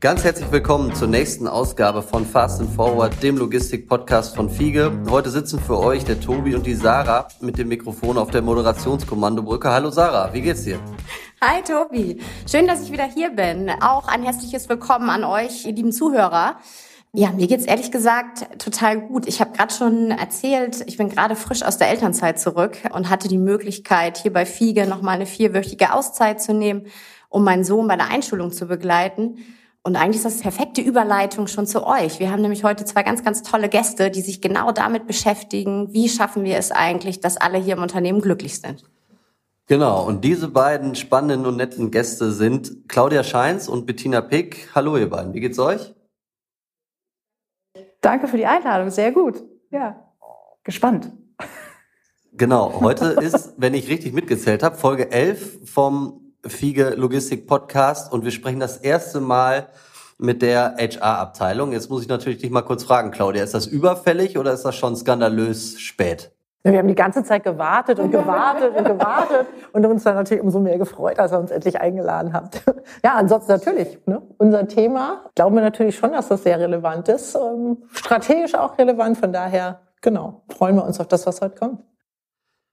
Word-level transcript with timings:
Ganz 0.00 0.24
herzlich 0.24 0.50
willkommen 0.50 0.94
zur 0.94 1.08
nächsten 1.08 1.46
Ausgabe 1.46 2.00
von 2.00 2.24
Fast 2.24 2.58
and 2.62 2.70
Forward, 2.70 3.22
dem 3.22 3.36
Logistik-Podcast 3.36 4.34
von 4.34 4.48
Fiege. 4.48 4.90
Heute 5.10 5.28
sitzen 5.28 5.60
für 5.60 5.78
euch 5.78 6.06
der 6.06 6.18
Tobi 6.18 6.54
und 6.54 6.64
die 6.64 6.74
Sarah 6.74 7.28
mit 7.42 7.58
dem 7.58 7.68
Mikrofon 7.68 8.16
auf 8.16 8.30
der 8.30 8.40
Moderationskommandobrücke. 8.40 9.68
Hallo 9.68 9.90
Sarah, 9.90 10.32
wie 10.32 10.40
geht's 10.40 10.64
dir? 10.64 10.80
Hi 11.42 11.60
Tobi, 11.62 12.18
schön, 12.50 12.66
dass 12.66 12.82
ich 12.82 12.90
wieder 12.90 13.04
hier 13.04 13.28
bin. 13.28 13.70
Auch 13.82 14.08
ein 14.08 14.22
herzliches 14.22 14.70
Willkommen 14.70 15.10
an 15.10 15.22
euch, 15.22 15.66
ihr 15.66 15.74
lieben 15.74 15.92
Zuhörer. 15.92 16.56
Ja, 17.12 17.32
mir 17.32 17.46
geht's 17.46 17.66
ehrlich 17.66 17.92
gesagt 17.92 18.58
total 18.58 19.02
gut. 19.02 19.28
Ich 19.28 19.42
habe 19.42 19.50
gerade 19.50 19.74
schon 19.74 20.12
erzählt, 20.12 20.82
ich 20.86 20.96
bin 20.96 21.10
gerade 21.10 21.36
frisch 21.36 21.62
aus 21.62 21.76
der 21.76 21.90
Elternzeit 21.90 22.40
zurück 22.40 22.78
und 22.94 23.10
hatte 23.10 23.28
die 23.28 23.36
Möglichkeit, 23.36 24.16
hier 24.16 24.32
bei 24.32 24.46
Fiege 24.46 24.86
nochmal 24.86 25.16
eine 25.16 25.26
vierwöchige 25.26 25.92
Auszeit 25.92 26.40
zu 26.40 26.54
nehmen, 26.54 26.86
um 27.28 27.44
meinen 27.44 27.64
Sohn 27.64 27.86
bei 27.86 27.96
der 27.96 28.08
Einschulung 28.08 28.50
zu 28.50 28.64
begleiten. 28.64 29.36
Und 29.82 29.96
eigentlich 29.96 30.16
ist 30.16 30.26
das 30.26 30.40
perfekte 30.40 30.82
Überleitung 30.82 31.46
schon 31.46 31.66
zu 31.66 31.86
euch. 31.86 32.20
Wir 32.20 32.30
haben 32.30 32.42
nämlich 32.42 32.64
heute 32.64 32.84
zwei 32.84 33.02
ganz, 33.02 33.24
ganz 33.24 33.42
tolle 33.42 33.70
Gäste, 33.70 34.10
die 34.10 34.20
sich 34.20 34.42
genau 34.42 34.72
damit 34.72 35.06
beschäftigen, 35.06 35.92
wie 35.92 36.08
schaffen 36.10 36.44
wir 36.44 36.58
es 36.58 36.70
eigentlich, 36.70 37.20
dass 37.20 37.38
alle 37.38 37.56
hier 37.56 37.76
im 37.76 37.82
Unternehmen 37.82 38.20
glücklich 38.20 38.60
sind. 38.60 38.84
Genau, 39.68 40.04
und 40.04 40.22
diese 40.24 40.48
beiden 40.48 40.96
spannenden 40.96 41.46
und 41.46 41.56
netten 41.56 41.90
Gäste 41.90 42.32
sind 42.32 42.88
Claudia 42.88 43.22
Scheins 43.22 43.68
und 43.68 43.86
Bettina 43.86 44.20
Pick. 44.20 44.68
Hallo 44.74 44.98
ihr 44.98 45.08
beiden, 45.08 45.32
wie 45.32 45.40
geht's 45.40 45.58
euch? 45.58 45.94
Danke 48.02 48.28
für 48.28 48.36
die 48.36 48.46
Einladung, 48.46 48.90
sehr 48.90 49.12
gut. 49.12 49.42
Ja, 49.70 50.12
gespannt. 50.64 51.12
Genau, 52.32 52.80
heute 52.80 53.06
ist, 53.20 53.54
wenn 53.56 53.74
ich 53.74 53.88
richtig 53.88 54.12
mitgezählt 54.12 54.62
habe, 54.62 54.76
Folge 54.76 55.10
11 55.10 55.70
vom 55.70 56.29
Fiege 56.46 56.90
Logistik 56.90 57.46
Podcast 57.46 58.12
und 58.12 58.24
wir 58.24 58.30
sprechen 58.30 58.60
das 58.60 58.78
erste 58.78 59.20
Mal 59.20 59.68
mit 60.18 60.42
der 60.42 60.76
HR-Abteilung. 60.78 61.72
Jetzt 61.72 61.90
muss 61.90 62.02
ich 62.02 62.08
natürlich 62.08 62.38
dich 62.38 62.50
mal 62.50 62.62
kurz 62.62 62.84
fragen, 62.84 63.10
Claudia, 63.10 63.42
ist 63.42 63.54
das 63.54 63.66
überfällig 63.66 64.38
oder 64.38 64.52
ist 64.52 64.62
das 64.62 64.76
schon 64.76 64.96
skandalös 64.96 65.80
spät? 65.80 66.32
Wir 66.62 66.78
haben 66.78 66.88
die 66.88 66.94
ganze 66.94 67.24
Zeit 67.24 67.42
gewartet 67.42 67.98
und 67.98 68.10
gewartet 68.10 68.76
und 68.76 68.84
gewartet 68.84 69.46
und 69.72 69.86
uns 69.86 70.04
dann 70.04 70.14
natürlich 70.14 70.42
umso 70.42 70.60
mehr 70.60 70.76
gefreut, 70.76 71.18
als 71.18 71.32
ihr 71.32 71.38
uns 71.38 71.50
endlich 71.50 71.80
eingeladen 71.80 72.32
habt. 72.32 72.62
Ja, 73.04 73.14
ansonsten 73.14 73.52
natürlich. 73.52 73.98
Ne? 74.06 74.20
Unser 74.36 74.66
Thema, 74.66 75.30
glauben 75.34 75.54
wir 75.54 75.62
natürlich 75.62 75.96
schon, 75.96 76.12
dass 76.12 76.28
das 76.28 76.42
sehr 76.42 76.58
relevant 76.58 77.08
ist, 77.08 77.34
ähm, 77.34 77.78
strategisch 77.92 78.54
auch 78.54 78.76
relevant. 78.76 79.16
Von 79.16 79.32
daher, 79.32 79.80
genau, 80.02 80.42
freuen 80.50 80.76
wir 80.76 80.84
uns 80.84 81.00
auf 81.00 81.08
das, 81.08 81.26
was 81.26 81.40
heute 81.40 81.56
kommt. 81.56 81.80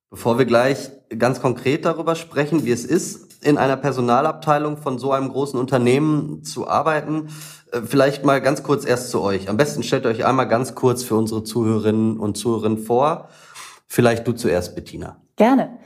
Bevor 0.09 0.37
wir 0.37 0.45
gleich 0.45 0.91
ganz 1.17 1.41
konkret 1.41 1.85
darüber 1.85 2.15
sprechen, 2.15 2.65
wie 2.65 2.71
es 2.71 2.83
ist, 2.83 3.26
in 3.47 3.57
einer 3.57 3.77
Personalabteilung 3.77 4.75
von 4.75 4.99
so 4.99 5.13
einem 5.13 5.29
großen 5.29 5.57
Unternehmen 5.57 6.43
zu 6.43 6.67
arbeiten, 6.67 7.29
äh, 7.71 7.81
vielleicht 7.81 8.25
mal 8.25 8.41
ganz 8.41 8.61
kurz 8.61 8.85
erst 8.85 9.09
zu 9.09 9.21
euch. 9.21 9.49
Am 9.49 9.55
besten 9.55 9.83
stellt 9.83 10.05
euch 10.05 10.25
einmal 10.25 10.49
ganz 10.49 10.75
kurz 10.75 11.03
für 11.03 11.15
unsere 11.15 11.43
Zuhörerinnen 11.43 12.19
und 12.19 12.37
Zuhörer 12.37 12.75
vor. 12.75 13.29
Vielleicht 13.87 14.27
du 14.27 14.33
zuerst, 14.33 14.75
Bettina. 14.75 15.15
Gerne. 15.37 15.77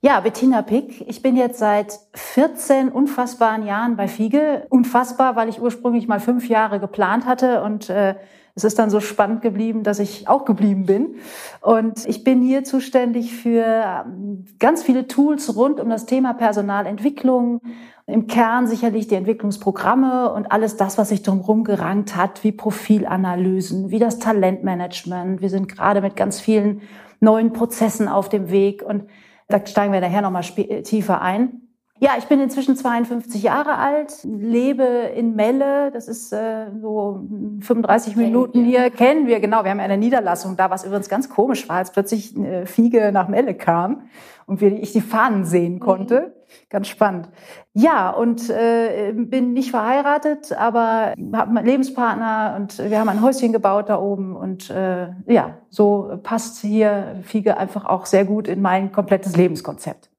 Ja, 0.00 0.20
Bettina 0.20 0.62
Pick. 0.62 1.08
Ich 1.08 1.22
bin 1.22 1.36
jetzt 1.36 1.60
seit 1.60 2.00
14 2.14 2.88
unfassbaren 2.88 3.64
Jahren 3.64 3.96
bei 3.96 4.08
Fiege. 4.08 4.66
Unfassbar, 4.68 5.36
weil 5.36 5.48
ich 5.48 5.60
ursprünglich 5.60 6.08
mal 6.08 6.20
fünf 6.20 6.48
Jahre 6.48 6.80
geplant 6.80 7.26
hatte 7.26 7.62
und 7.62 7.88
äh, 7.90 8.16
es 8.56 8.62
ist 8.62 8.78
dann 8.78 8.88
so 8.88 9.00
spannend 9.00 9.42
geblieben, 9.42 9.82
dass 9.82 9.98
ich 9.98 10.28
auch 10.28 10.44
geblieben 10.44 10.86
bin. 10.86 11.16
Und 11.60 12.06
ich 12.06 12.22
bin 12.22 12.40
hier 12.40 12.62
zuständig 12.62 13.34
für 13.34 13.64
ähm, 14.06 14.44
ganz 14.60 14.84
viele 14.84 15.08
Tools 15.08 15.56
rund 15.56 15.80
um 15.80 15.88
das 15.90 16.06
Thema 16.06 16.34
Personalentwicklung. 16.34 17.60
Im 18.06 18.28
Kern 18.28 18.68
sicherlich 18.68 19.08
die 19.08 19.16
Entwicklungsprogramme 19.16 20.32
und 20.32 20.52
alles 20.52 20.76
das, 20.76 20.98
was 20.98 21.08
sich 21.08 21.22
drumherum 21.22 21.64
gerankt 21.64 22.14
hat, 22.14 22.44
wie 22.44 22.52
Profilanalysen, 22.52 23.90
wie 23.90 23.98
das 23.98 24.20
Talentmanagement. 24.20 25.40
Wir 25.40 25.50
sind 25.50 25.68
gerade 25.68 26.00
mit 26.00 26.14
ganz 26.14 26.38
vielen 26.38 26.82
neuen 27.20 27.52
Prozessen 27.52 28.06
auf 28.06 28.28
dem 28.28 28.50
Weg 28.50 28.82
und 28.82 29.04
da 29.48 29.66
steigen 29.66 29.92
wir 29.92 30.00
nachher 30.00 30.22
nochmal 30.22 30.42
tiefer 30.42 31.22
ein. 31.22 31.63
Ja, 32.04 32.16
ich 32.18 32.26
bin 32.26 32.38
inzwischen 32.38 32.76
52 32.76 33.42
Jahre 33.42 33.78
alt, 33.78 34.12
lebe 34.24 34.84
in 34.84 35.34
Melle, 35.34 35.90
das 35.90 36.06
ist 36.06 36.34
äh, 36.34 36.66
so 36.78 37.22
35 37.60 38.12
kennen 38.12 38.26
Minuten 38.26 38.58
wir. 38.58 38.66
hier, 38.66 38.90
kennen 38.90 39.26
wir, 39.26 39.40
genau, 39.40 39.64
wir 39.64 39.70
haben 39.70 39.80
eine 39.80 39.96
Niederlassung 39.96 40.54
da, 40.54 40.68
was 40.68 40.84
übrigens 40.84 41.08
ganz 41.08 41.30
komisch 41.30 41.66
war, 41.66 41.76
als 41.76 41.92
plötzlich 41.92 42.36
eine 42.36 42.66
Fiege 42.66 43.10
nach 43.10 43.28
Melle 43.28 43.54
kam 43.54 44.02
und 44.44 44.60
wir, 44.60 44.70
ich 44.74 44.92
die 44.92 45.00
Fahnen 45.00 45.46
sehen 45.46 45.80
konnte. 45.80 46.34
Mhm. 46.36 46.68
Ganz 46.68 46.88
spannend. 46.88 47.30
Ja, 47.72 48.10
und 48.10 48.50
äh, 48.50 49.14
bin 49.16 49.54
nicht 49.54 49.70
verheiratet, 49.70 50.52
aber 50.52 51.14
habe 51.32 51.56
einen 51.56 51.64
Lebenspartner 51.64 52.56
und 52.60 52.78
wir 52.78 53.00
haben 53.00 53.08
ein 53.08 53.22
Häuschen 53.22 53.54
gebaut 53.54 53.88
da 53.88 53.98
oben 53.98 54.36
und 54.36 54.68
äh, 54.68 55.08
ja, 55.26 55.56
so 55.70 56.18
passt 56.22 56.60
hier 56.60 57.16
Fiege 57.22 57.56
einfach 57.56 57.86
auch 57.86 58.04
sehr 58.04 58.26
gut 58.26 58.46
in 58.46 58.60
mein 58.60 58.92
komplettes 58.92 59.38
Lebenskonzept. 59.38 60.10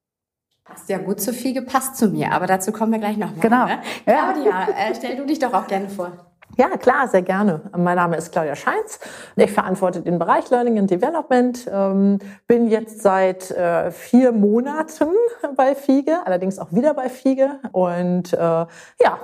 Passt 0.65 0.89
ja 0.89 0.97
gut 0.97 1.21
zu 1.21 1.31
Fiege, 1.31 1.61
passt 1.61 1.95
zu 1.95 2.07
mir, 2.07 2.31
aber 2.31 2.47
dazu 2.47 2.71
kommen 2.71 2.91
wir 2.91 2.97
gleich 2.97 3.17
nochmal. 3.17 3.39
Genau. 3.39 3.65
Ne? 3.67 3.81
Claudia, 4.03 4.67
äh, 4.69 4.95
stell 4.95 5.15
du 5.15 5.25
dich 5.25 5.37
doch 5.37 5.53
auch 5.53 5.67
gerne 5.67 5.87
vor. 5.87 6.24
Ja, 6.57 6.69
klar, 6.77 7.09
sehr 7.09 7.21
gerne. 7.21 7.59
Mein 7.75 7.97
Name 7.97 8.15
ist 8.15 8.31
Claudia 8.31 8.55
Scheins. 8.55 8.99
Ich 9.35 9.51
verantworte 9.51 10.01
den 10.01 10.19
Bereich 10.19 10.49
Learning 10.51 10.79
and 10.79 10.89
Development. 10.89 11.69
Ähm, 11.69 12.19
bin 12.47 12.67
jetzt 12.67 13.01
seit 13.01 13.51
äh, 13.51 13.91
vier 13.91 14.31
Monaten 14.31 15.09
bei 15.57 15.75
FIGE, 15.75 16.19
allerdings 16.23 16.57
auch 16.57 16.71
wieder 16.71 16.93
bei 16.93 17.09
FIGE 17.09 17.59
und 17.73 18.31
äh, 18.31 18.37
ja, 18.37 18.67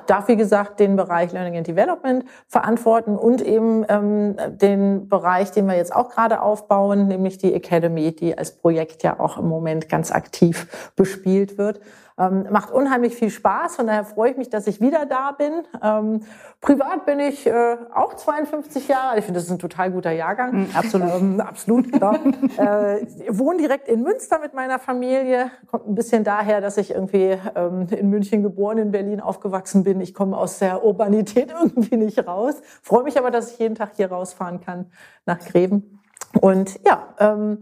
darf 0.07 0.27
wie 0.27 0.35
gesagt 0.35 0.81
den 0.81 0.97
Bereich 0.97 1.31
Learning 1.31 1.55
and 1.55 1.67
Development 1.67 2.25
verantworten 2.49 3.15
und 3.15 3.41
eben 3.41 3.85
ähm, 3.87 4.35
den 4.49 5.07
Bereich, 5.07 5.51
den 5.51 5.67
wir 5.67 5.77
jetzt 5.77 5.95
auch 5.95 6.09
gerade 6.09 6.41
aufbauen, 6.41 7.07
nämlich 7.07 7.37
die 7.37 7.53
Academy, 7.53 8.13
die 8.13 8.37
als 8.37 8.57
Projekt 8.57 9.03
ja 9.03 9.17
auch 9.21 9.37
im 9.37 9.47
Moment 9.47 9.87
ganz 9.87 10.11
aktiv 10.11 10.91
bespielt 10.97 11.57
wird. 11.57 11.79
Ähm, 12.21 12.45
macht 12.51 12.71
unheimlich 12.71 13.15
viel 13.15 13.31
Spaß, 13.31 13.77
von 13.77 13.87
daher 13.87 14.03
freue 14.03 14.31
ich 14.31 14.37
mich, 14.37 14.49
dass 14.49 14.67
ich 14.67 14.79
wieder 14.79 15.07
da 15.07 15.31
bin. 15.31 15.63
Ähm, 15.81 16.21
privat 16.59 17.05
bin 17.05 17.19
ich 17.19 17.47
äh, 17.47 17.77
auch 17.95 18.13
52 18.13 18.87
Jahre. 18.87 19.17
Ich 19.17 19.25
finde, 19.25 19.39
das 19.39 19.45
ist 19.45 19.51
ein 19.51 19.59
total 19.59 19.91
guter 19.91 20.11
Jahrgang. 20.11 20.63
Mm, 20.63 20.67
absolut. 20.75 21.11
Ähm, 21.11 21.41
absolut, 21.41 21.91
genau. 21.91 22.13
äh, 22.57 23.07
wohne 23.29 23.57
direkt 23.57 23.87
in 23.87 24.03
Münster 24.03 24.39
mit 24.39 24.53
meiner 24.53 24.77
Familie. 24.77 25.49
Kommt 25.65 25.87
ein 25.87 25.95
bisschen 25.95 26.23
daher, 26.23 26.61
dass 26.61 26.77
ich 26.77 26.91
irgendwie 26.91 27.37
ähm, 27.55 27.87
in 27.89 28.09
München 28.09 28.43
geboren, 28.43 28.77
in 28.77 28.91
Berlin 28.91 29.19
aufgewachsen 29.19 29.83
bin. 29.83 29.99
Ich 29.99 30.13
komme 30.13 30.37
aus 30.37 30.59
der 30.59 30.83
Urbanität 30.83 31.51
irgendwie 31.61 31.97
nicht 31.97 32.27
raus. 32.27 32.61
Freue 32.83 33.03
mich 33.03 33.17
aber, 33.17 33.31
dass 33.31 33.53
ich 33.53 33.59
jeden 33.59 33.75
Tag 33.75 33.93
hier 33.95 34.11
rausfahren 34.11 34.61
kann 34.61 34.91
nach 35.25 35.39
Greven. 35.39 35.99
Und 36.39 36.79
ja, 36.85 37.07
ähm, 37.19 37.59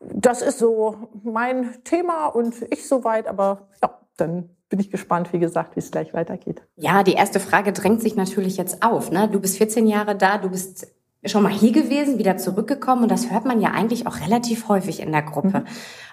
das 0.00 0.42
ist 0.42 0.58
so 0.58 1.08
mein 1.24 1.82
Thema 1.84 2.26
und 2.26 2.54
ich 2.70 2.86
soweit, 2.86 3.26
aber 3.26 3.68
ja, 3.82 3.98
dann 4.16 4.50
bin 4.68 4.80
ich 4.80 4.90
gespannt, 4.90 5.32
wie 5.32 5.38
gesagt, 5.38 5.76
wie 5.76 5.80
es 5.80 5.90
gleich 5.90 6.12
weitergeht. 6.14 6.62
Ja, 6.76 7.02
die 7.02 7.14
erste 7.14 7.40
Frage 7.40 7.72
drängt 7.72 8.02
sich 8.02 8.16
natürlich 8.16 8.56
jetzt 8.56 8.82
auf. 8.82 9.10
Ne? 9.10 9.28
Du 9.28 9.40
bist 9.40 9.56
14 9.58 9.86
Jahre 9.86 10.14
da, 10.14 10.38
du 10.38 10.50
bist 10.50 10.88
schon 11.24 11.42
mal 11.42 11.52
hier 11.52 11.72
gewesen, 11.72 12.18
wieder 12.18 12.36
zurückgekommen 12.36 13.02
und 13.02 13.10
das 13.10 13.30
hört 13.30 13.44
man 13.44 13.60
ja 13.60 13.70
eigentlich 13.70 14.06
auch 14.06 14.20
relativ 14.20 14.68
häufig 14.68 15.00
in 15.00 15.10
der 15.10 15.22
Gruppe. 15.22 15.60
Mhm. 15.60 15.66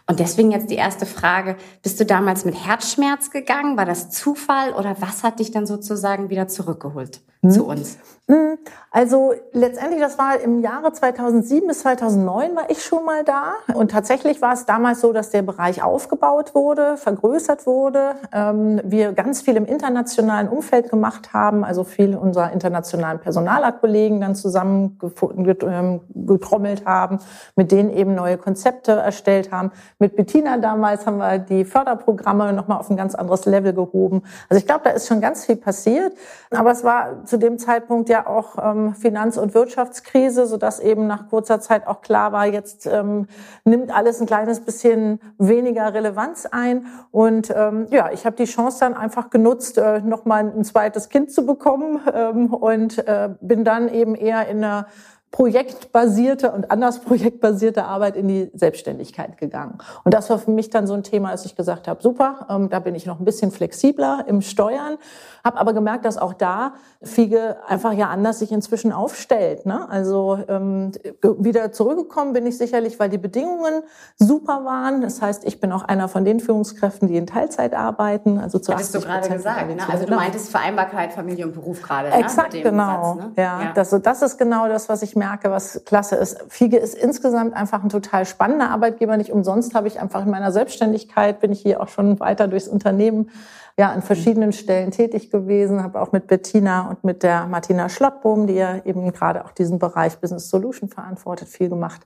Und 0.08 0.20
deswegen 0.20 0.52
jetzt 0.52 0.70
die 0.70 0.76
erste 0.76 1.06
Frage, 1.06 1.58
bist 1.82 2.00
du 2.00 2.06
damals 2.06 2.46
mit 2.46 2.66
Herzschmerz 2.66 3.32
gegangen? 3.32 3.78
War 3.78 3.86
das 3.86 4.10
Zufall 4.10 4.74
oder 4.74 4.96
was 5.00 5.24
hat 5.24 5.40
dich 5.40 5.52
dann 5.52 5.66
sozusagen 5.66 6.30
wieder 6.30 6.48
zurückgeholt 6.48 7.22
mhm. 7.46 7.52
zu 7.52 7.66
uns? 7.66 7.98
Mhm. 8.28 8.58
Also 8.90 9.34
letztendlich, 9.52 10.00
das 10.00 10.18
war 10.18 10.40
im 10.40 10.62
Jahre 10.62 10.94
2007 10.94 11.68
bis 11.68 11.80
2009 11.80 12.56
war 12.56 12.70
ich 12.70 12.82
schon 12.82 13.04
mal 13.04 13.24
da. 13.24 13.56
Und 13.74 13.92
tatsächlich 13.92 14.42
war 14.42 14.54
es 14.54 14.66
damals 14.66 15.02
so, 15.02 15.12
dass 15.12 15.32
der 15.32 15.42
Bereich 15.42 15.84
aufgebaut 15.84 16.56
wurde, 16.56 16.96
vergrößert 16.96 17.68
wurde. 17.68 18.16
Ähm, 18.32 18.82
wir 18.86 19.12
ganz 19.12 19.42
viel 19.42 19.58
im 19.58 19.66
internationalen 19.66 20.48
Umfeld 20.48 20.90
gemacht 20.90 21.34
haben, 21.34 21.66
also 21.66 21.84
viel 21.84 22.16
unserer 22.16 22.54
internationalen 22.54 23.20
Personalerkollegen 23.20 24.22
dann 24.22 24.34
zusammengefunden, 24.34 25.46
ähm, 25.64 26.00
getrommelt 26.26 26.86
haben, 26.86 27.20
mit 27.58 27.72
denen 27.74 27.92
eben 27.92 28.16
neue 28.16 28.38
Konzepte 28.38 28.94
erstellt 28.94 29.52
haben. 29.52 29.72
Mit 30.00 30.16
Bettina 30.16 30.58
damals 30.58 31.06
haben 31.06 31.18
wir 31.18 31.38
die 31.38 31.66
Förderprogramme 31.66 32.54
nochmal 32.54 32.80
auf 32.80 32.90
ein 32.90 32.98
ganz 32.98 33.14
anderes 33.14 33.46
Level 33.46 33.74
gehoben. 33.74 34.24
Also 34.50 34.60
ich 34.60 34.66
glaube, 34.66 34.82
da 34.86 34.92
ist 34.92 35.08
schon 35.08 35.20
ganz 35.20 35.46
viel 35.46 35.58
passiert. 35.58 36.14
Aber 36.50 36.72
es 36.72 36.84
war 36.86 37.26
zu 37.36 37.40
dem 37.40 37.60
Zeitpunkt 37.60 38.08
ja 38.08 38.28
auch 38.28 38.56
ähm, 38.64 38.96
Finanz- 38.96 39.38
und 39.38 39.54
Wirtschaftskrise, 39.54 40.46
sodass 40.46 40.80
eben 40.80 41.06
nach 41.06 41.28
kurzer 41.28 41.60
Zeit 41.60 41.86
auch 41.86 42.00
klar 42.00 42.32
war, 42.32 42.46
jetzt 42.46 42.86
ähm, 42.86 43.28
nimmt 43.66 43.94
alles 43.94 44.22
ein 44.22 44.26
kleines 44.26 44.62
bisschen 44.62 45.20
weniger 45.38 45.94
Relevanz 45.94 46.46
ein. 46.46 46.86
Und 47.12 47.54
ähm, 47.54 47.88
ja, 47.90 48.10
ich 48.14 48.26
habe 48.26 48.38
die 48.38 48.46
Chance 48.46 48.78
dann 48.80 48.94
einfach 48.94 49.32
genutzt, 49.32 49.78
äh, 49.78 50.00
nochmal 50.00 50.50
ein 50.50 50.64
zweites 50.64 51.10
Kind 51.10 51.30
zu 51.30 51.46
bekommen 51.46 52.00
ähm, 52.14 52.54
und 52.54 53.06
äh, 53.06 53.32
bin 53.42 53.66
dann 53.66 53.90
eben 53.90 54.16
eher 54.16 54.48
in 54.48 54.64
einer 54.64 54.88
projektbasierte 55.36 56.50
und 56.54 56.72
anders 56.72 57.00
projektbasierte 57.00 57.84
Arbeit 57.84 58.16
in 58.16 58.30
die 58.30 58.50
Selbstständigkeit 58.54 59.38
gegangen. 59.38 59.80
Und 60.06 60.14
das 60.14 60.30
war 60.30 60.40
für 60.40 60.52
mich 60.52 60.70
dann 60.70 60.88
so 60.88 60.94
ein 60.94 61.04
Thema, 61.04 61.32
als 61.32 61.44
ich 61.44 61.58
gesagt 61.58 61.90
habe, 61.90 62.02
super, 62.02 62.48
ähm, 62.50 62.70
da 62.70 62.80
bin 62.80 62.96
ich 62.96 63.06
noch 63.06 63.20
ein 63.20 63.26
bisschen 63.26 63.52
flexibler 63.52 64.24
im 64.28 64.42
Steuern, 64.42 64.98
habe 65.44 65.58
aber 65.58 65.74
gemerkt, 65.74 66.06
dass 66.06 66.18
auch 66.18 66.32
da 66.32 66.76
Fiege 67.04 67.58
einfach 67.68 67.92
ja 67.92 68.08
anders 68.08 68.40
sich 68.40 68.54
inzwischen 68.54 68.94
aufstellt. 68.94 69.66
Ne? 69.66 69.90
Also 69.90 70.40
ähm, 70.48 70.94
wieder 71.22 71.74
zurückgekommen 71.74 72.32
bin 72.32 72.46
ich 72.48 72.58
sicherlich, 72.58 72.98
weil 72.98 73.10
die 73.10 73.18
Bedingungen 73.18 73.84
super 74.16 74.64
waren. 74.64 75.02
Das 75.02 75.22
heißt, 75.22 75.44
ich 75.46 75.60
bin 75.60 75.74
auch 75.74 75.84
einer 75.84 76.08
von 76.08 76.24
den 76.24 76.40
Führungskräften, 76.40 77.10
die 77.10 77.18
in 77.18 77.28
Teilzeit 77.28 77.74
arbeiten. 77.74 78.40
Also 78.40 78.58
zu 78.58 78.72
Hattest 78.72 78.96
du 78.96 79.02
gerade 79.02 79.28
gesagt. 79.28 79.68
Ne? 79.68 79.84
Also 79.92 80.06
du 80.06 80.16
meintest 80.16 80.50
Vereinbarkeit 80.50 81.12
Familie 81.12 81.46
und 81.46 81.54
Beruf 81.54 81.82
gerade. 81.82 82.08
Exakt, 82.12 82.54
ne? 82.54 82.62
genau. 82.62 83.18
Satz, 83.18 83.18
ne? 83.18 83.32
ja, 83.36 83.62
ja. 83.62 83.74
Das, 83.74 83.90
das 84.02 84.22
ist 84.22 84.38
genau 84.38 84.70
das, 84.70 84.88
was 84.88 85.02
ich 85.02 85.14
merke, 85.26 85.50
was 85.50 85.84
klasse 85.86 86.16
ist. 86.16 86.38
Fiege 86.50 86.78
ist 86.78 86.94
insgesamt 86.94 87.56
einfach 87.56 87.84
ein 87.84 87.90
total 87.90 88.26
spannender 88.26 88.70
Arbeitgeber. 88.70 89.18
Nicht 89.18 89.32
umsonst 89.32 89.74
habe 89.74 89.88
ich 89.88 90.00
einfach 90.00 90.24
in 90.24 90.30
meiner 90.30 90.52
Selbstständigkeit, 90.52 91.40
bin 91.40 91.52
ich 91.52 91.62
hier 91.62 91.82
auch 91.82 91.88
schon 91.88 92.20
weiter 92.20 92.48
durchs 92.48 92.68
Unternehmen 92.68 93.32
ja 93.78 93.92
an 93.92 94.02
verschiedenen 94.02 94.54
Stellen 94.54 94.92
tätig 94.92 95.32
gewesen, 95.32 95.84
habe 95.84 96.02
auch 96.02 96.14
mit 96.14 96.28
Bettina 96.28 96.90
und 96.90 97.04
mit 97.04 97.24
der 97.24 97.46
Martina 97.46 97.90
Schlottbohm, 97.90 98.48
die 98.48 98.54
ja 98.54 98.78
eben 98.86 99.12
gerade 99.12 99.44
auch 99.44 99.52
diesen 99.52 99.80
Bereich 99.80 100.18
Business 100.20 100.50
Solution 100.50 100.88
verantwortet, 100.88 101.50
viel 101.50 101.68
gemacht. 101.68 102.02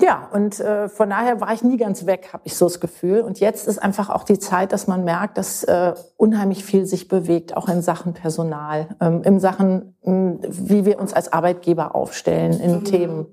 Ja, 0.00 0.28
und 0.32 0.60
äh, 0.60 0.88
von 0.88 1.10
daher 1.10 1.40
war 1.40 1.52
ich 1.52 1.64
nie 1.64 1.76
ganz 1.76 2.06
weg, 2.06 2.28
habe 2.32 2.44
ich 2.46 2.54
so 2.54 2.66
das 2.66 2.78
Gefühl. 2.78 3.20
Und 3.20 3.40
jetzt 3.40 3.66
ist 3.66 3.82
einfach 3.82 4.10
auch 4.10 4.22
die 4.22 4.38
Zeit, 4.38 4.72
dass 4.72 4.86
man 4.86 5.02
merkt, 5.02 5.38
dass 5.38 5.64
äh, 5.64 5.94
unheimlich 6.16 6.64
viel 6.64 6.86
sich 6.86 7.08
bewegt, 7.08 7.56
auch 7.56 7.68
in 7.68 7.82
Sachen 7.82 8.14
Personal, 8.14 8.86
ähm, 9.00 9.22
in 9.24 9.40
Sachen, 9.40 9.96
mh, 10.04 10.12
hm, 10.12 10.38
wie 10.48 10.84
wir 10.84 11.00
uns 11.00 11.12
als 11.12 11.32
Arbeitgeber 11.32 11.96
aufstellen, 11.96 12.60
in 12.60 12.76
mhm. 12.76 12.84
Themen 12.84 13.26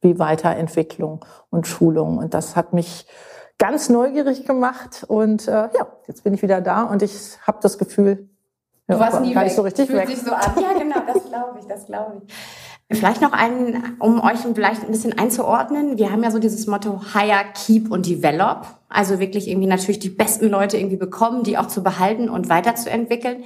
wie 0.00 0.20
Weiterentwicklung 0.20 1.24
und 1.50 1.66
Schulung. 1.66 2.18
Und 2.18 2.34
das 2.34 2.54
hat 2.54 2.72
mich 2.72 3.06
ganz 3.62 3.88
neugierig 3.88 4.44
gemacht 4.44 5.04
und 5.06 5.46
äh, 5.46 5.52
ja, 5.52 5.86
jetzt 6.08 6.24
bin 6.24 6.34
ich 6.34 6.42
wieder 6.42 6.60
da 6.60 6.82
und 6.82 7.00
ich 7.00 7.38
habe 7.46 7.58
das 7.62 7.78
Gefühl, 7.78 8.28
ja, 8.88 8.96
du 8.96 9.00
warst 9.00 9.20
nie 9.20 9.32
gar 9.32 9.42
weg. 9.42 9.50
nicht 9.50 9.54
so 9.54 9.62
richtig 9.62 9.86
Fühlt 9.86 10.00
weg. 10.00 10.08
Sich 10.08 10.20
so 10.20 10.32
an. 10.32 10.52
Ja, 10.60 10.76
genau, 10.76 10.96
das 11.06 11.24
glaube 11.28 11.58
ich, 11.60 11.66
das 11.66 11.86
glaube 11.86 12.22
ich. 12.26 12.98
Vielleicht 12.98 13.22
noch 13.22 13.32
einen, 13.32 13.96
um 14.00 14.20
euch 14.20 14.38
vielleicht 14.52 14.82
ein 14.82 14.90
bisschen 14.90 15.16
einzuordnen. 15.16 15.96
Wir 15.96 16.10
haben 16.10 16.24
ja 16.24 16.32
so 16.32 16.40
dieses 16.40 16.66
Motto 16.66 17.00
Hire, 17.14 17.44
Keep 17.54 17.92
und 17.92 18.06
Develop. 18.06 18.66
Also 18.88 19.20
wirklich 19.20 19.46
irgendwie 19.46 19.68
natürlich 19.68 20.00
die 20.00 20.10
besten 20.10 20.48
Leute 20.48 20.76
irgendwie 20.76 20.96
bekommen, 20.96 21.44
die 21.44 21.56
auch 21.56 21.68
zu 21.68 21.84
behalten 21.84 22.28
und 22.28 22.48
weiterzuentwickeln. 22.48 23.44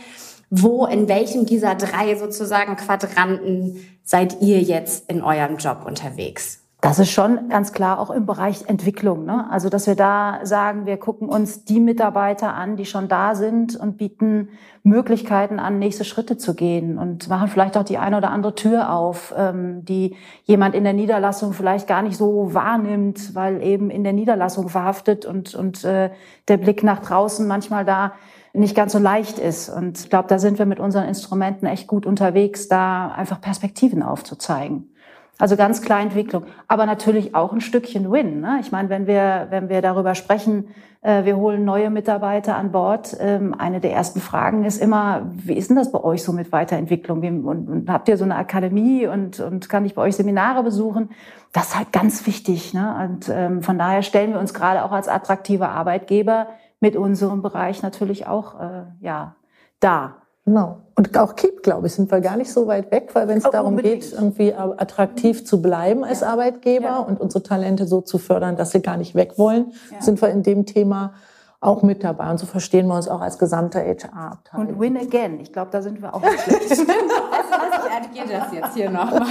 Wo, 0.49 0.87
in 0.87 1.09
welchem 1.09 1.45
dieser 1.45 1.75
drei 1.75 2.17
sozusagen 2.17 2.77
Quadranten 2.77 3.87
seid 4.03 4.41
ihr 4.41 4.63
jetzt 4.63 5.11
in 5.11 5.23
eurem 5.23 5.59
Job 5.59 5.85
unterwegs? 5.85 6.66
Das 6.87 7.01
ist 7.01 7.11
schon 7.11 7.49
ganz 7.49 7.73
klar 7.73 7.99
auch 7.99 8.11
im 8.11 8.27
Bereich 8.27 8.69
Entwicklung. 8.69 9.25
Ne? 9.25 9.51
Also, 9.51 9.69
dass 9.69 9.89
wir 9.89 9.97
da 9.97 10.39
sagen, 10.45 10.87
wir 10.87 10.99
gucken 10.99 11.29
uns 11.29 11.65
die 11.65 11.81
Mitarbeiter 11.81 12.55
an, 12.55 12.77
die 12.77 12.85
schon 12.85 13.09
da 13.09 13.35
sind 13.35 13.75
und 13.75 13.99
bieten 13.99 14.51
Möglichkeiten 14.85 15.59
an, 15.59 15.81
nächste 15.81 16.05
Schritte 16.05 16.37
zu 16.37 16.55
gehen 16.55 16.97
und 16.97 17.29
machen 17.29 17.49
vielleicht 17.49 17.77
auch 17.77 17.83
die 17.83 17.99
eine 17.99 18.19
oder 18.19 18.31
andere 18.31 18.55
Tür 18.55 18.93
auf, 18.93 19.35
ähm, 19.37 19.85
die 19.85 20.15
jemand 20.45 20.77
in 20.77 20.85
der 20.85 20.93
Niederlassung 20.93 21.55
vielleicht 21.55 21.89
gar 21.89 22.03
nicht 22.03 22.17
so 22.17 22.55
wahrnimmt, 22.55 23.35
weil 23.35 23.65
eben 23.65 23.91
in 23.91 24.05
der 24.05 24.13
Niederlassung 24.13 24.69
verhaftet 24.69 25.27
und, 25.27 25.57
und 25.57 25.83
äh, 25.83 26.11
der 26.47 26.57
Blick 26.57 26.85
nach 26.85 27.01
draußen 27.01 27.49
manchmal 27.49 27.85
da 27.85 28.13
nicht 28.53 28.77
ganz 28.77 28.93
so 28.93 29.01
leicht 29.01 29.41
ist. 29.41 29.71
Und 29.71 29.99
ich 29.99 30.09
glaube, 30.09 30.29
da 30.29 30.39
sind 30.39 30.61
wir 30.61 30.67
mit 30.67 30.79
unseren 30.79 31.09
Instrumenten 31.09 31.67
echt 31.67 31.89
gut 31.89 32.07
unterwegs, 32.07 32.69
da 32.69 33.09
einfach 33.09 33.41
Perspektiven 33.41 34.05
aufzuzeigen. 34.05 34.89
Also 35.39 35.57
ganz 35.57 35.83
klar 35.83 36.01
Entwicklung, 36.01 36.45
aber 36.67 36.87
natürlich 36.87 37.35
auch 37.35 37.53
ein 37.53 37.61
Stückchen 37.61 38.11
Win. 38.11 38.41
Ne? 38.41 38.59
Ich 38.61 38.73
meine, 38.73 38.89
wenn 38.89 39.07
wir 39.07 39.49
wenn 39.51 39.69
wir 39.69 39.83
darüber 39.83 40.15
sprechen, 40.15 40.69
äh, 41.03 41.25
wir 41.25 41.37
holen 41.37 41.65
neue 41.65 41.91
Mitarbeiter 41.91 42.57
an 42.57 42.73
Bord. 42.73 43.15
Ähm, 43.21 43.55
eine 43.55 43.81
der 43.81 43.93
ersten 43.93 44.21
Fragen 44.21 44.65
ist 44.65 44.81
immer, 44.81 45.31
wie 45.35 45.53
ist 45.53 45.69
denn 45.69 45.77
das 45.77 45.93
bei 45.93 46.03
euch 46.03 46.23
so 46.23 46.33
mit 46.33 46.53
Weiterentwicklung? 46.53 47.21
Wie, 47.21 47.29
und, 47.29 47.69
und 47.69 47.91
habt 47.91 48.09
ihr 48.09 48.17
so 48.17 48.25
eine 48.25 48.37
Akademie 48.37 49.07
und 49.07 49.39
und 49.41 49.69
kann 49.69 49.85
ich 49.85 49.95
bei 49.95 50.03
euch 50.03 50.17
Seminare 50.17 50.63
besuchen? 50.63 51.11
Das 51.53 51.69
ist 51.69 51.79
halt 51.79 51.93
ganz 51.93 52.27
wichtig. 52.27 52.73
Ne? 52.73 53.09
Und 53.09 53.29
ähm, 53.29 53.63
von 53.63 53.79
daher 53.79 54.03
stellen 54.03 54.33
wir 54.33 54.41
uns 54.41 54.55
gerade 54.55 54.85
auch 54.85 54.93
als 54.93 55.07
attraktiver 55.07 55.69
Arbeitgeber 55.69 56.49
mit 56.81 56.97
unserem 56.97 57.43
Bereich 57.43 57.83
natürlich 57.83 58.27
auch 58.27 58.59
äh, 58.59 58.85
ja 59.01 59.37
dar. 59.81 60.26
Genau. 60.47 60.79
Und 60.95 61.19
auch 61.19 61.35
Keep, 61.35 61.63
glaube 61.63 61.89
ich, 61.89 61.95
sind 61.95 62.11
wir 62.11 62.21
gar 62.21 62.37
nicht 62.37 62.51
so 62.51 62.67
weit 62.69 62.91
weg, 62.91 63.11
weil 63.13 63.29
wenn 63.29 63.39
es 63.39 63.45
oh, 63.45 63.51
darum 63.51 63.71
unbedingt. 63.71 64.03
geht, 64.03 64.13
irgendwie 64.13 64.55
attraktiv 64.55 65.45
zu 65.45 65.61
bleiben 65.61 66.05
als 66.05 66.21
ja. 66.21 66.29
Arbeitgeber 66.29 66.87
ja. 66.87 66.99
und 67.01 67.21
unsere 67.21 67.43
Talente 67.43 67.87
so 67.87 68.01
zu 68.01 68.17
fördern, 68.17 68.57
dass 68.57 68.71
sie 68.71 68.81
gar 68.81 68.97
nicht 68.97 69.15
weg 69.15 69.37
wollen, 69.37 69.73
ja. 69.91 70.01
sind 70.01 70.23
wir 70.23 70.31
in 70.31 70.43
dem 70.43 70.65
Thema 70.65 71.15
auch 71.61 71.83
mit 71.83 72.05
dabei. 72.05 72.31
Und 72.31 72.39
so 72.39 72.47
verstehen 72.47 72.87
wir 72.87 72.95
uns 72.95 73.09
auch 73.09 73.21
als 73.21 73.39
gesamte 73.39 73.81
HR-Abteilung. 73.81 74.69
Und 74.69 74.81
win 74.81 74.97
again. 74.97 75.41
Ich 75.41 75.53
glaube, 75.53 75.71
da 75.73 75.83
sind 75.83 76.01
wir 76.01 76.15
auch 76.15 76.23
nicht 76.23 76.41
schlecht. 76.41 76.71
also, 76.71 76.85
ich 76.85 78.23
addiere 78.23 78.41
das 78.41 78.53
jetzt 78.53 78.75
hier 78.75 78.89
nochmal. 78.89 79.27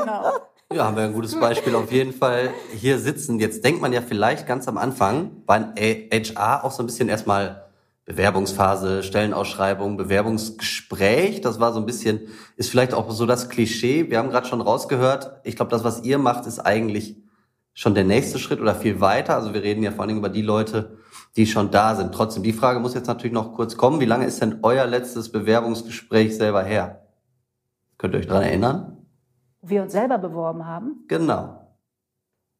genau. 0.00 0.22
Ja, 0.70 0.84
haben 0.84 0.96
wir 0.96 1.04
ein 1.04 1.14
gutes 1.14 1.34
Beispiel 1.40 1.74
auf 1.74 1.90
jeden 1.90 2.12
Fall 2.12 2.50
hier 2.74 2.98
sitzen. 2.98 3.40
Jetzt 3.40 3.64
denkt 3.64 3.80
man 3.80 3.94
ja 3.94 4.02
vielleicht 4.02 4.46
ganz 4.46 4.68
am 4.68 4.76
Anfang 4.76 5.30
bei 5.46 5.64
HR 6.12 6.62
auch 6.62 6.72
so 6.72 6.82
ein 6.82 6.86
bisschen 6.86 7.08
erstmal 7.08 7.67
Bewerbungsphase, 8.08 9.02
Stellenausschreibung, 9.02 9.98
Bewerbungsgespräch. 9.98 11.42
Das 11.42 11.60
war 11.60 11.74
so 11.74 11.78
ein 11.78 11.84
bisschen, 11.84 12.22
ist 12.56 12.70
vielleicht 12.70 12.94
auch 12.94 13.10
so 13.10 13.26
das 13.26 13.50
Klischee. 13.50 14.10
Wir 14.10 14.16
haben 14.16 14.30
gerade 14.30 14.46
schon 14.46 14.62
rausgehört, 14.62 15.40
ich 15.44 15.56
glaube, 15.56 15.70
das, 15.70 15.84
was 15.84 16.04
ihr 16.04 16.16
macht, 16.16 16.46
ist 16.46 16.58
eigentlich 16.58 17.22
schon 17.74 17.94
der 17.94 18.04
nächste 18.04 18.38
Schritt 18.38 18.62
oder 18.62 18.74
viel 18.74 19.02
weiter. 19.02 19.36
Also 19.36 19.52
wir 19.52 19.62
reden 19.62 19.82
ja 19.82 19.90
vor 19.90 20.00
allen 20.00 20.08
Dingen 20.08 20.20
über 20.20 20.30
die 20.30 20.40
Leute, 20.40 20.96
die 21.36 21.46
schon 21.46 21.70
da 21.70 21.94
sind. 21.96 22.14
Trotzdem, 22.14 22.42
die 22.42 22.54
Frage 22.54 22.80
muss 22.80 22.94
jetzt 22.94 23.08
natürlich 23.08 23.34
noch 23.34 23.52
kurz 23.52 23.76
kommen. 23.76 24.00
Wie 24.00 24.06
lange 24.06 24.24
ist 24.24 24.40
denn 24.40 24.60
euer 24.62 24.86
letztes 24.86 25.30
Bewerbungsgespräch 25.30 26.34
selber 26.34 26.62
her? 26.62 27.06
Könnt 27.98 28.14
ihr 28.14 28.20
euch 28.20 28.26
dran 28.26 28.42
erinnern? 28.42 29.06
Wir 29.60 29.82
uns 29.82 29.92
selber 29.92 30.16
beworben 30.16 30.64
haben? 30.64 31.04
Genau. 31.08 31.76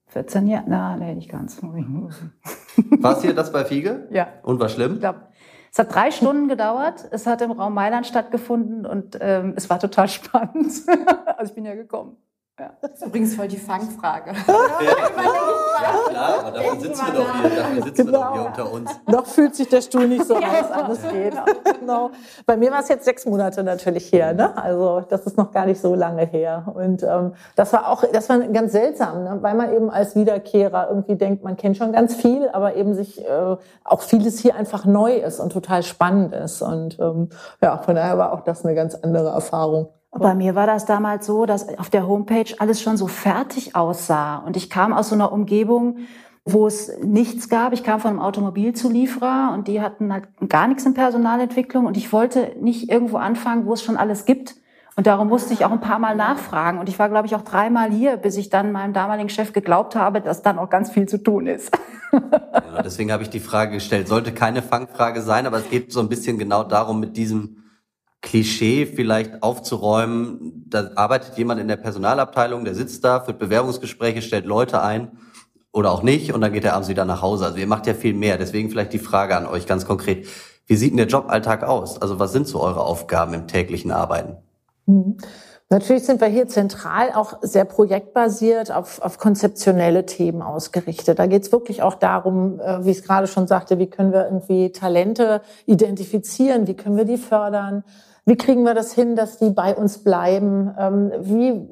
14 0.09 0.47
Jahre? 0.47 0.65
Na, 0.69 0.97
nee, 0.97 1.15
nicht 1.15 1.31
ganz. 1.31 1.59
War 1.63 3.17
es 3.17 3.23
hier 3.23 3.35
das 3.35 3.51
bei 3.51 3.65
Fiege? 3.65 4.09
Ja. 4.11 4.29
Und 4.43 4.61
war 4.61 4.69
schlimm? 4.69 4.95
Ich 4.95 5.01
glaube, 5.01 5.28
es 5.71 5.79
hat 5.79 5.95
drei 5.95 6.11
Stunden 6.11 6.49
gedauert. 6.49 7.07
Es 7.11 7.27
hat 7.27 7.43
im 7.43 7.53
Raum 7.53 7.75
Mailand 7.75 8.07
stattgefunden 8.07 8.87
und 8.87 9.19
ähm, 9.21 9.55
es 9.57 9.69
war 9.71 9.79
total 9.79 10.09
spannend. 10.09 10.73
also 11.37 11.51
ich 11.51 11.55
bin 11.55 11.65
ja 11.65 11.75
gekommen. 11.75 12.17
Ja. 12.59 12.71
Das 12.81 12.91
ist 12.93 13.07
übrigens 13.07 13.37
voll 13.37 13.47
die 13.47 13.57
Fangfrage. 13.57 14.33
Ja, 14.33 14.43
klar, 16.09 16.39
aber 16.41 16.51
dafür 16.51 16.81
sitzen 16.81 17.07
wir 17.07 17.13
doch 17.15 17.41
hier, 17.41 17.51
dafür 17.51 17.83
sitzen 17.85 18.07
genau. 18.07 18.19
wir 18.19 18.25
doch 18.25 18.33
hier 18.33 18.47
unter 18.47 18.73
uns. 18.73 18.91
Noch 19.07 19.27
fühlt 19.27 19.55
sich 19.55 19.69
der 19.69 19.81
Stuhl 19.81 20.09
nicht 20.09 20.25
so 20.25 20.35
an, 20.35 20.43
dass 20.43 20.71
alles 20.73 21.03
geht. 21.03 21.35
Genau. 21.79 22.11
Bei 22.47 22.57
mir 22.57 22.73
war 22.73 22.81
es 22.81 22.89
jetzt 22.89 23.05
sechs 23.05 23.27
Monate 23.27 23.63
natürlich 23.63 24.13
her, 24.13 24.35
ne? 24.35 24.57
Also 24.57 25.03
das 25.09 25.25
ist 25.27 25.37
noch 25.37 25.53
gar 25.53 25.67
nicht 25.67 25.81
so 25.81 25.95
lange 25.95 26.27
her. 26.27 26.65
Und 26.75 27.05
ähm, 27.05 27.35
das 27.55 27.73
war 27.73 27.89
auch, 27.89 28.03
das 28.13 28.29
war 28.29 28.39
ganz 28.41 28.73
seltsam, 28.73 29.23
ne? 29.23 29.39
weil 29.41 29.55
man 29.55 29.73
eben 29.73 29.89
als 29.89 30.17
Wiederkehrer 30.17 30.89
irgendwie 30.89 31.15
denkt, 31.15 31.45
man 31.45 31.57
kennt 31.57 31.77
schon 31.77 31.93
ganz 31.93 32.17
viel, 32.17 32.49
aber 32.49 32.75
eben 32.75 32.95
sich 32.95 33.25
äh, 33.25 33.57
auch 33.85 34.03
vieles 34.03 34.41
hier 34.41 34.57
einfach 34.57 34.85
neu 34.85 35.15
ist 35.15 35.39
und 35.39 35.53
total 35.53 35.85
spannend 35.85 36.35
ist. 36.35 36.61
Und 36.61 36.99
ähm, 36.99 37.29
ja, 37.63 37.79
von 37.79 37.95
daher 37.95 38.19
war 38.19 38.33
auch 38.33 38.41
das 38.41 38.65
eine 38.65 38.75
ganz 38.75 38.97
andere 38.97 39.29
Erfahrung. 39.29 39.91
Bei 40.11 40.35
mir 40.35 40.55
war 40.55 40.67
das 40.67 40.87
damals 40.87 41.27
so, 41.27 41.45
dass 41.45 41.79
auf 41.79 41.91
der 41.91 42.09
Homepage 42.09 42.55
alles 42.59 42.81
schon 42.81 42.97
so 42.97 43.07
fertig 43.07 43.77
aussah. 43.77 44.39
Und 44.39 44.57
ich 44.57 44.71
kam 44.71 44.93
aus 44.93 45.11
so 45.11 45.15
einer 45.15 45.33
Umgebung, 45.33 45.99
wo 46.45 46.67
es 46.67 46.91
nichts 47.03 47.49
gab. 47.49 47.73
Ich 47.73 47.85
kam 47.85 48.01
von 48.01 48.13
einem 48.13 48.21
Automobilzulieferer 48.21 49.53
und 49.53 49.69
die 49.69 49.83
hatten 49.83 50.13
halt 50.13 50.29
gar 50.49 50.67
nichts 50.67 50.87
in 50.87 50.95
Personalentwicklung. 50.95 51.85
Und 51.87 51.97
ich 51.97 52.13
wollte 52.13 52.53
nicht 52.61 52.91
irgendwo 52.91 53.19
anfangen, 53.19 53.67
wo 53.67 53.75
es 53.75 53.83
schon 53.83 53.97
alles 53.97 54.25
gibt. 54.25 54.57
Und 54.97 55.07
darum 55.07 55.29
musste 55.29 55.53
ich 55.53 55.65
auch 55.65 55.71
ein 55.71 55.81
paar 55.81 55.99
Mal 55.99 56.17
nachfragen. 56.17 56.79
Und 56.79 56.89
ich 56.89 56.99
war, 56.99 57.09
glaube 57.09 57.27
ich, 57.27 57.37
auch 57.37 57.43
dreimal 57.43 57.91
hier, 57.91 58.17
bis 58.17 58.37
ich 58.37 58.49
dann 58.51 58.73
meinem 58.73 58.95
damaligen 58.95 59.29
Chef 59.29 59.53
geglaubt 59.53 59.95
habe, 59.95 60.21
dass 60.21 60.43
dann 60.43 60.59
auch 60.59 60.71
ganz 60.71 60.91
viel 60.91 61.07
zu 61.07 61.23
tun 61.23 61.47
ist. 61.47 61.71
ja, 62.13 62.83
deswegen 62.83 63.13
habe 63.13 63.23
ich 63.23 63.31
die 63.31 63.41
Frage 63.41 63.73
gestellt. 63.73 64.09
Sollte 64.09 64.33
keine 64.33 64.63
Fangfrage 64.63 65.21
sein, 65.21 65.47
aber 65.47 65.59
es 65.59 65.71
geht 65.71 65.93
so 65.93 66.01
ein 66.01 66.09
bisschen 66.09 66.39
genau 66.39 66.65
darum, 66.65 66.99
mit 66.99 67.17
diesem 67.17 67.68
Klischee 68.21 68.87
vielleicht 68.87 69.43
aufzuräumen. 69.43 70.65
Da 70.67 70.91
arbeitet 70.97 71.39
jemand 71.39 71.61
in 71.61 71.69
der 71.69 71.77
Personalabteilung, 71.77 72.65
der 72.65 72.75
sitzt 72.75 73.05
da, 73.05 73.21
führt 73.21 73.39
Bewerbungsgespräche, 73.39 74.23
stellt 74.23 74.47
Leute 74.47 74.83
ein 74.83 75.19
oder 75.73 75.93
auch 75.93 76.03
nicht 76.03 76.33
und 76.33 76.41
dann 76.41 76.53
geht 76.53 76.65
er 76.65 76.75
abends 76.75 76.89
wieder 76.89 77.05
nach 77.05 77.23
Hause. 77.23 77.47
Also 77.47 77.59
ihr 77.59 77.67
macht 77.67 77.87
ja 77.87 77.95
viel 77.95 78.15
mehr. 78.15 78.39
Deswegen 78.39 78.71
vielleicht 78.71 78.93
die 78.93 78.99
Frage 78.99 79.37
an 79.37 79.47
euch 79.47 79.67
ganz 79.67 79.87
konkret. 79.87 80.27
Wie 80.67 80.77
sieht 80.77 80.91
denn 80.91 80.99
der 80.99 81.07
Joballtag 81.07 81.63
aus? 81.63 82.01
Also 82.03 82.19
was 82.19 82.33
sind 82.33 82.47
so 82.47 82.61
eure 82.61 82.81
Aufgaben 82.81 83.35
im 83.35 83.47
täglichen 83.47 83.91
Arbeiten? 83.91 84.37
Mhm. 84.87 85.17
Natürlich 85.71 86.05
sind 86.05 86.23
wir 86.23 86.29
hier 86.29 86.49
zentral 86.49 87.13
auch 87.13 87.41
sehr 87.43 87.67
projektbasiert 87.67 88.73
auf, 88.73 89.03
auf 89.03 89.19
konzeptionelle 89.19 90.07
Themen 90.07 90.41
ausgerichtet. 90.41 91.19
Da 91.19 91.27
geht 91.27 91.43
es 91.43 91.53
wirklich 91.53 91.83
auch 91.83 91.95
darum, 91.95 92.59
äh, 92.59 92.87
wie 92.87 92.91
ich 92.91 92.99
es 92.99 93.05
gerade 93.05 93.27
schon 93.27 93.47
sagte, 93.47 93.79
wie 93.79 93.87
können 93.87 94.15
wir 94.15 94.25
irgendwie 94.25 94.73
Talente 94.73 95.43
identifizieren, 95.67 96.67
wie 96.67 96.75
können 96.75 96.97
wir 96.97 97.05
die 97.05 97.19
fördern, 97.19 97.85
Wie 98.29 98.37
kriegen 98.37 98.63
wir 98.65 98.75
das 98.75 98.93
hin, 98.93 99.17
dass 99.17 99.39
die 99.39 99.49
bei 99.49 99.75
uns 99.75 100.05
bleiben? 100.05 100.71
Ähm, 100.79 101.13
wie 101.21 101.67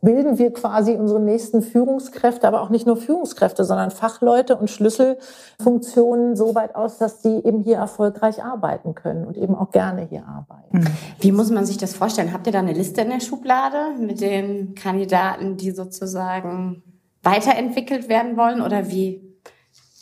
bilden 0.00 0.38
wir 0.38 0.50
quasi 0.54 0.92
unsere 0.92 1.20
nächsten 1.20 1.60
Führungskräfte, 1.60 2.48
aber 2.48 2.62
auch 2.62 2.70
nicht 2.70 2.86
nur 2.86 2.96
Führungskräfte, 2.96 3.66
sondern 3.66 3.90
Fachleute 3.90 4.56
und 4.56 4.70
Schlüsselfunktionen 4.70 6.34
so 6.34 6.54
weit 6.54 6.76
aus, 6.76 6.96
dass 6.96 7.20
die 7.20 7.44
eben 7.44 7.60
hier 7.60 7.76
erfolgreich 7.76 8.42
arbeiten 8.42 8.94
können 8.94 9.26
und 9.26 9.36
eben 9.36 9.54
auch 9.54 9.70
gerne 9.70 10.06
hier 10.08 10.26
arbeiten? 10.26 10.78
Mhm. 10.78 10.86
Wie 11.20 11.30
muss 11.30 11.50
man 11.50 11.66
sich 11.66 11.76
das 11.76 11.94
vorstellen? 11.94 12.32
Habt 12.32 12.46
ihr 12.46 12.54
da 12.54 12.60
eine 12.60 12.72
Liste 12.72 13.02
in 13.02 13.10
der 13.10 13.20
Schublade 13.20 13.98
mit 13.98 14.22
den 14.22 14.74
Kandidaten, 14.74 15.58
die 15.58 15.72
sozusagen 15.72 16.82
weiterentwickelt 17.22 18.08
werden 18.08 18.38
wollen 18.38 18.62
oder 18.62 18.88
wie? 18.88 19.20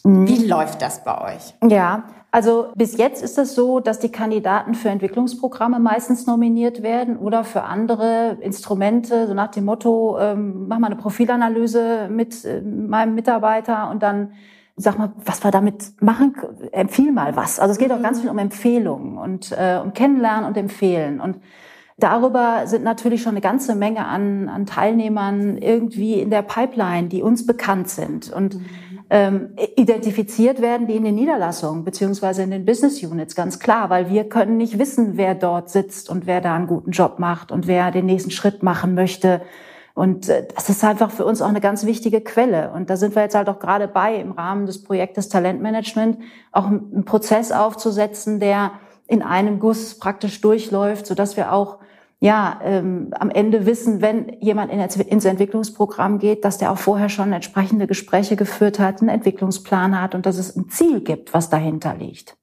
Mhm. 0.04 0.28
Wie 0.28 0.46
läuft 0.46 0.82
das 0.82 1.02
bei 1.02 1.34
euch? 1.34 1.54
Ja, 1.68 2.04
also 2.32 2.68
bis 2.76 2.96
jetzt 2.96 3.22
ist 3.22 3.38
es 3.38 3.54
so, 3.54 3.80
dass 3.80 3.98
die 3.98 4.12
Kandidaten 4.12 4.74
für 4.74 4.88
Entwicklungsprogramme 4.88 5.80
meistens 5.80 6.26
nominiert 6.26 6.82
werden 6.82 7.16
oder 7.16 7.42
für 7.42 7.62
andere 7.62 8.38
Instrumente, 8.40 9.26
so 9.26 9.34
nach 9.34 9.50
dem 9.50 9.64
Motto, 9.64 10.16
ähm, 10.20 10.68
mach 10.68 10.78
mal 10.78 10.86
eine 10.86 10.96
Profilanalyse 10.96 12.08
mit 12.08 12.44
äh, 12.44 12.60
meinem 12.62 13.16
Mitarbeiter 13.16 13.90
und 13.90 14.02
dann 14.02 14.32
sag 14.76 14.96
mal, 14.96 15.12
was 15.24 15.42
wir 15.42 15.50
damit 15.50 16.00
machen, 16.00 16.34
empfiehl 16.72 17.12
mal 17.12 17.34
was. 17.36 17.58
Also 17.58 17.72
es 17.72 17.78
geht 17.78 17.92
auch 17.92 18.00
ganz 18.00 18.18
mhm. 18.18 18.22
viel 18.22 18.30
um 18.30 18.38
Empfehlungen 18.38 19.18
und 19.18 19.52
äh, 19.52 19.80
um 19.82 19.92
Kennenlernen 19.92 20.46
und 20.46 20.56
Empfehlen. 20.56 21.20
Und 21.20 21.36
darüber 21.98 22.66
sind 22.66 22.84
natürlich 22.84 23.22
schon 23.22 23.32
eine 23.32 23.40
ganze 23.40 23.74
Menge 23.74 24.06
an, 24.06 24.48
an 24.48 24.66
Teilnehmern 24.66 25.58
irgendwie 25.58 26.20
in 26.20 26.30
der 26.30 26.42
Pipeline, 26.42 27.08
die 27.08 27.22
uns 27.22 27.44
bekannt 27.44 27.90
sind. 27.90 28.32
Und 28.32 28.54
mhm 28.54 28.64
ähm, 29.12 29.50
identifiziert 29.76 30.62
werden 30.62 30.86
die 30.86 30.94
in 30.94 31.02
den 31.02 31.16
Niederlassungen 31.16 31.84
beziehungsweise 31.84 32.44
in 32.44 32.52
den 32.52 32.64
Business 32.64 33.02
Units, 33.02 33.34
ganz 33.34 33.58
klar, 33.58 33.90
weil 33.90 34.08
wir 34.08 34.28
können 34.28 34.56
nicht 34.56 34.78
wissen, 34.78 35.16
wer 35.16 35.34
dort 35.34 35.68
sitzt 35.68 36.08
und 36.08 36.26
wer 36.26 36.40
da 36.40 36.54
einen 36.54 36.68
guten 36.68 36.92
Job 36.92 37.18
macht 37.18 37.50
und 37.50 37.66
wer 37.66 37.90
den 37.90 38.06
nächsten 38.06 38.30
Schritt 38.30 38.62
machen 38.62 38.94
möchte. 38.94 39.42
Und 39.94 40.28
äh, 40.28 40.46
das 40.54 40.68
ist 40.68 40.84
einfach 40.84 41.10
für 41.10 41.24
uns 41.24 41.42
auch 41.42 41.48
eine 41.48 41.60
ganz 41.60 41.84
wichtige 41.84 42.20
Quelle. 42.20 42.70
Und 42.70 42.88
da 42.88 42.96
sind 42.96 43.16
wir 43.16 43.22
jetzt 43.22 43.34
halt 43.34 43.48
auch 43.48 43.58
gerade 43.58 43.88
bei, 43.88 44.14
im 44.14 44.30
Rahmen 44.30 44.66
des 44.66 44.84
Projektes 44.84 45.28
Talentmanagement 45.28 46.18
auch 46.52 46.66
einen 46.66 47.04
Prozess 47.04 47.50
aufzusetzen, 47.50 48.38
der 48.38 48.72
in 49.08 49.22
einem 49.22 49.58
Guss 49.58 49.98
praktisch 49.98 50.40
durchläuft, 50.40 51.06
sodass 51.06 51.36
wir 51.36 51.52
auch 51.52 51.79
ja, 52.22 52.60
ähm, 52.62 53.08
am 53.18 53.30
Ende 53.30 53.64
wissen, 53.64 54.02
wenn 54.02 54.36
jemand 54.40 54.70
in, 54.70 54.78
ins 54.78 55.24
Entwicklungsprogramm 55.24 56.18
geht, 56.18 56.44
dass 56.44 56.58
der 56.58 56.70
auch 56.70 56.78
vorher 56.78 57.08
schon 57.08 57.32
entsprechende 57.32 57.86
Gespräche 57.86 58.36
geführt 58.36 58.78
hat, 58.78 59.00
einen 59.00 59.08
Entwicklungsplan 59.08 60.00
hat 60.00 60.14
und 60.14 60.26
dass 60.26 60.36
es 60.36 60.54
ein 60.54 60.68
Ziel 60.68 61.00
gibt, 61.00 61.32
was 61.32 61.48
dahinter 61.48 61.94
liegt. 61.94 62.36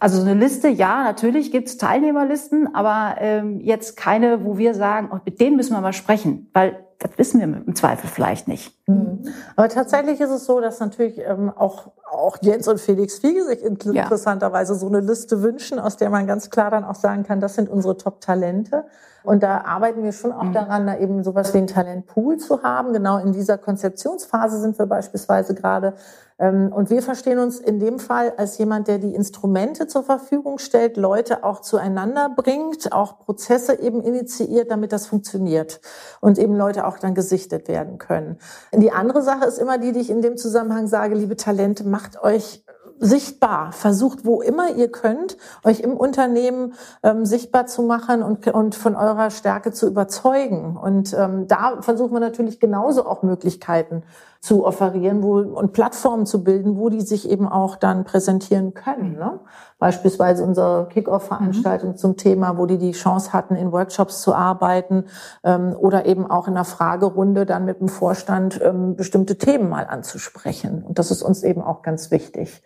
Also 0.00 0.20
so 0.20 0.28
eine 0.28 0.38
Liste, 0.38 0.68
ja, 0.68 1.04
natürlich 1.04 1.52
gibt's 1.52 1.76
Teilnehmerlisten, 1.76 2.74
aber 2.74 3.14
ähm, 3.20 3.60
jetzt 3.60 3.96
keine, 3.96 4.44
wo 4.44 4.58
wir 4.58 4.74
sagen, 4.74 5.10
oh, 5.12 5.20
mit 5.24 5.40
denen 5.40 5.56
müssen 5.56 5.72
wir 5.72 5.80
mal 5.80 5.92
sprechen, 5.92 6.50
weil 6.52 6.83
das 6.98 7.10
wissen 7.16 7.40
wir 7.40 7.46
im 7.46 7.74
Zweifel 7.74 8.08
vielleicht 8.08 8.48
nicht. 8.48 8.72
Mhm. 8.86 9.28
Aber 9.56 9.68
tatsächlich 9.68 10.20
ist 10.20 10.30
es 10.30 10.44
so, 10.44 10.60
dass 10.60 10.80
natürlich 10.80 11.18
ähm, 11.18 11.50
auch, 11.50 11.92
auch 12.10 12.38
Jens 12.40 12.68
und 12.68 12.80
Felix 12.80 13.18
Fiege 13.18 13.44
sich 13.44 13.62
interessanterweise 13.62 14.72
ja. 14.74 14.78
so 14.78 14.86
eine 14.86 15.00
Liste 15.00 15.42
wünschen, 15.42 15.78
aus 15.78 15.96
der 15.96 16.10
man 16.10 16.26
ganz 16.26 16.50
klar 16.50 16.70
dann 16.70 16.84
auch 16.84 16.94
sagen 16.94 17.24
kann, 17.24 17.40
das 17.40 17.54
sind 17.54 17.68
unsere 17.68 17.96
Top-Talente. 17.96 18.84
Und 19.24 19.42
da 19.42 19.62
arbeiten 19.62 20.02
wir 20.02 20.12
schon 20.12 20.32
auch 20.32 20.44
mhm. 20.44 20.52
daran, 20.52 20.86
da 20.86 20.98
eben 20.98 21.24
sowas 21.24 21.52
wie 21.54 21.58
einen 21.58 21.66
Talentpool 21.66 22.36
zu 22.36 22.62
haben. 22.62 22.92
Genau 22.92 23.18
in 23.18 23.32
dieser 23.32 23.58
Konzeptionsphase 23.58 24.60
sind 24.60 24.78
wir 24.78 24.86
beispielsweise 24.86 25.54
gerade. 25.54 25.94
Ähm, 26.38 26.72
und 26.72 26.90
wir 26.90 27.00
verstehen 27.00 27.38
uns 27.38 27.58
in 27.58 27.78
dem 27.78 27.98
Fall 27.98 28.34
als 28.36 28.58
jemand, 28.58 28.88
der 28.88 28.98
die 28.98 29.14
Instrumente 29.14 29.86
zur 29.86 30.02
Verfügung 30.02 30.58
stellt, 30.58 30.96
Leute 30.96 31.44
auch 31.44 31.60
zueinander 31.60 32.28
bringt, 32.34 32.92
auch 32.92 33.18
Prozesse 33.20 33.80
eben 33.80 34.02
initiiert, 34.02 34.70
damit 34.70 34.92
das 34.92 35.06
funktioniert 35.06 35.80
und 36.20 36.38
eben 36.38 36.56
Leute 36.56 36.86
auch 36.86 36.98
dann 36.98 37.14
gesichtet 37.14 37.68
werden 37.68 37.98
können. 37.98 38.38
Die 38.72 38.90
andere 38.90 39.22
Sache 39.22 39.46
ist 39.46 39.58
immer 39.58 39.78
die, 39.78 39.92
die 39.92 40.00
ich 40.00 40.10
in 40.10 40.22
dem 40.22 40.36
Zusammenhang 40.36 40.86
sage, 40.88 41.14
liebe 41.14 41.36
Talente, 41.36 41.84
macht 41.84 42.20
euch 42.22 42.63
sichtbar. 43.00 43.72
Versucht, 43.72 44.24
wo 44.24 44.40
immer 44.40 44.74
ihr 44.74 44.90
könnt, 44.90 45.36
euch 45.64 45.80
im 45.80 45.96
Unternehmen 45.96 46.74
ähm, 47.02 47.24
sichtbar 47.24 47.66
zu 47.66 47.82
machen 47.82 48.22
und, 48.22 48.46
und 48.48 48.74
von 48.74 48.96
eurer 48.96 49.30
Stärke 49.30 49.72
zu 49.72 49.86
überzeugen. 49.86 50.76
Und 50.76 51.14
ähm, 51.14 51.48
da 51.48 51.82
versuchen 51.82 52.12
wir 52.12 52.20
natürlich 52.20 52.60
genauso 52.60 53.06
auch 53.06 53.22
Möglichkeiten 53.22 54.02
zu 54.44 54.66
offerieren 54.66 55.22
wo, 55.22 55.38
und 55.38 55.72
Plattformen 55.72 56.26
zu 56.26 56.44
bilden, 56.44 56.76
wo 56.76 56.90
die 56.90 57.00
sich 57.00 57.30
eben 57.30 57.48
auch 57.48 57.76
dann 57.76 58.04
präsentieren 58.04 58.74
können. 58.74 59.14
Ne? 59.14 59.40
Beispielsweise 59.78 60.44
unsere 60.44 60.86
Kick-Off-Veranstaltung 60.88 61.92
mhm. 61.92 61.96
zum 61.96 62.18
Thema, 62.18 62.58
wo 62.58 62.66
die 62.66 62.76
die 62.76 62.92
Chance 62.92 63.32
hatten, 63.32 63.56
in 63.56 63.72
Workshops 63.72 64.20
zu 64.20 64.34
arbeiten 64.34 65.06
ähm, 65.44 65.74
oder 65.74 66.04
eben 66.04 66.30
auch 66.30 66.46
in 66.46 66.54
einer 66.54 66.66
Fragerunde 66.66 67.46
dann 67.46 67.64
mit 67.64 67.80
dem 67.80 67.88
Vorstand 67.88 68.60
ähm, 68.62 68.96
bestimmte 68.96 69.38
Themen 69.38 69.70
mal 69.70 69.86
anzusprechen. 69.86 70.84
Und 70.86 70.98
das 70.98 71.10
ist 71.10 71.22
uns 71.22 71.42
eben 71.42 71.62
auch 71.62 71.80
ganz 71.80 72.10
wichtig. 72.10 72.62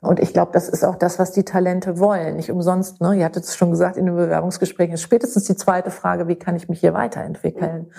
Und 0.00 0.20
ich 0.20 0.32
glaube, 0.32 0.52
das 0.54 0.70
ist 0.70 0.82
auch 0.82 0.96
das, 0.96 1.18
was 1.18 1.32
die 1.32 1.44
Talente 1.44 1.98
wollen. 1.98 2.36
Nicht 2.36 2.50
umsonst, 2.50 3.02
ne? 3.02 3.16
Ihr 3.16 3.26
hattet 3.26 3.44
es 3.44 3.54
schon 3.54 3.70
gesagt 3.70 3.98
in 3.98 4.06
den 4.06 4.16
Bewerbungsgesprächen, 4.16 4.94
ist 4.94 5.02
spätestens 5.02 5.44
die 5.44 5.56
zweite 5.56 5.90
Frage, 5.90 6.26
wie 6.26 6.36
kann 6.36 6.56
ich 6.56 6.70
mich 6.70 6.80
hier 6.80 6.94
weiterentwickeln? 6.94 7.88
Mhm. 7.88 7.92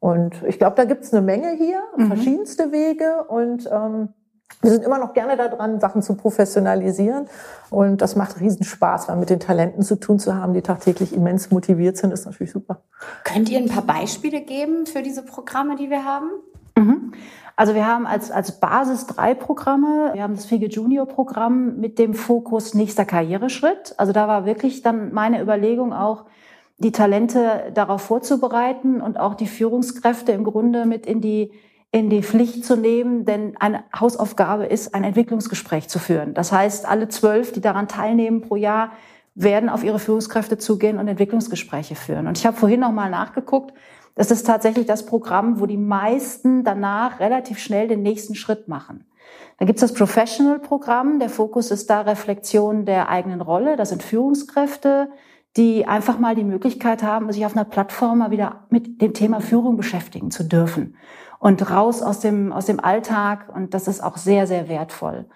Und 0.00 0.42
ich 0.46 0.58
glaube, 0.58 0.76
da 0.76 0.84
gibt's 0.84 1.12
eine 1.12 1.22
Menge 1.22 1.50
hier, 1.56 1.82
mhm. 1.96 2.06
verschiedenste 2.06 2.70
Wege 2.72 3.24
und 3.28 3.68
ähm, 3.70 4.10
wir 4.60 4.70
sind 4.72 4.84
immer 4.84 4.98
noch 4.98 5.12
gerne 5.12 5.36
daran, 5.36 5.78
Sachen 5.78 6.02
zu 6.02 6.14
professionalisieren. 6.14 7.26
Und 7.70 8.00
das 8.00 8.16
macht 8.16 8.40
riesen 8.40 8.64
Spaß, 8.64 9.08
weil 9.08 9.16
mit 9.16 9.30
den 9.30 9.40
Talenten 9.40 9.82
zu 9.82 9.96
tun 9.96 10.18
zu 10.18 10.34
haben, 10.34 10.54
die 10.54 10.62
tagtäglich 10.62 11.14
immens 11.14 11.50
motiviert 11.50 11.96
sind, 11.96 12.12
ist 12.12 12.24
natürlich 12.24 12.52
super. 12.52 12.80
Könnt 13.24 13.48
ihr 13.50 13.58
ein 13.58 13.68
paar 13.68 13.82
Beispiele 13.82 14.40
geben 14.40 14.86
für 14.86 15.02
diese 15.02 15.22
Programme, 15.22 15.76
die 15.76 15.90
wir 15.90 16.04
haben? 16.04 16.30
Mhm. 16.76 17.12
Also 17.54 17.74
wir 17.74 17.86
haben 17.86 18.06
als, 18.06 18.30
als 18.30 18.58
Basis 18.60 19.06
drei 19.06 19.34
Programme. 19.34 20.10
Wir 20.14 20.22
haben 20.22 20.34
das 20.34 20.46
Fige 20.46 20.66
Junior 20.66 21.06
Programm 21.06 21.76
mit 21.78 21.98
dem 21.98 22.14
Fokus 22.14 22.74
nächster 22.74 23.04
Karriereschritt. 23.04 23.94
Also 23.96 24.12
da 24.12 24.28
war 24.28 24.44
wirklich 24.44 24.82
dann 24.82 25.12
meine 25.12 25.40
Überlegung 25.40 25.92
auch, 25.92 26.24
die 26.78 26.92
Talente 26.92 27.70
darauf 27.74 28.02
vorzubereiten 28.02 29.00
und 29.00 29.18
auch 29.18 29.34
die 29.34 29.46
Führungskräfte 29.46 30.32
im 30.32 30.44
Grunde 30.44 30.86
mit 30.86 31.06
in 31.06 31.20
die 31.20 31.52
in 31.90 32.10
die 32.10 32.22
Pflicht 32.22 32.66
zu 32.66 32.76
nehmen, 32.76 33.24
denn 33.24 33.56
eine 33.58 33.82
Hausaufgabe 33.98 34.66
ist, 34.66 34.94
ein 34.94 35.04
Entwicklungsgespräch 35.04 35.88
zu 35.88 35.98
führen. 35.98 36.34
Das 36.34 36.52
heißt, 36.52 36.86
alle 36.86 37.08
zwölf, 37.08 37.52
die 37.52 37.62
daran 37.62 37.88
teilnehmen 37.88 38.42
pro 38.42 38.56
Jahr, 38.56 38.92
werden 39.34 39.70
auf 39.70 39.84
ihre 39.84 39.98
Führungskräfte 39.98 40.58
zugehen 40.58 40.98
und 40.98 41.08
Entwicklungsgespräche 41.08 41.94
führen. 41.94 42.26
Und 42.26 42.36
ich 42.36 42.44
habe 42.44 42.56
vorhin 42.56 42.80
noch 42.80 42.92
mal 42.92 43.08
nachgeguckt. 43.08 43.72
Das 44.16 44.30
ist 44.30 44.46
tatsächlich 44.46 44.84
das 44.84 45.06
Programm, 45.06 45.60
wo 45.60 45.66
die 45.66 45.78
meisten 45.78 46.64
danach 46.64 47.20
relativ 47.20 47.58
schnell 47.58 47.88
den 47.88 48.02
nächsten 48.02 48.34
Schritt 48.34 48.68
machen. 48.68 49.06
Gibt 49.58 49.76
es 49.76 49.80
das 49.80 49.94
Professional-Programm. 49.94 51.20
Der 51.20 51.30
Fokus 51.30 51.70
ist 51.70 51.88
da 51.88 52.02
Reflexion 52.02 52.84
der 52.84 53.08
eigenen 53.08 53.40
Rolle. 53.40 53.76
Das 53.76 53.88
sind 53.88 54.02
Führungskräfte, 54.02 55.08
die 55.56 55.86
einfach 55.86 56.18
mal 56.18 56.34
die 56.34 56.44
Möglichkeit 56.44 57.02
haben, 57.02 57.32
sich 57.32 57.44
auf 57.46 57.56
einer 57.56 57.64
Plattform 57.64 58.18
mal 58.18 58.30
wieder 58.30 58.66
mit 58.70 59.00
dem 59.00 59.14
Thema 59.14 59.40
Führung 59.40 59.76
beschäftigen 59.76 60.30
zu 60.30 60.44
dürfen 60.44 60.96
und 61.38 61.70
raus 61.70 62.02
aus 62.02 62.20
dem, 62.20 62.52
aus 62.52 62.66
dem 62.66 62.80
Alltag. 62.80 63.48
Und 63.54 63.74
das 63.74 63.88
ist 63.88 64.02
auch 64.02 64.16
sehr, 64.16 64.46
sehr 64.46 64.68
wertvoll. 64.68 65.26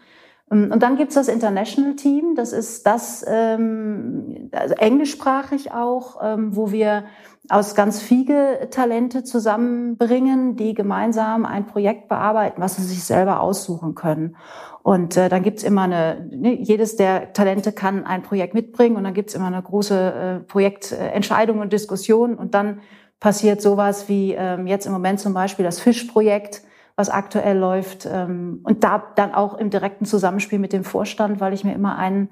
Ähm, 0.50 0.70
und 0.72 0.82
dann 0.82 0.96
gibt's 0.96 1.14
das 1.14 1.28
International 1.28 1.96
Team. 1.96 2.34
Das 2.34 2.52
ist 2.52 2.86
das 2.86 3.24
ähm, 3.26 4.50
also 4.52 4.74
englischsprachig 4.74 5.72
auch, 5.72 6.18
ähm, 6.22 6.54
wo 6.54 6.70
wir 6.70 7.04
aus 7.48 7.74
ganz 7.74 8.00
viele 8.00 8.70
Talente 8.70 9.24
zusammenbringen, 9.24 10.54
die 10.56 10.74
gemeinsam 10.74 11.44
ein 11.44 11.66
Projekt 11.66 12.08
bearbeiten, 12.08 12.62
was 12.62 12.76
sie 12.76 12.84
sich 12.84 13.02
selber 13.02 13.40
aussuchen 13.40 13.94
können. 13.94 14.36
Und 14.82 15.16
äh, 15.16 15.28
dann 15.28 15.42
gibt's 15.42 15.62
immer 15.62 15.82
eine, 15.82 16.28
ne, 16.30 16.54
jedes 16.60 16.96
der 16.96 17.32
Talente 17.32 17.72
kann 17.72 18.04
ein 18.04 18.22
Projekt 18.22 18.54
mitbringen 18.54 18.96
und 18.96 19.04
dann 19.04 19.14
gibt's 19.14 19.34
immer 19.34 19.46
eine 19.46 19.62
große 19.62 20.12
äh, 20.12 20.40
Projektentscheidung 20.40 21.60
und 21.60 21.72
Diskussion 21.72 22.34
und 22.34 22.54
dann 22.54 22.80
passiert 23.20 23.62
sowas 23.62 24.08
wie 24.08 24.32
ähm, 24.32 24.66
jetzt 24.66 24.86
im 24.86 24.92
Moment 24.92 25.20
zum 25.20 25.34
Beispiel 25.34 25.64
das 25.64 25.78
Fischprojekt, 25.78 26.62
was 26.96 27.08
aktuell 27.08 27.56
läuft 27.56 28.08
ähm, 28.10 28.60
und 28.64 28.82
da 28.82 29.04
dann 29.14 29.32
auch 29.32 29.56
im 29.56 29.70
direkten 29.70 30.04
Zusammenspiel 30.04 30.58
mit 30.58 30.72
dem 30.72 30.82
Vorstand, 30.82 31.40
weil 31.40 31.52
ich 31.52 31.62
mir 31.62 31.74
immer 31.74 31.96
einen 31.96 32.30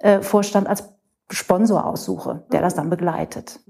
äh, 0.00 0.20
Vorstand 0.20 0.66
als 0.66 0.92
Sponsor 1.30 1.86
aussuche, 1.86 2.44
der 2.50 2.60
das 2.60 2.74
dann 2.74 2.90
begleitet. 2.90 3.60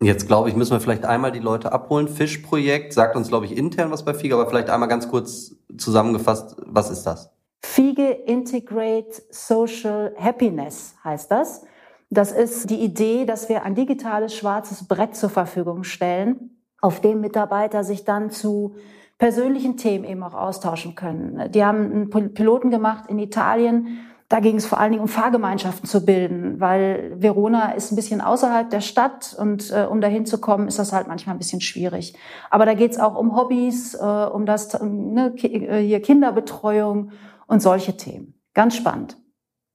Jetzt 0.00 0.26
glaube 0.26 0.48
ich, 0.48 0.56
müssen 0.56 0.72
wir 0.72 0.80
vielleicht 0.80 1.04
einmal 1.04 1.32
die 1.32 1.38
Leute 1.40 1.72
abholen. 1.72 2.08
Fischprojekt 2.08 2.94
sagt 2.94 3.14
uns, 3.14 3.28
glaube 3.28 3.44
ich, 3.44 3.56
intern 3.56 3.90
was 3.90 4.04
bei 4.04 4.14
FIGE, 4.14 4.34
aber 4.34 4.46
vielleicht 4.48 4.70
einmal 4.70 4.88
ganz 4.88 5.08
kurz 5.08 5.56
zusammengefasst, 5.76 6.56
was 6.64 6.90
ist 6.90 7.02
das? 7.02 7.30
FIGE 7.62 8.10
Integrate 8.26 9.22
Social 9.30 10.14
Happiness 10.18 10.94
heißt 11.04 11.30
das. 11.30 11.64
Das 12.10 12.32
ist 12.32 12.70
die 12.70 12.80
Idee, 12.80 13.26
dass 13.26 13.48
wir 13.48 13.64
ein 13.64 13.74
digitales 13.74 14.34
schwarzes 14.34 14.86
Brett 14.88 15.14
zur 15.14 15.30
Verfügung 15.30 15.84
stellen, 15.84 16.62
auf 16.80 17.00
dem 17.00 17.20
Mitarbeiter 17.20 17.84
sich 17.84 18.04
dann 18.04 18.30
zu 18.30 18.76
persönlichen 19.18 19.76
Themen 19.76 20.04
eben 20.04 20.22
auch 20.22 20.34
austauschen 20.34 20.94
können. 20.94 21.50
Die 21.52 21.64
haben 21.64 22.10
einen 22.12 22.34
Piloten 22.34 22.70
gemacht 22.70 23.04
in 23.08 23.18
Italien, 23.18 23.98
Da 24.30 24.40
ging 24.40 24.56
es 24.56 24.66
vor 24.66 24.78
allen 24.78 24.92
Dingen 24.92 25.02
um 25.02 25.08
Fahrgemeinschaften 25.08 25.88
zu 25.88 26.04
bilden, 26.04 26.60
weil 26.60 27.14
Verona 27.16 27.72
ist 27.72 27.90
ein 27.90 27.96
bisschen 27.96 28.20
außerhalb 28.20 28.68
der 28.68 28.82
Stadt 28.82 29.34
und 29.38 29.70
äh, 29.70 29.86
um 29.90 30.02
dahin 30.02 30.26
zu 30.26 30.38
kommen, 30.38 30.68
ist 30.68 30.78
das 30.78 30.92
halt 30.92 31.08
manchmal 31.08 31.34
ein 31.34 31.38
bisschen 31.38 31.62
schwierig. 31.62 32.14
Aber 32.50 32.66
da 32.66 32.74
geht 32.74 32.90
es 32.90 32.98
auch 32.98 33.16
um 33.16 33.34
Hobbys, 33.34 33.94
äh, 33.94 33.98
um 34.04 34.44
das 34.44 34.78
ne, 34.82 35.32
äh, 35.34 35.80
hier 35.82 36.02
Kinderbetreuung 36.02 37.12
und 37.48 37.60
solche 37.60 37.96
Themen. 37.96 38.40
Ganz 38.54 38.76
spannend. 38.76 39.16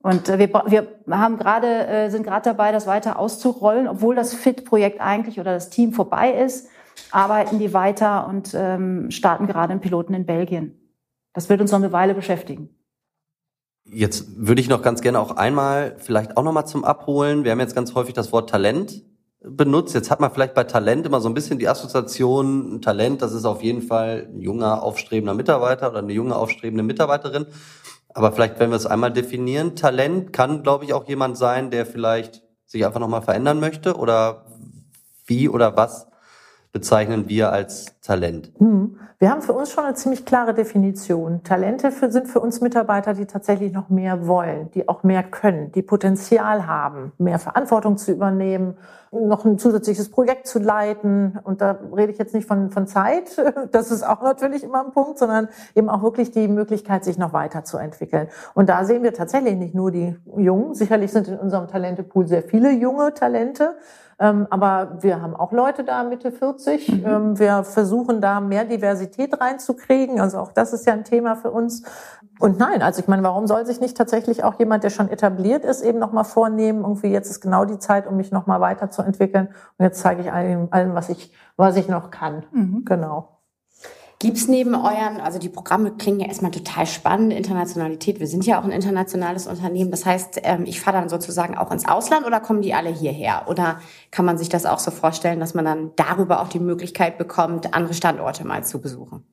Und 0.02 0.28
äh, 0.28 0.38
wir, 0.38 0.48
wir 0.66 1.18
haben 1.18 1.36
gerade, 1.36 1.86
äh, 1.86 2.10
sind 2.10 2.24
gerade 2.24 2.50
dabei, 2.50 2.72
das 2.72 2.86
weiter 2.86 3.18
auszurollen, 3.18 3.88
obwohl 3.88 4.14
das 4.14 4.34
FIT-Projekt 4.34 5.00
eigentlich 5.00 5.40
oder 5.40 5.52
das 5.52 5.70
Team 5.70 5.92
vorbei 5.92 6.32
ist, 6.32 6.68
arbeiten 7.10 7.58
die 7.58 7.74
weiter 7.74 8.26
und 8.26 8.54
ähm, 8.54 9.10
starten 9.10 9.46
gerade 9.46 9.72
einen 9.72 9.80
Piloten 9.80 10.14
in 10.14 10.26
Belgien. 10.26 10.78
Das 11.32 11.48
wird 11.48 11.60
uns 11.60 11.72
noch 11.72 11.78
eine 11.78 11.92
Weile 11.92 12.14
beschäftigen. 12.14 12.68
Jetzt 13.86 14.46
würde 14.46 14.60
ich 14.60 14.68
noch 14.68 14.82
ganz 14.82 15.02
gerne 15.02 15.20
auch 15.20 15.36
einmal, 15.36 15.96
vielleicht 15.98 16.36
auch 16.36 16.42
nochmal 16.42 16.66
zum 16.66 16.84
Abholen. 16.84 17.44
Wir 17.44 17.52
haben 17.52 17.60
jetzt 17.60 17.74
ganz 17.74 17.94
häufig 17.94 18.14
das 18.14 18.32
Wort 18.32 18.48
Talent 18.48 19.02
benutzt. 19.44 19.94
Jetzt 19.94 20.10
hat 20.10 20.20
man 20.20 20.32
vielleicht 20.32 20.54
bei 20.54 20.64
Talent 20.64 21.06
immer 21.06 21.20
so 21.20 21.28
ein 21.28 21.34
bisschen 21.34 21.58
die 21.58 21.68
Assoziation, 21.68 22.76
ein 22.76 22.82
Talent, 22.82 23.22
das 23.22 23.32
ist 23.32 23.44
auf 23.44 23.62
jeden 23.62 23.82
Fall 23.82 24.28
ein 24.32 24.40
junger, 24.40 24.82
aufstrebender 24.82 25.34
Mitarbeiter 25.34 25.90
oder 25.90 25.98
eine 25.98 26.12
junge, 26.12 26.34
aufstrebende 26.36 26.82
Mitarbeiterin. 26.82 27.46
Aber 28.14 28.32
vielleicht, 28.32 28.58
wenn 28.58 28.70
wir 28.70 28.76
es 28.76 28.86
einmal 28.86 29.12
definieren, 29.12 29.76
Talent 29.76 30.32
kann, 30.32 30.62
glaube 30.62 30.84
ich, 30.84 30.94
auch 30.94 31.06
jemand 31.08 31.36
sein, 31.36 31.70
der 31.70 31.84
vielleicht 31.84 32.42
sich 32.64 32.86
einfach 32.86 33.00
nochmal 33.00 33.22
verändern 33.22 33.60
möchte 33.60 33.96
oder 33.96 34.46
wie 35.26 35.48
oder 35.48 35.76
was 35.76 36.06
bezeichnen 36.74 37.28
wir 37.28 37.52
als 37.52 37.98
Talent? 38.00 38.50
Hm. 38.58 38.98
Wir 39.20 39.30
haben 39.30 39.42
für 39.42 39.52
uns 39.52 39.70
schon 39.70 39.84
eine 39.84 39.94
ziemlich 39.94 40.26
klare 40.26 40.52
Definition. 40.52 41.44
Talente 41.44 41.92
für, 41.92 42.10
sind 42.10 42.26
für 42.26 42.40
uns 42.40 42.60
Mitarbeiter, 42.60 43.14
die 43.14 43.26
tatsächlich 43.26 43.72
noch 43.72 43.88
mehr 43.88 44.26
wollen, 44.26 44.70
die 44.72 44.88
auch 44.88 45.04
mehr 45.04 45.22
können, 45.22 45.70
die 45.70 45.82
Potenzial 45.82 46.66
haben, 46.66 47.12
mehr 47.16 47.38
Verantwortung 47.38 47.96
zu 47.96 48.10
übernehmen, 48.10 48.76
noch 49.12 49.44
ein 49.44 49.56
zusätzliches 49.56 50.10
Projekt 50.10 50.48
zu 50.48 50.58
leiten. 50.58 51.38
Und 51.44 51.60
da 51.60 51.78
rede 51.96 52.10
ich 52.10 52.18
jetzt 52.18 52.34
nicht 52.34 52.48
von, 52.48 52.70
von 52.70 52.88
Zeit, 52.88 53.40
das 53.72 53.92
ist 53.92 54.02
auch 54.02 54.20
natürlich 54.22 54.64
immer 54.64 54.84
ein 54.84 54.90
Punkt, 54.90 55.18
sondern 55.18 55.48
eben 55.76 55.88
auch 55.88 56.02
wirklich 56.02 56.32
die 56.32 56.48
Möglichkeit, 56.48 57.04
sich 57.04 57.18
noch 57.18 57.32
weiterzuentwickeln. 57.32 58.28
Und 58.54 58.68
da 58.68 58.84
sehen 58.84 59.04
wir 59.04 59.14
tatsächlich 59.14 59.54
nicht 59.54 59.76
nur 59.76 59.92
die 59.92 60.16
Jungen. 60.36 60.74
Sicherlich 60.74 61.12
sind 61.12 61.28
in 61.28 61.38
unserem 61.38 61.68
Talentepool 61.68 62.26
sehr 62.26 62.42
viele 62.42 62.72
junge 62.72 63.14
Talente. 63.14 63.76
Ähm, 64.18 64.46
aber 64.50 64.98
wir 65.00 65.20
haben 65.20 65.34
auch 65.34 65.52
Leute 65.52 65.84
da 65.84 66.04
Mitte 66.04 66.32
40. 66.32 66.88
Mhm. 66.88 67.06
Ähm, 67.06 67.38
wir 67.38 67.64
versuchen 67.64 68.20
da 68.20 68.40
mehr 68.40 68.64
Diversität 68.64 69.40
reinzukriegen. 69.40 70.20
Also 70.20 70.38
auch 70.38 70.52
das 70.52 70.72
ist 70.72 70.86
ja 70.86 70.92
ein 70.92 71.04
Thema 71.04 71.36
für 71.36 71.50
uns. 71.50 71.82
Und 72.40 72.58
nein, 72.58 72.82
also 72.82 73.00
ich 73.00 73.08
meine, 73.08 73.22
warum 73.22 73.46
soll 73.46 73.64
sich 73.66 73.80
nicht 73.80 73.96
tatsächlich 73.96 74.44
auch 74.44 74.58
jemand, 74.58 74.84
der 74.84 74.90
schon 74.90 75.08
etabliert 75.08 75.64
ist, 75.64 75.82
eben 75.82 75.98
nochmal 75.98 76.24
vornehmen, 76.24 76.80
irgendwie 76.80 77.08
jetzt 77.08 77.30
ist 77.30 77.40
genau 77.40 77.64
die 77.64 77.78
Zeit, 77.78 78.06
um 78.06 78.16
mich 78.16 78.32
nochmal 78.32 78.60
weiterzuentwickeln. 78.60 79.48
Und 79.78 79.84
jetzt 79.84 80.00
zeige 80.00 80.22
ich 80.22 80.32
allen, 80.32 80.72
allen 80.72 80.94
was 80.94 81.08
ich, 81.08 81.32
was 81.56 81.76
ich 81.76 81.88
noch 81.88 82.10
kann. 82.10 82.44
Mhm. 82.52 82.84
Genau. 82.84 83.34
Gibt's 84.24 84.48
neben 84.48 84.74
euren, 84.74 85.20
also 85.20 85.38
die 85.38 85.50
Programme 85.50 85.90
klingen 85.98 86.20
ja 86.20 86.28
erstmal 86.28 86.50
total 86.50 86.86
spannend, 86.86 87.34
Internationalität, 87.34 88.20
wir 88.20 88.26
sind 88.26 88.46
ja 88.46 88.58
auch 88.58 88.64
ein 88.64 88.70
internationales 88.70 89.46
Unternehmen, 89.46 89.90
das 89.90 90.06
heißt, 90.06 90.40
ähm, 90.44 90.64
ich 90.64 90.80
fahre 90.80 90.96
dann 90.96 91.10
sozusagen 91.10 91.58
auch 91.58 91.70
ins 91.70 91.86
Ausland 91.86 92.24
oder 92.24 92.40
kommen 92.40 92.62
die 92.62 92.72
alle 92.72 92.88
hierher? 92.88 93.42
Oder 93.48 93.80
kann 94.10 94.24
man 94.24 94.38
sich 94.38 94.48
das 94.48 94.64
auch 94.64 94.78
so 94.78 94.90
vorstellen, 94.90 95.40
dass 95.40 95.52
man 95.52 95.66
dann 95.66 95.90
darüber 95.96 96.40
auch 96.40 96.48
die 96.48 96.58
Möglichkeit 96.58 97.18
bekommt, 97.18 97.74
andere 97.74 97.92
Standorte 97.92 98.46
mal 98.46 98.64
zu 98.64 98.80
besuchen? 98.80 99.26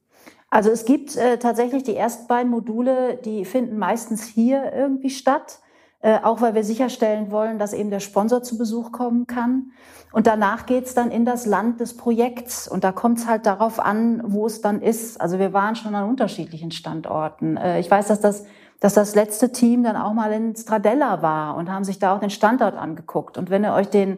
Also 0.49 0.71
es 0.71 0.83
gibt 0.83 1.15
äh, 1.15 1.37
tatsächlich 1.37 1.83
die 1.83 1.95
ersten 1.95 2.27
beiden 2.27 2.51
Module, 2.51 3.15
die 3.15 3.45
finden 3.45 3.77
meistens 3.77 4.25
hier 4.25 4.73
irgendwie 4.75 5.09
statt, 5.09 5.59
äh, 6.01 6.19
auch 6.23 6.41
weil 6.41 6.55
wir 6.55 6.63
sicherstellen 6.63 7.31
wollen, 7.31 7.59
dass 7.59 7.73
eben 7.73 7.91
der 7.91 7.99
Sponsor 7.99 8.41
zu 8.41 8.57
Besuch 8.57 8.91
kommen 8.91 9.27
kann. 9.27 9.71
Und 10.11 10.27
danach 10.27 10.65
geht's 10.65 10.93
dann 10.93 11.11
in 11.11 11.25
das 11.25 11.45
Land 11.45 11.79
des 11.79 11.95
Projekts. 11.95 12.67
Und 12.67 12.83
da 12.83 12.91
kommt 12.91 13.19
es 13.19 13.27
halt 13.27 13.45
darauf 13.45 13.79
an, 13.79 14.21
wo 14.25 14.45
es 14.45 14.61
dann 14.61 14.81
ist. 14.81 15.21
Also 15.21 15.39
wir 15.39 15.53
waren 15.53 15.75
schon 15.75 15.95
an 15.95 16.09
unterschiedlichen 16.09 16.71
Standorten. 16.71 17.55
Äh, 17.57 17.79
ich 17.79 17.89
weiß, 17.89 18.07
dass 18.07 18.19
das, 18.19 18.45
dass 18.79 18.93
das 18.93 19.15
letzte 19.15 19.51
Team 19.51 19.83
dann 19.83 19.95
auch 19.95 20.13
mal 20.13 20.31
in 20.33 20.55
Stradella 20.55 21.21
war 21.21 21.55
und 21.55 21.71
haben 21.71 21.83
sich 21.83 21.99
da 21.99 22.15
auch 22.15 22.19
den 22.19 22.31
Standort 22.31 22.75
angeguckt. 22.75 23.37
Und 23.37 23.49
wenn 23.49 23.63
ihr 23.63 23.73
euch 23.73 23.89
den, 23.89 24.17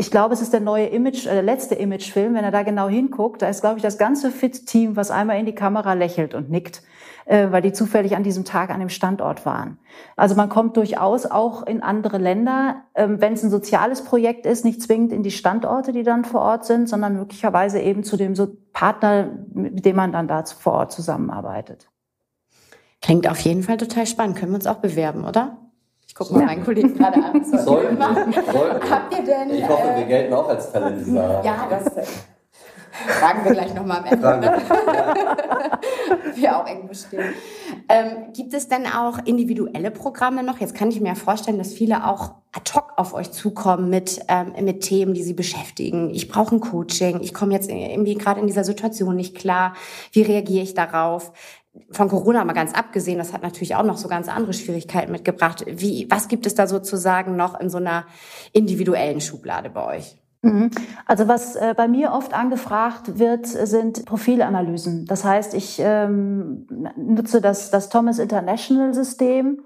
ich 0.00 0.10
glaube, 0.10 0.34
es 0.34 0.40
ist 0.40 0.52
der 0.52 0.60
neue 0.60 0.86
Image, 0.86 1.26
äh, 1.26 1.34
der 1.34 1.42
letzte 1.42 1.76
Imagefilm, 1.76 2.34
wenn 2.34 2.44
er 2.44 2.50
da 2.50 2.62
genau 2.62 2.88
hinguckt, 2.88 3.42
da 3.42 3.48
ist, 3.48 3.60
glaube 3.60 3.76
ich, 3.76 3.82
das 3.82 3.98
ganze 3.98 4.30
Fit-Team, 4.30 4.96
was 4.96 5.10
einmal 5.10 5.38
in 5.38 5.46
die 5.46 5.54
Kamera 5.54 5.92
lächelt 5.92 6.34
und 6.34 6.50
nickt 6.50 6.82
äh, 7.30 7.52
weil 7.52 7.62
die 7.62 7.72
zufällig 7.72 8.16
an 8.16 8.24
diesem 8.24 8.44
Tag 8.44 8.70
an 8.70 8.80
dem 8.80 8.88
Standort 8.88 9.46
waren. 9.46 9.78
Also 10.16 10.34
man 10.34 10.48
kommt 10.48 10.76
durchaus 10.76 11.26
auch 11.26 11.64
in 11.64 11.80
andere 11.80 12.18
Länder, 12.18 12.82
ähm, 12.96 13.20
wenn 13.20 13.34
es 13.34 13.44
ein 13.44 13.50
soziales 13.50 14.02
Projekt 14.02 14.46
ist, 14.46 14.64
nicht 14.64 14.82
zwingend 14.82 15.12
in 15.12 15.22
die 15.22 15.30
Standorte, 15.30 15.92
die 15.92 16.02
dann 16.02 16.24
vor 16.24 16.40
Ort 16.40 16.64
sind, 16.64 16.88
sondern 16.88 17.14
möglicherweise 17.14 17.78
eben 17.78 18.02
zu 18.02 18.16
dem 18.16 18.34
so 18.34 18.48
Partner, 18.72 19.30
mit 19.52 19.84
dem 19.84 19.94
man 19.94 20.10
dann 20.10 20.26
da 20.26 20.44
vor 20.44 20.72
Ort 20.72 20.92
zusammenarbeitet. 20.92 21.88
Klingt 23.00 23.28
auf 23.30 23.38
jeden 23.40 23.62
Fall 23.62 23.76
total 23.76 24.06
spannend. 24.06 24.36
Können 24.36 24.50
wir 24.50 24.56
uns 24.56 24.66
auch 24.66 24.78
bewerben, 24.78 25.24
oder? 25.24 25.56
Ich 26.10 26.14
gucke 26.16 26.34
mal 26.34 26.40
ja. 26.40 26.46
meinen 26.46 26.64
Kollegen 26.64 26.92
gerade 26.98 27.22
an. 27.22 27.44
Sollten, 27.64 27.96
Habt 28.02 29.16
ihr 29.16 29.24
denn? 29.24 29.50
Ich 29.50 29.68
hoffe, 29.68 29.94
wir 29.94 30.02
äh, 30.02 30.08
gelten 30.08 30.34
auch 30.34 30.48
als 30.48 30.72
Talent. 30.72 31.06
Ja, 31.06 31.68
das 31.70 31.84
Fragen 32.90 33.44
wir 33.44 33.52
gleich 33.52 33.72
nochmal 33.74 33.98
am 33.98 34.06
Ende. 34.06 34.40
Ne? 34.40 34.62
wir 36.34 36.56
auch 36.58 36.66
eng 36.66 36.88
bestehen. 36.88 37.32
Ähm, 37.88 38.32
gibt 38.34 38.52
es 38.52 38.66
denn 38.66 38.86
auch 38.86 39.18
individuelle 39.24 39.92
Programme 39.92 40.42
noch? 40.42 40.58
Jetzt 40.58 40.74
kann 40.74 40.90
ich 40.90 41.00
mir 41.00 41.14
vorstellen, 41.14 41.58
dass 41.58 41.72
viele 41.72 42.04
auch 42.08 42.32
ad 42.52 42.72
hoc 42.74 42.92
auf 42.96 43.14
euch 43.14 43.30
zukommen 43.30 43.88
mit, 43.88 44.20
ähm, 44.26 44.52
mit 44.64 44.80
Themen, 44.80 45.14
die 45.14 45.22
sie 45.22 45.34
beschäftigen. 45.34 46.10
Ich 46.10 46.28
brauche 46.28 46.56
ein 46.56 46.60
Coaching. 46.60 47.20
Ich 47.20 47.32
komme 47.32 47.54
jetzt 47.54 47.70
irgendwie 47.70 48.16
gerade 48.16 48.40
in 48.40 48.48
dieser 48.48 48.64
Situation 48.64 49.14
nicht 49.14 49.36
klar. 49.36 49.74
Wie 50.10 50.22
reagiere 50.22 50.64
ich 50.64 50.74
darauf? 50.74 51.32
Von 51.92 52.08
Corona 52.08 52.44
mal 52.44 52.52
ganz 52.52 52.74
abgesehen, 52.74 53.18
das 53.18 53.32
hat 53.32 53.42
natürlich 53.42 53.76
auch 53.76 53.84
noch 53.84 53.96
so 53.96 54.08
ganz 54.08 54.28
andere 54.28 54.52
Schwierigkeiten 54.52 55.12
mitgebracht. 55.12 55.64
Wie, 55.68 56.06
was 56.10 56.28
gibt 56.28 56.46
es 56.46 56.54
da 56.54 56.66
sozusagen 56.66 57.36
noch 57.36 57.58
in 57.60 57.70
so 57.70 57.78
einer 57.78 58.06
individuellen 58.52 59.20
Schublade 59.20 59.70
bei 59.70 59.98
euch? 59.98 60.16
Mhm. 60.42 60.70
Also 61.06 61.28
was 61.28 61.56
äh, 61.56 61.74
bei 61.76 61.86
mir 61.86 62.12
oft 62.12 62.32
angefragt 62.32 63.18
wird, 63.18 63.46
sind 63.46 64.06
Profilanalysen. 64.06 65.06
Das 65.06 65.24
heißt, 65.24 65.54
ich 65.54 65.80
ähm, 65.80 66.66
nutze 66.96 67.40
das, 67.40 67.70
das 67.70 67.88
Thomas 67.88 68.18
International 68.18 68.94
System 68.94 69.62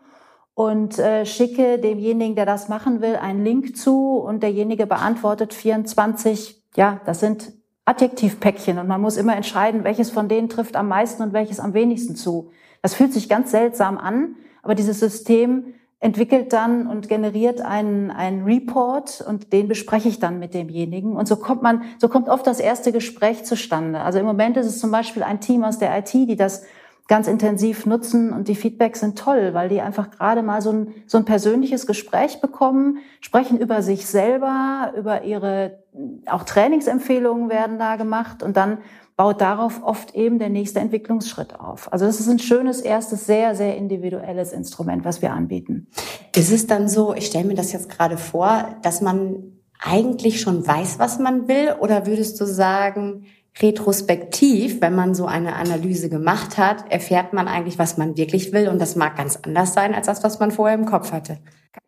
und 0.55 0.99
äh, 0.99 1.27
schicke 1.27 1.79
demjenigen, 1.79 2.35
der 2.35 2.47
das 2.47 2.69
machen 2.69 3.01
will, 3.01 3.17
einen 3.17 3.45
Link 3.45 3.77
zu 3.77 4.19
und 4.19 4.43
derjenige 4.43 4.87
beantwortet 4.87 5.55
24, 5.55 6.63
ja, 6.77 7.01
das 7.07 7.21
sind 7.21 7.53
Adjektivpäckchen 7.87 8.79
und 8.79 8.87
man 8.87 9.01
muss 9.01 9.17
immer 9.17 9.37
entscheiden, 9.37 9.85
welches 9.85 10.11
von 10.11 10.29
denen 10.29 10.49
trifft 10.49 10.77
am 10.77 10.89
meisten 10.89 11.23
und 11.23 11.33
welches 11.33 11.61
am 11.61 11.75
wenigsten 11.75 12.17
zu. 12.17 12.51
Das 12.83 12.95
fühlt 12.95 13.13
sich 13.13 13.29
ganz 13.29 13.51
seltsam 13.51 13.99
an, 13.99 14.37
aber 14.63 14.75
dieses 14.75 15.01
System 15.01 15.75
entwickelt 16.01 16.53
dann 16.53 16.87
und 16.87 17.09
generiert 17.09 17.63
einen, 17.63 18.11
einen 18.11 18.45
Report 18.45 19.25
und 19.27 19.55
den 19.55 19.69
bespreche 19.69 20.09
ich 20.09 20.19
dann 20.19 20.39
mit 20.39 20.53
demjenigen. 20.53 21.17
Und 21.17 21.27
so 21.27 21.37
kommt 21.37 21.63
man, 21.63 21.83
so 21.99 22.09
kommt 22.09 22.29
oft 22.29 22.47
das 22.47 22.61
erste 22.61 22.93
Gespräch 22.93 23.45
zustande. 23.45 24.01
Also 24.01 24.19
im 24.19 24.27
Moment 24.27 24.59
ist 24.59 24.67
es 24.67 24.79
zum 24.79 24.91
Beispiel 24.91 25.23
ein 25.23 25.41
Team 25.41 25.65
aus 25.65 25.79
der 25.79 25.97
IT, 25.99 26.13
die 26.13 26.37
das 26.37 26.65
ganz 27.07 27.29
intensiv 27.29 27.85
nutzen 27.85 28.33
und 28.33 28.49
die 28.49 28.55
Feedbacks 28.55 29.01
sind 29.01 29.19
toll, 29.19 29.53
weil 29.53 29.69
die 29.69 29.83
einfach 29.83 30.11
gerade 30.11 30.43
mal 30.43 30.63
so 30.63 30.73
ein, 30.73 30.95
so 31.07 31.19
ein 31.19 31.27
persönliches 31.27 31.87
Gespräch 31.87 32.41
bekommen, 32.41 32.99
sprechen 33.21 33.59
über 33.59 33.83
sich 33.83 34.07
selber, 34.07 34.95
über 34.97 35.23
ihre, 35.25 35.83
auch 36.27 36.45
Trainingsempfehlungen 36.45 37.51
werden 37.51 37.79
da 37.79 37.97
gemacht 37.97 38.43
und 38.43 38.57
dann 38.57 38.79
baut 39.17 39.41
darauf 39.41 39.83
oft 39.85 40.15
eben 40.15 40.39
der 40.39 40.49
nächste 40.49 40.81
Entwicklungsschritt 40.81 41.61
auf. 41.61 41.93
Also 41.93 42.07
das 42.07 42.21
ist 42.21 42.29
ein 42.29 42.39
schönes 42.39 42.81
erstes, 42.81 43.27
sehr, 43.27 43.55
sehr 43.55 43.77
individuelles 43.77 44.53
Instrument, 44.53 45.05
was 45.05 45.23
wir 45.23 45.33
anbieten. 45.33 45.87
Ist 46.35 46.51
es 46.51 46.67
dann 46.67 46.89
so, 46.89 47.15
ich 47.15 47.27
stelle 47.27 47.45
mir 47.45 47.55
das 47.55 47.73
jetzt 47.73 47.91
gerade 47.91 48.17
vor, 48.17 48.77
dass 48.83 49.03
man 49.03 49.53
eigentlich 49.79 50.41
schon 50.41 50.67
weiß, 50.67 50.99
was 50.99 51.19
man 51.19 51.47
will? 51.47 51.75
Oder 51.79 52.07
würdest 52.07 52.41
du 52.41 52.47
sagen, 52.47 53.27
retrospektiv, 53.63 54.81
wenn 54.81 54.95
man 54.95 55.15
so 55.15 55.27
eine 55.27 55.55
Analyse 55.55 56.09
gemacht 56.09 56.59
hat, 56.59 56.91
erfährt 56.91 57.33
man 57.33 57.47
eigentlich, 57.47 57.79
was 57.79 57.97
man 57.97 58.17
wirklich 58.17 58.53
will 58.53 58.69
und 58.69 58.81
das 58.81 58.97
mag 58.97 59.17
ganz 59.17 59.39
anders 59.43 59.75
sein 59.75 59.95
als 59.95 60.07
das, 60.07 60.25
was 60.25 60.41
man 60.41 60.51
vorher 60.51 60.77
im 60.77 60.87
Kopf 60.87 61.13
hatte. 61.13 61.39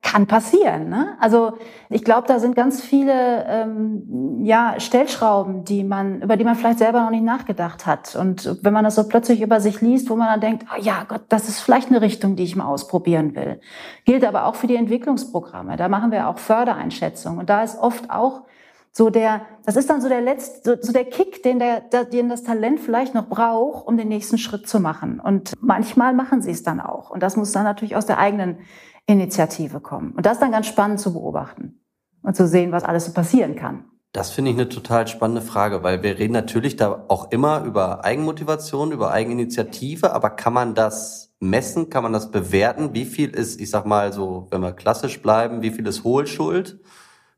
Kann 0.02 0.26
passieren. 0.26 0.88
Ne? 0.88 1.16
Also 1.20 1.54
ich 1.90 2.04
glaube, 2.04 2.26
da 2.28 2.38
sind 2.38 2.54
ganz 2.56 2.80
viele 2.80 3.44
ähm, 3.48 4.44
ja, 4.44 4.74
Stellschrauben, 4.78 5.64
die 5.64 5.84
man, 5.84 6.22
über 6.22 6.36
die 6.36 6.44
man 6.44 6.54
vielleicht 6.54 6.78
selber 6.78 7.02
noch 7.02 7.10
nicht 7.10 7.24
nachgedacht 7.24 7.86
hat. 7.86 8.14
Und 8.14 8.58
wenn 8.62 8.72
man 8.72 8.84
das 8.84 8.96
so 8.96 9.08
plötzlich 9.08 9.40
über 9.42 9.60
sich 9.60 9.80
liest, 9.80 10.08
wo 10.10 10.16
man 10.16 10.28
dann 10.28 10.40
denkt, 10.40 10.66
oh 10.72 10.80
ja 10.80 11.04
Gott, 11.06 11.22
das 11.28 11.48
ist 11.48 11.60
vielleicht 11.60 11.88
eine 11.88 12.00
Richtung, 12.00 12.36
die 12.36 12.44
ich 12.44 12.56
mal 12.56 12.66
ausprobieren 12.66 13.34
will. 13.34 13.60
Gilt 14.04 14.24
aber 14.24 14.46
auch 14.46 14.54
für 14.54 14.66
die 14.66 14.76
Entwicklungsprogramme. 14.76 15.76
Da 15.76 15.88
machen 15.88 16.10
wir 16.10 16.28
auch 16.28 16.38
Fördereinschätzungen. 16.38 17.38
Und 17.40 17.50
da 17.50 17.62
ist 17.62 17.78
oft 17.78 18.10
auch 18.10 18.42
so 18.96 19.10
der, 19.10 19.42
das 19.66 19.76
ist 19.76 19.90
dann 19.90 20.00
so 20.00 20.08
der 20.08 20.22
letzte, 20.22 20.60
so, 20.64 20.82
so 20.82 20.90
der 20.90 21.04
Kick, 21.04 21.42
den 21.42 21.58
der, 21.58 21.80
der, 21.80 22.06
den 22.06 22.30
das 22.30 22.44
Talent 22.44 22.80
vielleicht 22.80 23.14
noch 23.14 23.28
braucht, 23.28 23.86
um 23.86 23.98
den 23.98 24.08
nächsten 24.08 24.38
Schritt 24.38 24.66
zu 24.66 24.80
machen. 24.80 25.20
Und 25.20 25.52
manchmal 25.60 26.14
machen 26.14 26.40
sie 26.40 26.50
es 26.50 26.62
dann 26.62 26.80
auch. 26.80 27.10
Und 27.10 27.22
das 27.22 27.36
muss 27.36 27.52
dann 27.52 27.64
natürlich 27.64 27.94
aus 27.94 28.06
der 28.06 28.16
eigenen 28.16 28.60
Initiative 29.04 29.80
kommen. 29.80 30.12
Und 30.12 30.24
das 30.24 30.34
ist 30.34 30.40
dann 30.40 30.50
ganz 30.50 30.66
spannend 30.66 30.98
zu 30.98 31.12
beobachten 31.12 31.78
und 32.22 32.36
zu 32.36 32.48
sehen, 32.48 32.72
was 32.72 32.84
alles 32.84 33.04
so 33.04 33.12
passieren 33.12 33.54
kann. 33.54 33.84
Das 34.12 34.30
finde 34.30 34.52
ich 34.52 34.56
eine 34.56 34.70
total 34.70 35.06
spannende 35.08 35.42
Frage, 35.42 35.82
weil 35.82 36.02
wir 36.02 36.18
reden 36.18 36.32
natürlich 36.32 36.76
da 36.76 37.04
auch 37.08 37.30
immer 37.32 37.64
über 37.64 38.02
Eigenmotivation, 38.02 38.92
über 38.92 39.10
Eigeninitiative, 39.10 40.14
aber 40.14 40.30
kann 40.30 40.54
man 40.54 40.74
das 40.74 41.34
messen, 41.38 41.90
kann 41.90 42.02
man 42.02 42.14
das 42.14 42.30
bewerten? 42.30 42.94
Wie 42.94 43.04
viel 43.04 43.28
ist, 43.28 43.60
ich 43.60 43.68
sag 43.68 43.84
mal 43.84 44.14
so, 44.14 44.46
wenn 44.50 44.62
wir 44.62 44.72
klassisch 44.72 45.20
bleiben, 45.20 45.60
wie 45.60 45.70
viel 45.70 45.86
ist 45.86 46.02
Hohlschuld? 46.02 46.80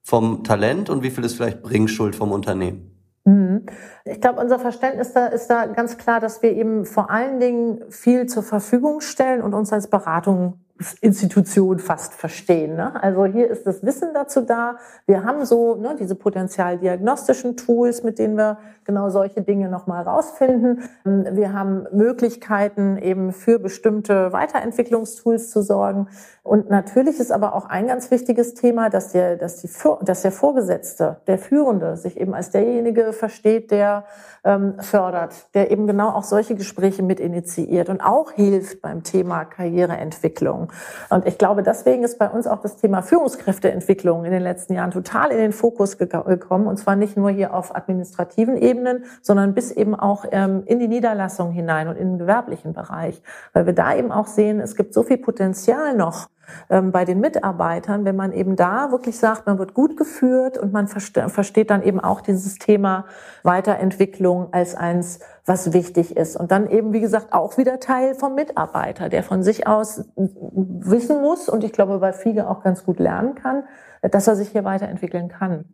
Vom 0.08 0.42
Talent 0.42 0.88
und 0.88 1.02
wie 1.02 1.10
viel 1.10 1.22
ist 1.22 1.34
vielleicht 1.34 1.62
Bringschuld 1.62 2.16
vom 2.16 2.32
Unternehmen? 2.32 2.98
Mhm. 3.26 3.66
Ich 4.06 4.22
glaube, 4.22 4.40
unser 4.40 4.58
Verständnis 4.58 5.12
da 5.12 5.26
ist 5.26 5.48
da 5.48 5.66
ganz 5.66 5.98
klar, 5.98 6.18
dass 6.18 6.42
wir 6.42 6.50
eben 6.52 6.86
vor 6.86 7.10
allen 7.10 7.40
Dingen 7.40 7.82
viel 7.90 8.24
zur 8.24 8.42
Verfügung 8.42 9.02
stellen 9.02 9.42
und 9.42 9.52
uns 9.52 9.70
als 9.70 9.90
Beratung 9.90 10.60
Institution 11.02 11.78
fast 11.78 12.14
verstehen. 12.14 12.74
Ne? 12.76 13.02
Also 13.02 13.26
hier 13.26 13.50
ist 13.50 13.66
das 13.66 13.84
Wissen 13.84 14.14
dazu 14.14 14.40
da. 14.40 14.78
Wir 15.06 15.24
haben 15.24 15.44
so 15.44 15.74
ne, 15.74 15.94
diese 15.98 16.14
potenzialdiagnostischen 16.14 17.58
Tools, 17.58 18.02
mit 18.02 18.18
denen 18.18 18.38
wir 18.38 18.58
genau 18.88 19.10
solche 19.10 19.42
Dinge 19.42 19.68
nochmal 19.68 20.02
rausfinden. 20.02 20.82
Wir 21.04 21.52
haben 21.52 21.86
Möglichkeiten 21.92 22.96
eben 22.96 23.32
für 23.32 23.58
bestimmte 23.58 24.32
Weiterentwicklungstools 24.32 25.50
zu 25.50 25.60
sorgen. 25.60 26.08
Und 26.42 26.70
natürlich 26.70 27.20
ist 27.20 27.30
aber 27.30 27.54
auch 27.54 27.66
ein 27.66 27.86
ganz 27.86 28.10
wichtiges 28.10 28.54
Thema, 28.54 28.88
dass 28.88 29.12
der, 29.12 29.36
dass 29.36 29.60
die, 29.60 29.68
dass 30.00 30.22
der 30.22 30.32
Vorgesetzte, 30.32 31.18
der 31.26 31.36
Führende 31.36 31.98
sich 31.98 32.18
eben 32.18 32.34
als 32.34 32.50
derjenige 32.50 33.12
versteht, 33.12 33.70
der 33.70 34.04
ähm, 34.44 34.80
fördert, 34.80 35.54
der 35.54 35.70
eben 35.70 35.86
genau 35.86 36.08
auch 36.08 36.24
solche 36.24 36.54
Gespräche 36.54 37.02
mit 37.02 37.20
initiiert 37.20 37.90
und 37.90 38.00
auch 38.00 38.32
hilft 38.32 38.80
beim 38.80 39.02
Thema 39.02 39.44
Karriereentwicklung. 39.44 40.72
Und 41.10 41.26
ich 41.26 41.36
glaube, 41.36 41.62
deswegen 41.62 42.02
ist 42.02 42.18
bei 42.18 42.30
uns 42.30 42.46
auch 42.46 42.62
das 42.62 42.76
Thema 42.76 43.02
Führungskräfteentwicklung 43.02 44.24
in 44.24 44.30
den 44.30 44.42
letzten 44.42 44.72
Jahren 44.72 44.90
total 44.90 45.30
in 45.32 45.38
den 45.38 45.52
Fokus 45.52 45.98
gekommen. 45.98 46.66
Und 46.66 46.78
zwar 46.78 46.96
nicht 46.96 47.18
nur 47.18 47.28
hier 47.28 47.52
auf 47.52 47.76
administrativen 47.76 48.56
Ebenen, 48.78 49.04
sondern 49.22 49.54
bis 49.54 49.70
eben 49.72 49.94
auch 49.94 50.24
ähm, 50.30 50.62
in 50.66 50.78
die 50.78 50.88
Niederlassung 50.88 51.50
hinein 51.50 51.88
und 51.88 51.96
in 51.96 52.12
den 52.12 52.18
gewerblichen 52.18 52.72
Bereich. 52.72 53.20
Weil 53.52 53.66
wir 53.66 53.72
da 53.72 53.94
eben 53.94 54.12
auch 54.12 54.26
sehen, 54.26 54.60
es 54.60 54.76
gibt 54.76 54.94
so 54.94 55.02
viel 55.02 55.18
Potenzial 55.18 55.96
noch 55.96 56.28
ähm, 56.70 56.92
bei 56.92 57.04
den 57.04 57.20
Mitarbeitern, 57.20 58.04
wenn 58.04 58.16
man 58.16 58.32
eben 58.32 58.56
da 58.56 58.90
wirklich 58.90 59.18
sagt, 59.18 59.46
man 59.46 59.58
wird 59.58 59.74
gut 59.74 59.96
geführt 59.96 60.56
und 60.56 60.72
man 60.72 60.88
versteht 60.88 61.70
dann 61.70 61.82
eben 61.82 62.00
auch 62.00 62.20
dieses 62.20 62.56
Thema 62.56 63.04
Weiterentwicklung 63.42 64.52
als 64.52 64.74
eins, 64.74 65.20
was 65.44 65.72
wichtig 65.72 66.16
ist. 66.16 66.36
Und 66.36 66.50
dann 66.50 66.68
eben, 66.68 66.92
wie 66.92 67.00
gesagt, 67.00 67.32
auch 67.32 67.58
wieder 67.58 67.80
Teil 67.80 68.14
vom 68.14 68.34
Mitarbeiter, 68.34 69.08
der 69.08 69.22
von 69.22 69.42
sich 69.42 69.66
aus 69.66 70.04
wissen 70.16 71.20
muss 71.20 71.48
und 71.48 71.64
ich 71.64 71.72
glaube 71.72 71.98
bei 71.98 72.12
Fiege 72.12 72.48
auch 72.48 72.62
ganz 72.62 72.84
gut 72.84 72.98
lernen 72.98 73.34
kann, 73.34 73.64
dass 74.02 74.28
er 74.28 74.36
sich 74.36 74.50
hier 74.50 74.64
weiterentwickeln 74.64 75.28
kann 75.28 75.64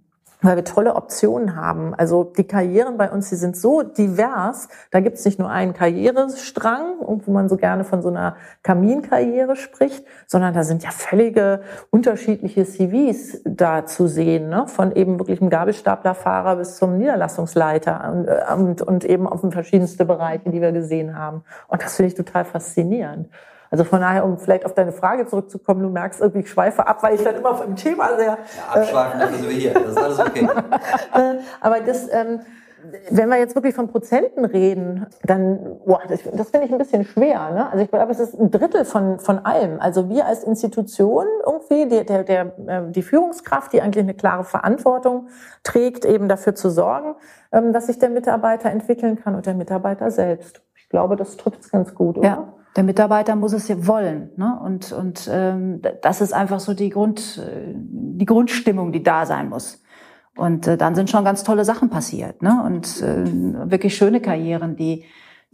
weil 0.44 0.56
wir 0.56 0.64
tolle 0.64 0.94
Optionen 0.94 1.56
haben. 1.56 1.94
Also 1.94 2.24
die 2.24 2.44
Karrieren 2.44 2.96
bei 2.96 3.10
uns, 3.10 3.30
die 3.30 3.36
sind 3.36 3.56
so 3.56 3.82
divers. 3.82 4.68
Da 4.90 5.00
gibt 5.00 5.16
es 5.16 5.24
nicht 5.24 5.38
nur 5.38 5.50
einen 5.50 5.72
Karrierestrang, 5.72 6.96
wo 7.00 7.30
man 7.30 7.48
so 7.48 7.56
gerne 7.56 7.84
von 7.84 8.02
so 8.02 8.08
einer 8.08 8.36
Kaminkarriere 8.62 9.56
spricht, 9.56 10.04
sondern 10.26 10.54
da 10.54 10.62
sind 10.62 10.84
ja 10.84 10.90
völlige 10.90 11.62
unterschiedliche 11.90 12.64
CVs 12.64 13.40
da 13.44 13.86
zu 13.86 14.06
sehen, 14.06 14.48
ne? 14.48 14.66
von 14.66 14.94
eben 14.94 15.18
wirklich 15.18 15.40
einem 15.40 15.50
Gabelstaplerfahrer 15.50 16.56
bis 16.56 16.76
zum 16.76 16.98
Niederlassungsleiter 16.98 18.12
und, 18.12 18.26
äh, 18.26 18.54
und, 18.54 18.82
und 18.82 19.04
eben 19.04 19.26
auf 19.26 19.42
verschiedenste 19.50 20.04
Bereiche, 20.04 20.50
die 20.50 20.60
wir 20.60 20.72
gesehen 20.72 21.16
haben. 21.16 21.44
Und 21.68 21.82
das 21.82 21.96
finde 21.96 22.08
ich 22.08 22.14
total 22.14 22.44
faszinierend. 22.44 23.28
Also 23.74 23.82
von 23.82 24.02
daher, 24.02 24.24
um 24.24 24.38
vielleicht 24.38 24.64
auf 24.66 24.74
deine 24.74 24.92
Frage 24.92 25.26
zurückzukommen, 25.26 25.82
du 25.82 25.88
merkst 25.88 26.20
irgendwie, 26.20 26.42
ich 26.42 26.48
schweife 26.48 26.86
ab, 26.86 27.02
weil 27.02 27.16
ich 27.16 27.24
dann 27.24 27.34
immer 27.34 27.56
vom 27.56 27.74
Thema 27.74 28.16
sehr... 28.16 28.26
Ja, 28.26 28.38
abschweifen 28.72 29.20
äh, 29.20 29.32
sind 29.32 29.48
wir 29.48 29.50
hier, 29.50 29.74
das 29.74 29.88
ist 29.88 29.98
alles 29.98 30.20
okay. 30.20 30.48
Äh, 31.14 31.34
aber 31.60 31.80
das... 31.80 32.06
Ähm, 32.12 32.38
wenn 33.10 33.30
wir 33.30 33.38
jetzt 33.38 33.56
wirklich 33.56 33.74
von 33.74 33.88
Prozenten 33.88 34.44
reden, 34.44 35.06
dann, 35.24 35.80
boah, 35.86 36.02
das, 36.06 36.20
das 36.22 36.50
finde 36.50 36.66
ich 36.66 36.72
ein 36.72 36.78
bisschen 36.78 37.04
schwer. 37.04 37.50
Ne? 37.50 37.68
Also 37.68 37.82
ich 37.82 37.90
glaube, 37.90 38.12
es 38.12 38.20
ist 38.20 38.38
ein 38.38 38.52
Drittel 38.52 38.84
von, 38.84 39.18
von 39.18 39.38
allem. 39.38 39.80
Also 39.80 40.08
wir 40.08 40.26
als 40.26 40.44
Institution 40.44 41.24
irgendwie, 41.44 41.88
die, 41.88 42.04
der, 42.04 42.22
der, 42.22 42.52
äh, 42.66 42.82
die 42.90 43.02
Führungskraft, 43.02 43.72
die 43.72 43.80
eigentlich 43.80 44.04
eine 44.04 44.14
klare 44.14 44.44
Verantwortung 44.44 45.28
trägt, 45.64 46.04
eben 46.04 46.28
dafür 46.28 46.54
zu 46.54 46.68
sorgen, 46.70 47.16
ähm, 47.50 47.72
dass 47.72 47.86
sich 47.86 47.98
der 47.98 48.10
Mitarbeiter 48.10 48.70
entwickeln 48.70 49.18
kann 49.18 49.34
und 49.34 49.46
der 49.46 49.54
Mitarbeiter 49.54 50.12
selbst. 50.12 50.60
Ich 50.76 50.88
glaube, 50.90 51.16
das 51.16 51.38
trifft 51.38 51.62
es 51.62 51.70
ganz 51.70 51.94
gut, 51.94 52.18
oder? 52.18 52.28
Ja. 52.28 52.54
Der 52.76 52.84
Mitarbeiter 52.84 53.36
muss 53.36 53.52
es 53.52 53.68
ja 53.68 53.86
wollen. 53.86 54.30
Ne? 54.36 54.58
Und, 54.64 54.92
und 54.92 55.28
ähm, 55.32 55.80
das 56.02 56.20
ist 56.20 56.32
einfach 56.32 56.60
so 56.60 56.74
die, 56.74 56.90
Grund, 56.90 57.40
äh, 57.44 57.72
die 57.74 58.26
Grundstimmung, 58.26 58.90
die 58.92 59.02
da 59.02 59.26
sein 59.26 59.48
muss. 59.48 59.82
Und 60.36 60.66
äh, 60.66 60.76
dann 60.76 60.94
sind 60.94 61.10
schon 61.10 61.24
ganz 61.24 61.44
tolle 61.44 61.64
Sachen 61.64 61.90
passiert. 61.90 62.42
Ne? 62.42 62.62
Und 62.64 63.00
äh, 63.02 63.70
wirklich 63.70 63.96
schöne 63.96 64.20
Karrieren, 64.20 64.74
die, 64.74 65.04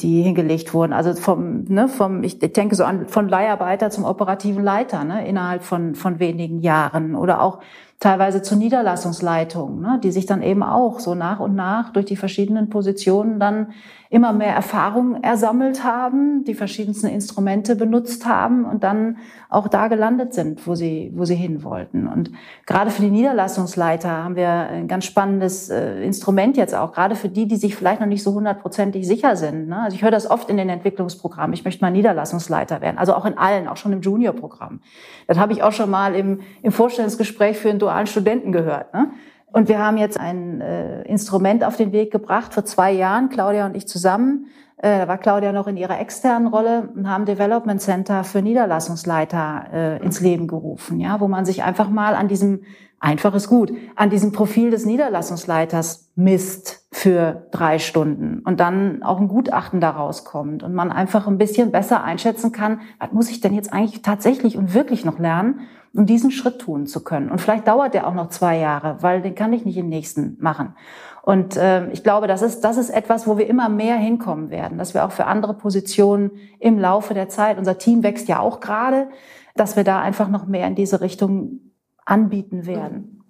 die 0.01 0.23
hingelegt 0.23 0.73
wurden. 0.73 0.93
Also 0.93 1.15
vom, 1.15 1.65
ne, 1.65 1.89
vom, 1.89 2.23
ich 2.23 2.39
denke 2.39 2.75
so 2.75 2.85
an 2.85 3.07
von 3.07 3.29
Leiharbeiter 3.29 3.91
zum 3.91 4.05
operativen 4.05 4.65
Leiter 4.65 5.05
ne, 5.05 5.27
innerhalb 5.27 5.63
von, 5.63 5.95
von 5.95 6.19
wenigen 6.19 6.61
Jahren. 6.61 7.15
Oder 7.15 7.43
auch 7.43 7.61
teilweise 7.99 8.41
zur 8.41 8.57
Niederlassungsleitung, 8.57 9.81
ne, 9.81 10.01
die 10.03 10.11
sich 10.11 10.27
dann 10.27 10.43
eben 10.43 10.63
auch 10.63 11.01
so 11.01 11.15
nach 11.15 11.41
und 11.41 11.55
nach 11.55 11.93
durch 11.93 12.07
die 12.07 12.17
verschiedenen 12.17 12.71
Positionen 12.71 13.39
dann 13.39 13.73
immer 14.11 14.33
mehr 14.33 14.53
Erfahrung 14.53 15.23
ersammelt 15.23 15.85
haben, 15.85 16.43
die 16.43 16.55
verschiedensten 16.55 17.07
Instrumente 17.07 17.77
benutzt 17.77 18.27
haben 18.27 18.65
und 18.65 18.83
dann 18.83 19.19
auch 19.49 19.69
da 19.69 19.87
gelandet 19.87 20.35
sind, 20.35 20.67
wo 20.67 20.75
sie, 20.75 21.13
wo 21.15 21.25
sie 21.25 21.37
hin 21.37 21.63
wollten. 21.63 22.09
Und 22.09 22.33
gerade 22.67 22.91
für 22.91 23.03
die 23.03 23.11
Niederlassungsleiter 23.11 24.11
haben 24.11 24.35
wir 24.35 24.49
ein 24.49 24.89
ganz 24.89 25.05
spannendes 25.05 25.71
äh, 25.71 26.03
Instrument 26.03 26.57
jetzt 26.57 26.75
auch, 26.75 26.93
gerade 26.93 27.15
für 27.15 27.29
die, 27.29 27.47
die 27.47 27.55
sich 27.55 27.77
vielleicht 27.77 28.01
noch 28.01 28.09
nicht 28.09 28.25
so 28.25 28.35
hundertprozentig 28.35 29.07
sicher 29.07 29.37
sind. 29.37 29.69
Ne? 29.69 29.81
Also 29.81 29.95
ich 29.95 30.03
höre 30.03 30.11
das 30.11 30.29
oft 30.29 30.51
in 30.51 30.57
den 30.57 30.69
Entwicklungsprogrammen, 30.69 31.55
ich 31.55 31.65
möchte 31.65 31.85
mal 31.85 31.93
Niederlassungsleiter 31.93 32.81
werden, 32.81 32.99
also 32.99 33.15
auch 33.15 33.27
in 33.27 33.39
allen, 33.39 33.69
auch 33.69 33.77
schon 33.77 33.93
im 33.93 34.01
Juniorprogramm. 34.01 34.81
Das 35.29 35.39
habe 35.39 35.53
ich 35.53 35.63
auch 35.63 35.73
schon 35.73 35.89
mal 35.89 36.17
im, 36.17 36.41
im 36.63 36.73
Vorstellungsgespräch 36.73 37.59
für 37.59 37.71
einen 37.71 37.79
dualen 37.79 38.09
Studenten 38.09 38.51
gehört. 38.51 38.93
Ne? 38.93 39.13
Und 39.53 39.69
wir 39.69 39.79
haben 39.79 39.97
jetzt 39.97 40.19
ein 40.19 40.61
äh, 40.61 41.03
Instrument 41.03 41.65
auf 41.65 41.77
den 41.77 41.93
Weg 41.93 42.13
gebracht 42.13 42.55
vor 42.55 42.65
zwei 42.65 42.93
Jahren, 42.93 43.29
Claudia 43.31 43.67
und 43.67 43.77
ich 43.77 43.89
zusammen. 43.89 44.47
Äh, 44.77 44.99
da 44.99 45.09
war 45.09 45.19
Claudia 45.19 45.53
noch 45.53 45.67
in 45.67 45.77
ihrer 45.77 46.01
externen 46.01 46.49
Rolle 46.49 46.89
und 46.95 47.11
haben 47.11 47.27
Development 47.27 47.81
Center 47.81 48.25
für 48.25 48.43
Niederlassungsleiter 48.43 49.65
äh, 49.73 50.05
ins 50.05 50.21
Leben 50.21 50.47
gerufen, 50.47 51.01
ja, 51.01 51.21
wo 51.21 51.29
man 51.29 51.45
sich 51.45 51.63
einfach 51.63 51.91
mal 51.91 52.15
an 52.15 52.29
diesem 52.29 52.63
einfaches 53.01 53.49
Gut, 53.49 53.73
an 53.97 54.11
diesem 54.11 54.31
Profil 54.31 54.71
des 54.71 54.85
Niederlassungsleiters 54.85 56.11
misst 56.15 56.87
für 56.93 57.47
drei 57.51 57.79
Stunden 57.79 58.41
und 58.45 58.61
dann 58.61 59.03
auch 59.03 59.19
ein 59.19 59.29
Gutachten 59.29 59.81
daraus 59.81 60.25
kommt 60.25 60.63
und 60.63 60.75
man 60.75 60.93
einfach 60.93 61.27
ein 61.27 61.39
bisschen 61.39 61.73
besser 61.73 62.05
einschätzen 62.05 62.53
kann, 62.53 62.83
was 62.99 63.13
muss 63.13 63.31
ich 63.31 63.41
denn 63.41 63.55
jetzt 63.55 63.73
eigentlich 63.73 64.03
tatsächlich 64.03 64.57
und 64.59 64.75
wirklich 64.75 65.05
noch 65.07 65.19
lernen, 65.19 65.61
um 65.95 66.07
diesen 66.07 66.31
Schritt 66.31 66.61
tun 66.61 66.87
zu 66.87 67.03
können. 67.03 67.31
Und 67.31 67.41
vielleicht 67.41 67.67
dauert 67.67 67.95
der 67.95 68.07
auch 68.07 68.15
noch 68.15 68.29
zwei 68.29 68.59
Jahre, 68.59 68.99
weil 69.01 69.23
den 69.23 69.35
kann 69.35 69.53
ich 69.53 69.65
nicht 69.65 69.79
im 69.79 69.89
nächsten 69.89 70.37
machen. 70.39 70.75
Und 71.23 71.57
äh, 71.57 71.91
ich 71.91 72.05
glaube, 72.05 72.27
das 72.27 72.43
ist, 72.43 72.61
das 72.63 72.77
ist 72.77 72.91
etwas, 72.91 73.27
wo 73.27 73.39
wir 73.39 73.49
immer 73.49 73.69
mehr 73.69 73.97
hinkommen 73.97 74.51
werden, 74.51 74.79
dass 74.79 74.95
wir 74.95 75.05
auch 75.05 75.13
für 75.13 75.27
andere 75.27 75.55
Positionen 75.55 76.33
im 76.59 76.79
Laufe 76.79 77.15
der 77.15 77.29
Zeit, 77.29 77.59
unser 77.59 77.79
Team 77.79 78.03
wächst 78.03 78.29
ja 78.29 78.41
auch 78.41 78.61
gerade, 78.61 79.09
dass 79.55 79.77
wir 79.77 79.85
da 79.85 80.01
einfach 80.01 80.29
noch 80.29 80.47
mehr 80.47 80.67
in 80.67 80.75
diese 80.75 81.01
Richtung 81.01 81.70
anbieten 82.11 82.67
werden. 82.67 83.21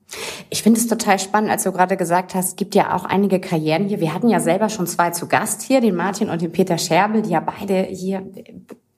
Ich 0.48 0.62
finde 0.62 0.80
es 0.80 0.88
total 0.88 1.18
spannend, 1.18 1.50
als 1.50 1.62
du 1.62 1.72
gerade 1.72 1.96
gesagt 1.96 2.34
hast, 2.34 2.56
gibt 2.56 2.74
ja 2.74 2.96
auch 2.96 3.04
einige 3.04 3.40
Karrieren 3.40 3.86
hier. 3.86 4.00
Wir 4.00 4.12
hatten 4.12 4.28
ja 4.28 4.40
selber 4.40 4.68
schon 4.68 4.86
zwei 4.86 5.10
zu 5.10 5.28
Gast 5.28 5.62
hier, 5.62 5.80
den 5.80 5.94
Martin 5.94 6.28
und 6.28 6.42
den 6.42 6.50
Peter 6.50 6.78
Scherbel, 6.78 7.22
die 7.22 7.30
ja 7.30 7.40
beide 7.40 7.82
hier, 7.82 8.22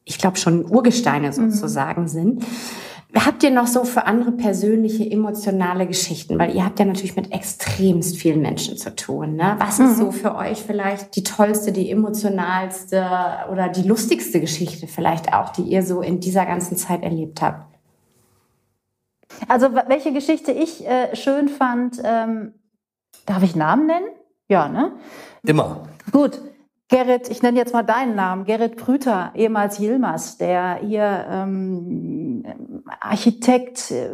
ich 0.04 0.18
glaube, 0.18 0.38
schon 0.38 0.64
Urgesteine 0.64 1.28
mhm. 1.28 1.32
sozusagen 1.32 2.02
mhm. 2.02 2.08
sind. 2.08 2.44
Habt 3.14 3.42
ihr 3.42 3.50
noch 3.50 3.66
so 3.66 3.84
für 3.84 4.06
andere 4.06 4.32
persönliche, 4.32 5.04
emotionale 5.04 5.86
Geschichten? 5.86 6.38
Weil 6.38 6.54
ihr 6.54 6.64
habt 6.64 6.78
ja 6.78 6.86
natürlich 6.86 7.14
mit 7.14 7.30
extremst 7.30 8.16
vielen 8.16 8.40
Menschen 8.40 8.78
zu 8.78 8.94
tun. 8.96 9.36
Ne? 9.36 9.56
Was 9.58 9.78
ist 9.78 9.98
so 9.98 10.06
mhm. 10.06 10.12
für 10.12 10.34
euch 10.34 10.62
vielleicht 10.62 11.14
die 11.14 11.22
tollste, 11.22 11.72
die 11.72 11.90
emotionalste 11.90 13.06
oder 13.50 13.68
die 13.68 13.82
lustigste 13.82 14.40
Geschichte 14.40 14.86
vielleicht 14.86 15.34
auch, 15.34 15.50
die 15.50 15.62
ihr 15.62 15.82
so 15.82 16.00
in 16.00 16.20
dieser 16.20 16.46
ganzen 16.46 16.78
Zeit 16.78 17.02
erlebt 17.02 17.42
habt? 17.42 17.71
Also 19.48 19.74
welche 19.74 20.12
Geschichte 20.12 20.52
ich 20.52 20.86
äh, 20.86 21.14
schön 21.16 21.48
fand, 21.48 22.00
ähm, 22.04 22.54
darf 23.26 23.42
ich 23.42 23.56
Namen 23.56 23.86
nennen? 23.86 24.06
Ja, 24.48 24.68
ne? 24.68 24.92
Immer. 25.44 25.88
Gut. 26.10 26.40
Gerrit, 26.88 27.30
ich 27.30 27.42
nenne 27.42 27.58
jetzt 27.58 27.72
mal 27.72 27.82
deinen 27.82 28.14
Namen, 28.16 28.44
Gerrit 28.44 28.76
Brüter, 28.76 29.30
ehemals 29.34 29.78
Yilmaz, 29.78 30.36
der 30.36 30.74
hier 30.74 31.26
ähm, 31.30 32.44
Architekt, 33.00 33.90
äh, 33.90 34.10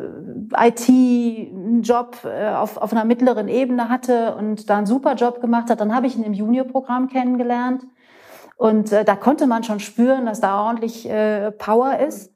IT, 0.57 0.89
einen 0.89 1.83
Job 1.83 2.19
äh, 2.25 2.51
auf, 2.51 2.77
auf 2.77 2.93
einer 2.93 3.05
mittleren 3.05 3.49
Ebene 3.49 3.89
hatte 3.89 4.37
und 4.37 4.71
da 4.71 4.79
einen 4.79 4.87
super 4.87 5.15
Job 5.15 5.41
gemacht 5.41 5.71
hat. 5.71 5.81
Dann 5.81 5.93
habe 5.93 6.07
ich 6.07 6.17
ihn 6.17 6.23
im 6.23 6.35
Juniorprogramm 6.35 7.09
kennengelernt 7.09 7.83
und 8.57 8.93
äh, 8.93 9.05
da 9.05 9.17
konnte 9.17 9.49
man 9.49 9.65
schon 9.65 9.81
spüren, 9.81 10.27
dass 10.27 10.41
da 10.41 10.65
ordentlich 10.65 11.11
äh, 11.11 11.51
Power 11.51 11.99
ist. 11.99 12.33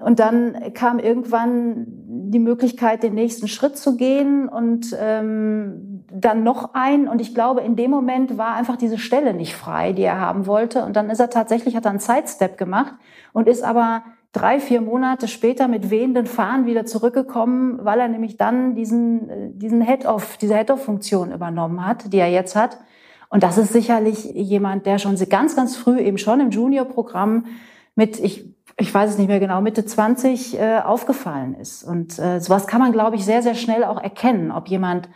Und 0.00 0.18
dann 0.18 0.72
kam 0.72 0.98
irgendwann 0.98 1.86
die 1.86 2.38
Möglichkeit, 2.38 3.02
den 3.02 3.14
nächsten 3.14 3.48
Schritt 3.48 3.76
zu 3.76 3.96
gehen 3.96 4.48
und 4.48 4.96
ähm, 4.98 6.04
dann 6.12 6.42
noch 6.42 6.74
ein. 6.74 7.06
Und 7.06 7.20
ich 7.20 7.34
glaube, 7.34 7.60
in 7.60 7.76
dem 7.76 7.90
Moment 7.90 8.38
war 8.38 8.54
einfach 8.54 8.76
diese 8.76 8.98
Stelle 8.98 9.34
nicht 9.34 9.54
frei, 9.54 9.92
die 9.92 10.02
er 10.02 10.18
haben 10.18 10.46
wollte. 10.46 10.84
Und 10.84 10.96
dann 10.96 11.10
ist 11.10 11.20
er 11.20 11.28
tatsächlich, 11.28 11.76
hat 11.76 11.84
er 11.84 11.90
einen 11.90 12.00
Sidestep 12.00 12.56
gemacht 12.56 12.94
und 13.32 13.46
ist 13.46 13.62
aber 13.62 14.02
drei, 14.32 14.60
vier 14.60 14.80
Monate 14.80 15.28
später 15.28 15.68
mit 15.68 15.90
wehenden 15.90 16.26
Fahnen 16.26 16.66
wieder 16.66 16.86
zurückgekommen, 16.86 17.80
weil 17.82 18.00
er 18.00 18.08
nämlich 18.08 18.36
dann 18.36 18.74
diesen, 18.74 19.58
diesen 19.58 19.82
Head-Off, 19.82 20.36
diese 20.38 20.54
Head-Off-Funktion 20.56 21.32
übernommen 21.32 21.84
hat, 21.84 22.12
die 22.12 22.18
er 22.18 22.30
jetzt 22.30 22.56
hat. 22.56 22.78
Und 23.28 23.42
das 23.42 23.58
ist 23.58 23.72
sicherlich 23.72 24.24
jemand, 24.24 24.86
der 24.86 24.98
schon 24.98 25.16
ganz, 25.28 25.56
ganz 25.56 25.76
früh 25.76 25.98
eben 25.98 26.18
schon 26.18 26.40
im 26.40 26.50
Junior-Programm 26.50 27.46
mit, 27.94 28.18
ich 28.18 28.54
ich 28.80 28.92
weiß 28.92 29.10
es 29.10 29.18
nicht 29.18 29.28
mehr 29.28 29.40
genau, 29.40 29.60
Mitte 29.60 29.84
20 29.84 30.58
äh, 30.58 30.80
aufgefallen 30.80 31.54
ist. 31.54 31.84
Und 31.84 32.18
äh, 32.18 32.40
sowas 32.40 32.66
kann 32.66 32.80
man, 32.80 32.92
glaube 32.92 33.16
ich, 33.16 33.24
sehr, 33.24 33.42
sehr 33.42 33.54
schnell 33.54 33.84
auch 33.84 34.02
erkennen, 34.02 34.50
ob 34.50 34.68
jemand 34.68 35.08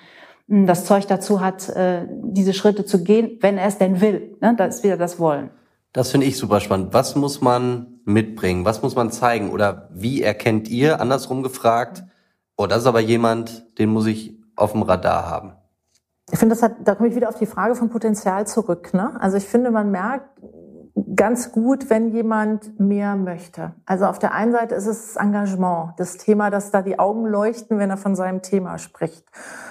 mh, 0.47 0.59
hm, 0.59 0.67
das 0.67 0.85
Zeug 0.85 1.07
dazu 1.07 1.41
hat, 1.41 1.69
äh, 1.71 2.07
diese 2.09 2.53
Schritte 2.53 2.85
zu 2.85 3.03
gehen, 3.03 3.39
wenn 3.41 3.57
er 3.57 3.67
es 3.67 3.79
denn 3.79 4.01
will. 4.01 4.37
Ne? 4.41 4.55
Das 4.57 4.77
ist 4.77 4.85
wieder 4.85 4.97
das 4.97 5.19
Wollen. 5.19 5.51
Das 5.93 6.11
finde 6.11 6.27
ich 6.27 6.37
super 6.37 6.61
spannend. 6.61 6.93
Was 6.93 7.17
muss 7.17 7.41
man 7.41 8.01
mitbringen? 8.05 8.65
Was 8.65 8.83
muss 8.83 8.97
man 8.97 9.11
zeigen? 9.11 9.51
Oder 9.51 9.89
wie 9.93 10.23
erkennt 10.23 10.69
ihr, 10.69 11.01
andersrum 11.01 11.43
gefragt, 11.43 12.05
oh, 12.57 12.67
das 12.67 12.83
ist 12.83 12.87
aber 12.87 13.01
jemand, 13.01 13.79
den 13.79 13.91
muss 13.91 14.07
ich 14.07 14.39
auf 14.57 14.73
dem 14.73 14.83
Radar 14.83 15.29
haben? 15.29 15.55
Ich 16.31 16.39
finde, 16.39 16.55
das 16.55 16.63
hat, 16.63 16.73
da 16.85 16.95
komme 16.95 17.09
ich 17.09 17.15
wieder 17.15 17.29
auf 17.29 17.39
die 17.39 17.47
Frage 17.47 17.75
von 17.75 17.91
Potenzial 17.91 18.47
zurück. 18.47 18.93
Ne? 18.93 19.15
Also 19.21 19.37
ich 19.37 19.45
finde, 19.45 19.71
man 19.71 19.91
merkt, 19.91 20.29
ganz 21.17 21.51
gut, 21.51 21.91
wenn 21.91 22.13
jemand 22.13 22.79
mehr 22.79 23.17
möchte. 23.17 23.73
Also 23.85 24.07
auf 24.07 24.21
der 24.21 24.33
einen 24.33 24.53
Seite 24.53 24.77
ist 24.77 24.87
es 24.87 25.15
das 25.15 25.17
Engagement, 25.17 25.95
das 25.97 26.19
Thema, 26.19 26.51
dass 26.51 26.71
da 26.71 26.83
die 26.83 26.99
Augen 27.01 27.27
leuchten, 27.27 27.79
wenn 27.79 27.91
er 27.91 27.97
von 27.97 28.15
seinem 28.15 28.43
Thema 28.43 28.79
spricht. 28.79 29.25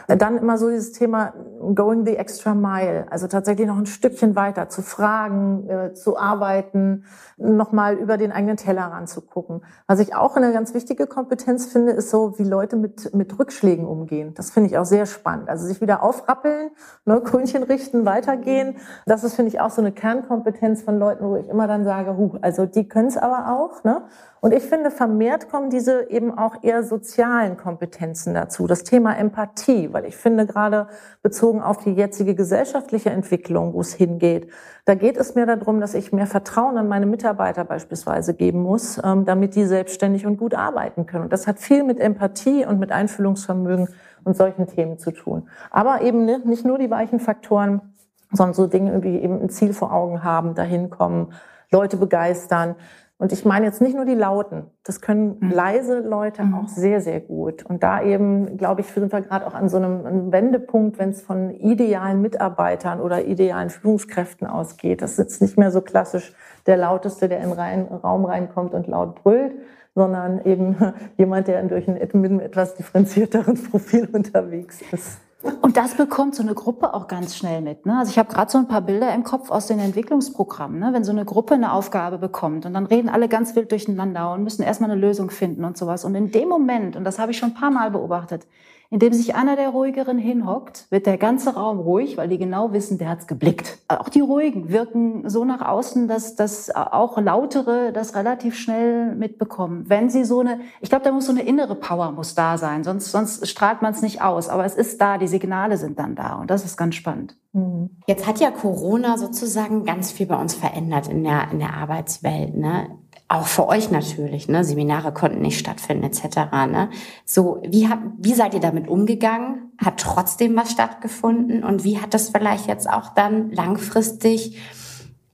Dann 0.08 0.38
immer 0.38 0.58
so 0.58 0.70
dieses 0.70 0.92
Thema 0.92 1.34
going 1.74 2.06
the 2.06 2.18
extra 2.18 2.54
mile, 2.54 3.06
also 3.10 3.28
tatsächlich 3.28 3.68
noch 3.68 3.78
ein 3.78 3.86
Stückchen 3.86 4.36
weiter 4.36 4.68
zu 4.68 4.82
fragen, 4.82 5.70
äh, 5.70 5.94
zu 5.94 6.18
arbeiten, 6.18 7.06
nochmal 7.38 7.96
über 7.96 8.18
den 8.18 8.32
eigenen 8.32 8.58
Teller 8.58 8.84
ranzugucken. 8.84 9.64
Was 9.88 10.00
ich 10.00 10.16
auch 10.16 10.36
eine 10.36 10.52
ganz 10.52 10.74
wichtige 10.74 11.08
Kompetenz 11.08 11.68
finde, 11.68 11.94
ist 11.94 12.10
so, 12.10 12.38
wie 12.38 12.44
Leute 12.44 12.76
mit, 12.76 13.14
mit 13.14 13.40
Rückschlägen 13.40 13.86
umgehen. 13.86 14.34
Das 14.36 14.52
finde 14.52 14.70
ich 14.70 14.78
auch 14.78 14.86
sehr 14.86 15.06
spannend. 15.06 15.50
Also 15.50 15.66
sich 15.66 15.80
wieder 15.80 16.04
aufrappeln, 16.04 16.72
ne, 17.06 17.22
Krönchen 17.22 17.64
richten, 17.64 18.06
weitergehen. 18.06 18.78
Das 19.06 19.24
ist, 19.24 19.36
finde 19.36 19.50
ich, 19.50 19.62
auch 19.62 19.70
so 19.70 19.82
eine 19.82 19.92
Kernkompetenz 19.92 20.82
von 20.82 21.00
Leuten, 21.00 21.13
wo 21.22 21.36
ich 21.36 21.50
immer 21.50 21.68
dann 21.68 21.84
sage, 21.84 22.18
huh, 22.18 22.38
also 22.42 22.66
die 22.66 22.88
können 22.88 23.08
es 23.08 23.18
aber 23.18 23.52
auch. 23.54 23.84
Ne? 23.84 24.04
Und 24.42 24.54
ich 24.54 24.64
finde, 24.64 24.92
vermehrt 24.92 25.50
kommen 25.50 25.70
diese 25.70 26.10
eben 26.10 26.38
auch 26.38 26.64
eher 26.64 26.84
sozialen 26.84 27.56
Kompetenzen 27.56 28.34
dazu. 28.34 28.68
Das 28.68 28.84
Thema 28.84 29.18
Empathie, 29.18 29.94
weil 29.94 30.06
ich 30.06 30.18
finde, 30.18 30.46
gerade 30.46 30.88
bezogen 31.22 31.62
auf 31.62 31.78
die 31.78 31.94
jetzige 31.94 32.36
gesellschaftliche 32.36 33.10
Entwicklung, 33.10 33.74
wo 33.74 33.82
es 33.82 33.94
hingeht, 33.94 34.50
da 34.86 34.96
geht 34.96 35.16
es 35.16 35.36
mir 35.36 35.46
darum, 35.46 35.80
dass 35.80 35.94
ich 35.94 36.12
mehr 36.12 36.28
Vertrauen 36.28 36.78
an 36.78 36.90
meine 36.90 37.06
Mitarbeiter 37.06 37.64
beispielsweise 37.64 38.34
geben 38.34 38.62
muss, 38.62 39.00
ähm, 39.02 39.24
damit 39.24 39.56
die 39.56 39.66
selbstständig 39.66 40.26
und 40.26 40.38
gut 40.38 40.56
arbeiten 40.56 41.06
können. 41.06 41.24
Und 41.24 41.34
das 41.34 41.48
hat 41.48 41.60
viel 41.60 41.84
mit 41.84 42.00
Empathie 42.00 42.66
und 42.66 42.80
mit 42.80 42.92
Einfühlungsvermögen 42.92 43.88
und 44.26 44.36
solchen 44.36 44.68
Themen 44.68 44.98
zu 45.00 45.12
tun. 45.12 45.48
Aber 45.72 46.02
eben 46.02 46.26
nicht 46.26 46.66
nur 46.66 46.78
die 46.78 46.90
weichen 46.90 47.20
Faktoren, 47.20 47.93
sondern 48.34 48.54
so 48.54 48.68
Dinge 48.68 49.04
wie 49.04 49.18
eben 49.18 49.42
ein 49.42 49.50
Ziel 49.50 49.74
vor 49.74 49.94
Augen 49.94 50.24
haben, 50.24 50.56
dahin 50.56 50.90
kommen, 50.90 51.34
Leute 51.72 51.98
begeistern. 51.98 52.76
Und 53.18 53.32
ich 53.32 53.46
meine 53.46 53.66
jetzt 53.66 53.80
nicht 53.80 53.96
nur 53.96 54.06
die 54.06 54.16
Lauten, 54.16 54.66
das 54.84 55.00
können 55.00 55.38
mhm. 55.40 55.52
leise 55.52 56.00
Leute 56.00 56.44
mhm. 56.44 56.56
auch 56.56 56.68
sehr, 56.68 57.00
sehr 57.00 57.22
gut. 57.22 57.64
Und 57.64 57.82
da 57.82 58.02
eben, 58.02 58.58
glaube 58.58 58.82
ich, 58.82 58.88
sind 58.88 59.14
wir 59.14 59.22
gerade 59.22 59.48
auch 59.48 59.54
an 59.54 59.70
so 59.70 59.78
einem, 59.78 60.06
einem 60.06 60.32
Wendepunkt, 60.32 61.00
wenn 61.00 61.12
es 61.12 61.22
von 61.22 61.52
idealen 61.52 62.22
Mitarbeitern 62.22 63.00
oder 63.00 63.24
idealen 63.24 63.70
Führungskräften 63.70 64.46
ausgeht. 64.46 65.02
Das 65.02 65.12
ist 65.12 65.20
jetzt 65.20 65.42
nicht 65.42 65.58
mehr 65.58 65.72
so 65.72 65.82
klassisch 65.82 66.34
der 66.66 66.76
Lauteste, 66.76 67.30
der 67.30 67.40
in 67.40 67.52
den 67.52 67.88
Raum 67.88 68.26
reinkommt 68.26 68.74
und 68.74 68.88
laut 68.88 69.24
brüllt, 69.24 69.54
sondern 69.96 70.44
eben 70.44 70.76
jemand, 71.18 71.48
der 71.48 71.64
durch 71.64 71.88
ein 71.88 71.96
etwas 71.96 72.76
differenzierteren 72.76 73.56
Profil 73.72 74.10
unterwegs 74.12 74.82
ist. 74.92 75.20
Und 75.62 75.76
das 75.76 75.96
bekommt 75.96 76.36
so 76.36 76.44
eine 76.44 76.54
Gruppe 76.54 76.94
auch 76.94 77.08
ganz 77.08 77.36
schnell 77.36 77.62
mit. 77.62 77.86
Ne? 77.86 77.98
Also 77.98 78.12
ich 78.12 78.18
habe 78.18 78.32
gerade 78.34 78.50
so 78.50 78.58
ein 78.58 78.68
paar 78.68 78.82
Bilder 78.82 79.14
im 79.14 79.24
Kopf 79.24 79.52
aus 79.52 79.68
den 79.68 79.80
Entwicklungsprogrammen. 79.80 80.80
Ne? 80.80 80.90
Wenn 80.94 81.04
so 81.04 81.12
eine 81.12 81.26
Gruppe 81.26 81.56
eine 81.56 81.74
Aufgabe 81.74 82.18
bekommt 82.18 82.66
und 82.66 82.74
dann 82.74 82.86
reden 82.86 83.10
alle 83.10 83.28
ganz 83.28 83.54
wild 83.56 83.72
durcheinander 83.72 84.32
und 84.32 84.44
müssen 84.44 84.64
erstmal 84.64 84.90
eine 84.90 85.00
Lösung 85.00 85.30
finden 85.30 85.66
und 85.66 85.78
sowas. 85.78 86.06
Und 86.06 86.16
in 86.16 86.32
dem 86.32 86.48
Moment, 86.48 86.96
und 86.96 87.04
das 87.04 87.20
habe 87.20 87.32
ich 87.32 87.38
schon 87.38 87.50
ein 87.50 87.56
paar 87.56 87.72
Mal 87.72 87.92
beobachtet, 87.92 88.48
indem 88.94 89.12
sich 89.12 89.34
einer 89.34 89.56
der 89.56 89.70
Ruhigeren 89.70 90.20
hinhockt, 90.20 90.86
wird 90.92 91.08
der 91.08 91.18
ganze 91.18 91.56
Raum 91.56 91.80
ruhig, 91.80 92.16
weil 92.16 92.28
die 92.30 92.38
genau 92.38 92.74
wissen, 92.74 93.00
der 93.00 93.10
hat's 93.10 93.26
geblickt. 93.26 93.80
Auch 93.88 94.08
die 94.08 94.20
Ruhigen 94.20 94.70
wirken 94.70 95.28
so 95.28 95.46
nach 95.46 95.62
außen, 95.68 96.08
dass, 96.08 96.36
dass 96.36 96.70
auch 96.70 97.20
Lautere 97.20 97.92
das 97.92 98.16
relativ 98.16 98.56
schnell 98.56 99.16
mitbekommen. 99.16 99.86
Wenn 99.88 100.12
sie 100.12 100.24
so 100.24 100.42
eine, 100.42 100.60
ich 100.80 100.90
glaube, 100.90 101.06
da 101.06 101.12
muss 101.12 101.26
so 101.26 101.32
eine 101.32 101.42
innere 101.42 101.74
Power 101.74 102.12
muss 102.12 102.36
da 102.36 102.60
sein, 102.60 102.84
sonst, 102.84 103.12
sonst 103.12 103.48
strahlt 103.48 103.82
man 103.82 103.94
es 103.94 104.04
nicht 104.04 104.22
aus. 104.22 104.48
Aber 104.48 104.64
es 104.64 104.76
ist 104.76 105.02
da, 105.02 105.18
die 105.18 105.28
Signale 105.28 105.78
sind 105.78 105.98
dann 105.98 106.14
da 106.14 106.36
und 106.36 106.52
das 106.52 106.64
ist 106.64 106.78
ganz 106.78 106.94
spannend. 106.94 107.36
Mhm. 107.54 107.90
Jetzt 108.06 108.28
hat 108.28 108.40
ja 108.40 108.52
Corona 108.52 109.18
sozusagen 109.18 109.86
ganz 109.86 110.12
viel 110.12 110.28
bei 110.28 110.40
uns 110.40 110.54
verändert 110.54 111.08
in 111.08 111.24
der, 111.24 111.50
in 111.52 111.58
der 111.58 111.74
Arbeitswelt. 111.74 112.56
Ne? 112.56 112.90
Auch 113.34 113.48
für 113.48 113.68
euch 113.68 113.90
natürlich, 113.90 114.48
ne? 114.48 114.64
Seminare 114.64 115.12
konnten 115.12 115.42
nicht 115.42 115.58
stattfinden 115.58 116.04
etc. 116.04 116.38
Ne? 116.68 116.90
So, 117.26 117.62
wie, 117.68 117.90
hab, 117.90 118.00
wie 118.18 118.34
seid 118.34 118.54
ihr 118.54 118.60
damit 118.60 118.88
umgegangen? 118.88 119.72
Hat 119.84 120.00
trotzdem 120.00 120.56
was 120.56 120.72
stattgefunden? 120.72 121.64
Und 121.64 121.84
wie 121.84 122.00
hat 122.00 122.14
das 122.14 122.30
vielleicht 122.30 122.68
jetzt 122.68 122.88
auch 122.88 123.10
dann 123.16 123.52
langfristig 123.52 124.62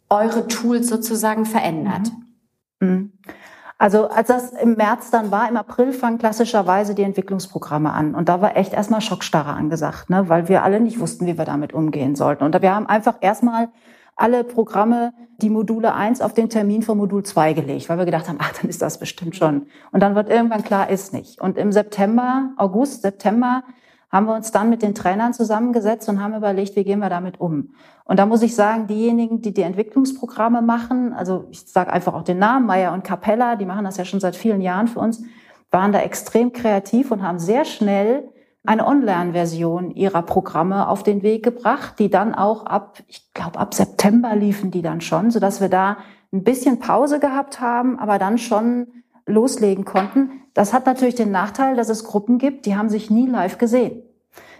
eure 0.09 0.47
Tools 0.47 0.87
sozusagen 0.87 1.45
verändert? 1.45 2.11
Mhm. 2.79 2.87
mhm. 2.87 3.11
Also 3.81 4.09
als 4.09 4.27
das 4.27 4.51
im 4.51 4.73
März 4.73 5.09
dann 5.09 5.31
war, 5.31 5.47
im 5.47 5.55
April 5.55 5.93
fangen 5.93 6.17
klassischerweise 6.17 6.95
die 6.95 7.03
Entwicklungsprogramme 7.03 7.93
an. 7.93 8.13
Und 8.13 8.27
da 8.27 8.41
war 8.41 8.57
echt 8.57 8.73
erstmal 8.73 8.99
Schockstarre 8.99 9.53
angesagt, 9.53 10.09
ne? 10.09 10.27
weil 10.27 10.49
wir 10.49 10.63
alle 10.63 10.81
nicht 10.81 10.99
wussten, 10.99 11.25
wie 11.27 11.37
wir 11.37 11.45
damit 11.45 11.71
umgehen 11.71 12.17
sollten. 12.17 12.43
Und 12.43 12.61
wir 12.61 12.75
haben 12.75 12.87
einfach 12.87 13.15
erstmal 13.21 13.69
alle 14.19 14.43
Programme 14.43 15.13
die 15.41 15.49
Module 15.49 15.93
1 15.93 16.21
auf 16.21 16.33
den 16.33 16.49
Termin 16.49 16.81
von 16.81 16.97
Modul 16.97 17.23
2 17.23 17.53
gelegt, 17.53 17.87
weil 17.89 17.97
wir 17.97 18.05
gedacht 18.05 18.27
haben, 18.27 18.37
ach, 18.41 18.51
dann 18.59 18.69
ist 18.69 18.81
das 18.81 18.99
bestimmt 18.99 19.35
schon. 19.35 19.67
Und 19.91 20.01
dann 20.01 20.15
wird 20.15 20.29
irgendwann 20.29 20.63
klar, 20.63 20.89
ist 20.89 21.13
nicht. 21.13 21.39
Und 21.39 21.57
im 21.57 21.71
September, 21.71 22.51
August, 22.57 23.01
September 23.01 23.63
haben 24.11 24.25
wir 24.25 24.35
uns 24.35 24.51
dann 24.51 24.69
mit 24.69 24.81
den 24.81 24.95
Trainern 24.95 25.33
zusammengesetzt 25.33 26.09
und 26.09 26.21
haben 26.21 26.35
überlegt, 26.35 26.75
wie 26.75 26.83
gehen 26.83 26.99
wir 26.99 27.09
damit 27.09 27.39
um. 27.39 27.75
Und 28.05 28.17
da 28.17 28.25
muss 28.25 28.41
ich 28.41 28.55
sagen, 28.55 28.87
diejenigen, 28.87 29.41
die 29.41 29.53
die 29.53 29.61
Entwicklungsprogramme 29.61 30.61
machen, 30.61 31.13
also 31.13 31.45
ich 31.51 31.61
sage 31.67 31.93
einfach 31.93 32.13
auch 32.13 32.23
den 32.23 32.39
Namen, 32.39 32.65
Meyer 32.65 32.91
und 32.93 33.03
Capella, 33.03 33.55
die 33.55 33.65
machen 33.65 33.85
das 33.85 33.97
ja 33.97 34.05
schon 34.05 34.19
seit 34.19 34.35
vielen 34.35 34.61
Jahren 34.61 34.87
für 34.87 34.99
uns, 34.99 35.23
waren 35.71 35.91
da 35.91 35.99
extrem 35.99 36.51
kreativ 36.51 37.11
und 37.11 37.21
haben 37.21 37.37
sehr 37.37 37.65
schnell 37.65 38.23
eine 38.65 38.85
Online-Version 38.85 39.91
ihrer 39.91 40.21
Programme 40.21 40.87
auf 40.87 41.03
den 41.03 41.23
Weg 41.23 41.43
gebracht, 41.43 41.95
die 41.99 42.09
dann 42.09 42.35
auch 42.35 42.65
ab, 42.65 42.99
ich 43.07 43.33
glaube, 43.33 43.59
ab 43.59 43.73
September 43.73 44.35
liefen 44.35 44.71
die 44.71 44.81
dann 44.81 45.01
schon, 45.01 45.31
so 45.31 45.39
dass 45.39 45.61
wir 45.61 45.69
da 45.69 45.97
ein 46.31 46.43
bisschen 46.43 46.79
Pause 46.79 47.19
gehabt 47.19 47.61
haben, 47.61 47.97
aber 47.97 48.19
dann 48.19 48.37
schon 48.37 48.87
loslegen 49.25 49.85
konnten. 49.85 50.31
Das 50.53 50.73
hat 50.73 50.85
natürlich 50.85 51.15
den 51.15 51.31
Nachteil, 51.31 51.75
dass 51.75 51.89
es 51.89 52.03
Gruppen 52.03 52.37
gibt, 52.37 52.65
die 52.65 52.75
haben 52.75 52.89
sich 52.89 53.09
nie 53.09 53.27
live 53.27 53.57
gesehen. 53.57 54.03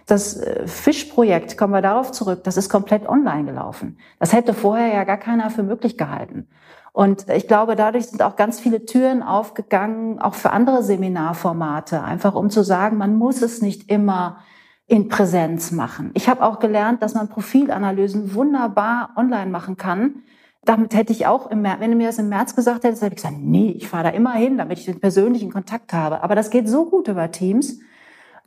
Das 0.06 0.36
äh, 0.36 0.66
Fischprojekt, 0.66 1.56
kommen 1.56 1.74
wir 1.74 1.82
darauf 1.82 2.10
zurück, 2.10 2.42
das 2.44 2.56
ist 2.56 2.68
komplett 2.68 3.08
online 3.08 3.44
gelaufen. 3.44 3.98
Das 4.18 4.32
hätte 4.32 4.54
vorher 4.54 4.92
ja 4.92 5.04
gar 5.04 5.18
keiner 5.18 5.50
für 5.50 5.62
möglich 5.62 5.98
gehalten. 5.98 6.48
Und 6.92 7.28
ich 7.28 7.46
glaube, 7.46 7.76
dadurch 7.76 8.06
sind 8.06 8.22
auch 8.22 8.36
ganz 8.36 8.58
viele 8.60 8.84
Türen 8.84 9.22
aufgegangen, 9.22 10.18
auch 10.18 10.34
für 10.34 10.50
andere 10.50 10.82
Seminarformate, 10.82 12.02
einfach 12.02 12.34
um 12.34 12.50
zu 12.50 12.62
sagen, 12.62 12.96
man 12.96 13.16
muss 13.16 13.42
es 13.42 13.62
nicht 13.62 13.90
immer 13.90 14.38
in 14.86 15.08
Präsenz 15.08 15.70
machen. 15.70 16.10
Ich 16.14 16.28
habe 16.28 16.44
auch 16.44 16.58
gelernt, 16.58 17.00
dass 17.00 17.14
man 17.14 17.28
Profilanalysen 17.28 18.34
wunderbar 18.34 19.10
online 19.16 19.50
machen 19.50 19.76
kann. 19.76 20.24
Damit 20.64 20.94
hätte 20.94 21.12
ich 21.12 21.26
auch, 21.26 21.48
im 21.50 21.62
März, 21.62 21.78
wenn 21.78 21.92
du 21.92 21.96
mir 21.96 22.08
das 22.08 22.18
im 22.18 22.28
März 22.28 22.56
gesagt 22.56 22.82
hättest, 22.82 23.02
hätte 23.02 23.14
ich 23.14 23.22
gesagt, 23.22 23.38
nee, 23.38 23.70
ich 23.70 23.88
fahre 23.88 24.04
da 24.04 24.10
immer 24.10 24.32
hin, 24.32 24.58
damit 24.58 24.80
ich 24.80 24.86
den 24.86 25.00
persönlichen 25.00 25.52
Kontakt 25.52 25.92
habe. 25.92 26.22
Aber 26.24 26.34
das 26.34 26.50
geht 26.50 26.68
so 26.68 26.86
gut 26.86 27.06
über 27.06 27.30
Teams. 27.30 27.78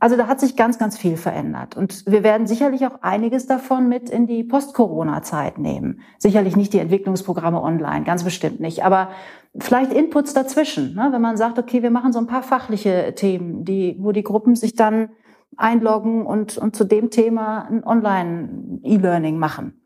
Also 0.04 0.18
da 0.18 0.28
hat 0.28 0.42
sich 0.42 0.58
ganz, 0.58 0.78
ganz 0.78 0.98
viel 0.98 1.16
verändert. 1.16 1.78
Und 1.78 2.06
wir 2.06 2.24
werden 2.24 2.46
sicherlich 2.46 2.86
auch 2.86 3.02
einiges 3.04 3.46
davon 3.46 3.88
mit 3.88 4.10
in 4.10 4.28
die 4.28 4.44
Post-Corona-Zeit 4.44 5.60
nehmen. 5.60 6.02
Sicherlich 6.18 6.58
nicht 6.58 6.74
die 6.74 6.80
Entwicklungsprogramme 6.80 7.62
online, 7.62 8.04
ganz 8.04 8.26
bestimmt 8.26 8.60
nicht. 8.60 8.84
Aber 8.84 9.12
vielleicht 9.58 9.94
Inputs 9.94 10.34
dazwischen, 10.34 10.94
ne? 10.96 11.08
wenn 11.14 11.22
man 11.22 11.38
sagt, 11.38 11.58
okay, 11.58 11.84
wir 11.84 11.90
machen 11.90 12.12
so 12.12 12.20
ein 12.20 12.28
paar 12.28 12.44
fachliche 12.44 13.16
Themen, 13.16 13.64
die, 13.64 13.96
wo 13.98 14.12
die 14.12 14.24
Gruppen 14.24 14.58
sich 14.58 14.76
dann 14.76 15.08
einloggen 15.56 16.26
und, 16.26 16.58
und 16.58 16.76
zu 16.76 16.84
dem 16.84 17.10
Thema 17.10 17.66
ein 17.70 17.86
Online-E-Learning 17.86 19.38
machen. 19.38 19.82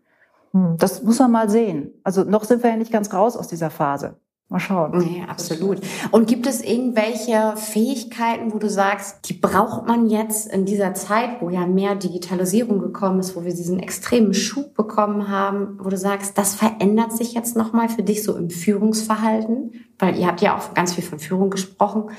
Hm. 0.52 0.78
Das 0.80 1.04
muss 1.04 1.20
man 1.20 1.30
mal 1.30 1.48
sehen. 1.48 1.92
Also 2.04 2.24
noch 2.24 2.44
sind 2.44 2.64
wir 2.64 2.72
ja 2.72 2.78
nicht 2.78 2.92
ganz 2.92 3.14
raus 3.14 3.38
aus 3.38 3.50
dieser 3.50 3.70
Phase. 3.70 4.20
Mal 4.50 4.60
schauen. 4.60 4.98
Nee, 4.98 5.26
absolut. 5.28 5.82
Und 6.12 6.28
gibt 6.28 6.48
es 6.48 6.64
irgendwelche 6.64 7.58
Fähigkeiten, 7.58 8.54
wo 8.54 8.60
du 8.60 8.70
sagst, 8.70 9.28
die 9.28 9.34
braucht 9.34 9.86
man 9.88 10.08
jetzt 10.08 10.48
in 10.48 10.64
dieser 10.64 10.94
Zeit, 10.94 11.42
wo 11.42 11.50
ja 11.50 11.68
mehr 11.68 11.96
Digitalisierung 11.96 12.80
gekommen 12.80 13.20
ist, 13.20 13.36
wo 13.36 13.44
wir 13.44 13.54
diesen 13.54 13.80
extremen 13.80 14.34
Schub 14.34 14.74
bekommen 14.74 15.28
haben, 15.28 15.78
wo 15.82 15.90
du 15.90 15.98
sagst, 15.98 16.38
das 16.38 16.56
verändert 16.56 17.12
sich 17.12 17.34
jetzt 17.34 17.58
nochmal 17.58 17.90
für 17.90 18.04
dich 18.04 18.24
so 18.24 18.38
im 18.38 18.50
Führungsverhalten? 18.50 19.74
Weil 20.00 20.18
ihr 20.18 20.28
habt 20.28 20.40
ja 20.40 20.56
auch 20.56 20.74
ganz 20.74 20.94
viel 20.94 21.04
von 21.04 21.20
Führung 21.20 21.50
gesprochen. 21.50 22.12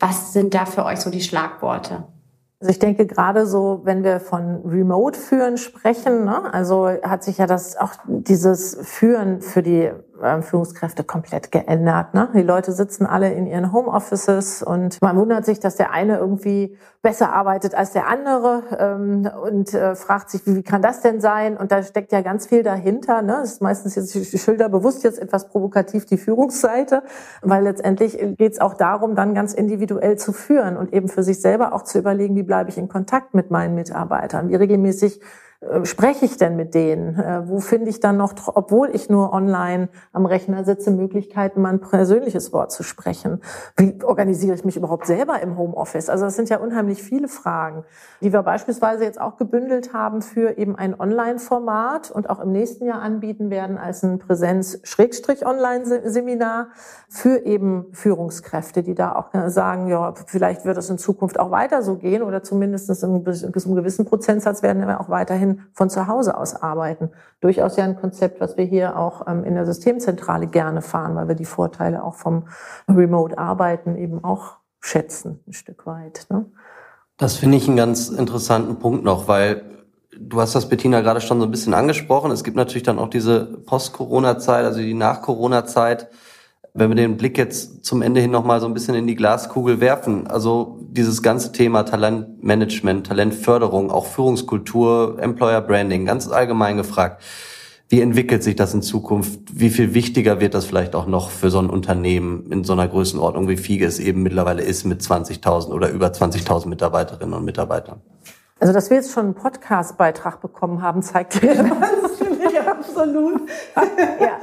Was 0.00 0.32
sind 0.32 0.54
da 0.54 0.64
für 0.64 0.86
euch 0.86 1.00
so 1.00 1.10
die 1.10 1.20
Schlagworte? 1.20 2.04
Also 2.60 2.72
ich 2.72 2.78
denke 2.80 3.06
gerade 3.06 3.46
so, 3.46 3.82
wenn 3.84 4.02
wir 4.02 4.18
von 4.18 4.62
Remote-Führen 4.64 5.58
sprechen, 5.58 6.24
ne, 6.24 6.52
also 6.52 6.88
hat 6.88 7.22
sich 7.22 7.38
ja 7.38 7.46
das 7.46 7.76
auch 7.76 7.92
dieses 8.06 8.78
Führen 8.82 9.42
für 9.42 9.62
die 9.62 9.92
ähm, 10.22 10.42
Führungskräfte 10.42 11.04
komplett 11.04 11.52
geändert. 11.52 12.14
Ne? 12.14 12.28
Die 12.34 12.42
Leute 12.42 12.72
sitzen 12.72 13.06
alle 13.06 13.32
in 13.32 13.46
ihren 13.46 13.72
Homeoffices 13.72 14.62
und 14.62 15.00
man 15.00 15.16
wundert 15.16 15.44
sich, 15.44 15.60
dass 15.60 15.76
der 15.76 15.92
eine 15.92 16.18
irgendwie 16.18 16.76
besser 17.02 17.32
arbeitet 17.32 17.74
als 17.74 17.92
der 17.92 18.08
andere 18.08 18.62
ähm, 18.78 19.30
und 19.42 19.72
äh, 19.72 19.94
fragt 19.94 20.30
sich, 20.30 20.46
wie, 20.46 20.56
wie 20.56 20.62
kann 20.62 20.82
das 20.82 21.00
denn 21.00 21.20
sein? 21.20 21.56
Und 21.56 21.70
da 21.70 21.82
steckt 21.82 22.12
ja 22.12 22.20
ganz 22.20 22.46
viel 22.46 22.62
dahinter. 22.62 23.22
Ne? 23.22 23.38
Das 23.40 23.52
ist 23.52 23.62
meistens 23.62 23.94
jetzt 23.94 24.14
die 24.14 24.38
Schilder 24.38 24.68
bewusst 24.68 25.04
jetzt 25.04 25.18
etwas 25.18 25.48
provokativ 25.48 26.06
die 26.06 26.18
Führungsseite, 26.18 27.02
weil 27.42 27.64
letztendlich 27.64 28.18
geht 28.36 28.52
es 28.52 28.60
auch 28.60 28.74
darum, 28.74 29.14
dann 29.14 29.34
ganz 29.34 29.54
individuell 29.54 30.16
zu 30.16 30.32
führen 30.32 30.76
und 30.76 30.92
eben 30.92 31.08
für 31.08 31.22
sich 31.22 31.40
selber 31.40 31.72
auch 31.72 31.82
zu 31.82 31.98
überlegen, 31.98 32.34
wie 32.36 32.42
bleibe 32.42 32.70
ich 32.70 32.78
in 32.78 32.88
Kontakt 32.88 33.34
mit 33.34 33.50
meinen 33.50 33.74
Mitarbeitern, 33.74 34.48
wie 34.48 34.56
regelmäßig 34.56 35.20
spreche 35.82 36.24
ich 36.24 36.36
denn 36.36 36.54
mit 36.54 36.72
denen? 36.74 37.18
Äh, 37.18 37.48
wo 37.48 37.58
finde 37.58 37.90
ich 37.90 37.98
dann 37.98 38.16
noch, 38.16 38.32
obwohl 38.54 38.94
ich 38.94 39.10
nur 39.10 39.32
online 39.32 39.88
am 40.12 40.24
Rechner 40.24 40.62
sitze, 40.62 40.92
Möglichkeiten, 40.92 41.60
mal 41.60 41.70
ein 41.70 41.80
persönliches 41.80 42.52
Wort 42.52 42.70
zu 42.70 42.84
sprechen? 42.84 43.40
Wie 43.76 44.00
organisiere 44.04 44.54
ich 44.54 44.64
mich 44.64 44.76
überhaupt 44.76 45.06
selber 45.06 45.42
im 45.42 45.58
Homeoffice? 45.58 46.10
Also 46.10 46.26
das 46.26 46.36
sind 46.36 46.48
ja 46.48 46.58
unheimlich 46.58 47.02
viele 47.02 47.26
Fragen, 47.26 47.82
die 48.20 48.32
wir 48.32 48.44
beispielsweise 48.44 49.02
jetzt 49.02 49.20
auch 49.20 49.36
gebündelt 49.36 49.92
haben 49.92 50.22
für 50.22 50.58
eben 50.58 50.76
ein 50.76 50.94
Online-Format 50.98 52.12
und 52.12 52.30
auch 52.30 52.38
im 52.38 52.52
nächsten 52.52 52.84
Jahr 52.84 53.02
anbieten 53.02 53.50
werden 53.50 53.78
als 53.78 54.04
ein 54.04 54.20
Präsenz-Online-Seminar 54.20 56.68
für 57.08 57.44
eben 57.44 57.86
Führungskräfte, 57.92 58.84
die 58.84 58.94
da 58.94 59.16
auch 59.16 59.30
sagen, 59.48 59.88
ja, 59.88 60.14
vielleicht 60.26 60.64
wird 60.64 60.78
es 60.78 60.88
in 60.88 60.98
Zukunft 60.98 61.40
auch 61.40 61.50
weiter 61.50 61.82
so 61.82 61.96
gehen 61.96 62.22
oder 62.22 62.44
zumindest 62.44 63.02
in 63.02 63.10
einem 63.10 63.24
gewissen 63.24 64.04
Prozentsatz 64.04 64.62
werden 64.62 64.86
wir 64.86 65.00
auch 65.00 65.08
weiterhin 65.08 65.47
weiterhin 65.48 65.66
von 65.72 65.90
zu 65.90 66.06
Hause 66.06 66.36
aus 66.36 66.54
arbeiten. 66.54 67.10
Durchaus 67.40 67.76
ja 67.76 67.84
ein 67.84 67.96
Konzept, 67.96 68.40
was 68.40 68.56
wir 68.56 68.64
hier 68.64 68.98
auch 68.98 69.26
ähm, 69.26 69.44
in 69.44 69.54
der 69.54 69.66
Systemzentrale 69.66 70.46
gerne 70.46 70.82
fahren, 70.82 71.14
weil 71.16 71.28
wir 71.28 71.34
die 71.34 71.44
Vorteile 71.44 72.02
auch 72.02 72.14
vom 72.14 72.48
Remote-Arbeiten 72.88 73.96
eben 73.96 74.24
auch 74.24 74.56
schätzen, 74.80 75.40
ein 75.46 75.52
Stück 75.52 75.86
weit. 75.86 76.26
Ne? 76.30 76.46
Das 77.16 77.36
finde 77.36 77.56
ich 77.56 77.66
einen 77.66 77.76
ganz 77.76 78.08
interessanten 78.08 78.78
Punkt 78.78 79.04
noch, 79.04 79.28
weil 79.28 79.62
du 80.16 80.40
hast 80.40 80.54
das, 80.54 80.68
Bettina, 80.68 81.00
gerade 81.00 81.20
schon 81.20 81.40
so 81.40 81.46
ein 81.46 81.50
bisschen 81.50 81.74
angesprochen. 81.74 82.30
Es 82.30 82.44
gibt 82.44 82.56
natürlich 82.56 82.84
dann 82.84 82.98
auch 82.98 83.10
diese 83.10 83.44
Post-Corona-Zeit, 83.66 84.64
also 84.64 84.80
die 84.80 84.94
Nach-Corona-Zeit, 84.94 86.08
wenn 86.78 86.90
wir 86.90 86.96
den 86.96 87.16
Blick 87.16 87.36
jetzt 87.38 87.84
zum 87.84 88.02
Ende 88.02 88.20
hin 88.20 88.30
nochmal 88.30 88.60
so 88.60 88.66
ein 88.66 88.74
bisschen 88.74 88.94
in 88.94 89.06
die 89.06 89.14
Glaskugel 89.16 89.80
werfen, 89.80 90.26
also 90.26 90.78
dieses 90.90 91.22
ganze 91.22 91.52
Thema 91.52 91.82
Talentmanagement, 91.82 93.06
Talentförderung, 93.06 93.90
auch 93.90 94.06
Führungskultur, 94.06 95.18
Employer 95.20 95.60
Branding, 95.60 96.06
ganz 96.06 96.28
allgemein 96.28 96.76
gefragt. 96.76 97.22
Wie 97.90 98.02
entwickelt 98.02 98.42
sich 98.42 98.54
das 98.54 98.74
in 98.74 98.82
Zukunft? 98.82 99.40
Wie 99.52 99.70
viel 99.70 99.94
wichtiger 99.94 100.40
wird 100.40 100.52
das 100.52 100.66
vielleicht 100.66 100.94
auch 100.94 101.06
noch 101.06 101.30
für 101.30 101.50
so 101.50 101.58
ein 101.58 101.70
Unternehmen 101.70 102.52
in 102.52 102.62
so 102.62 102.74
einer 102.74 102.86
Größenordnung, 102.86 103.48
wie 103.48 103.56
Fiege 103.56 103.86
es 103.86 103.98
eben 103.98 104.22
mittlerweile 104.22 104.62
ist 104.62 104.84
mit 104.84 105.00
20.000 105.00 105.68
oder 105.70 105.88
über 105.88 106.08
20.000 106.08 106.68
Mitarbeiterinnen 106.68 107.32
und 107.32 107.44
Mitarbeitern? 107.46 108.02
Also, 108.60 108.74
dass 108.74 108.90
wir 108.90 108.98
jetzt 108.98 109.12
schon 109.12 109.26
einen 109.26 109.34
Podcast-Beitrag 109.34 110.42
bekommen 110.42 110.82
haben, 110.82 111.02
zeigt 111.02 111.42
ja, 111.42 111.64
absolut. 112.98 113.48
ja. 114.20 114.38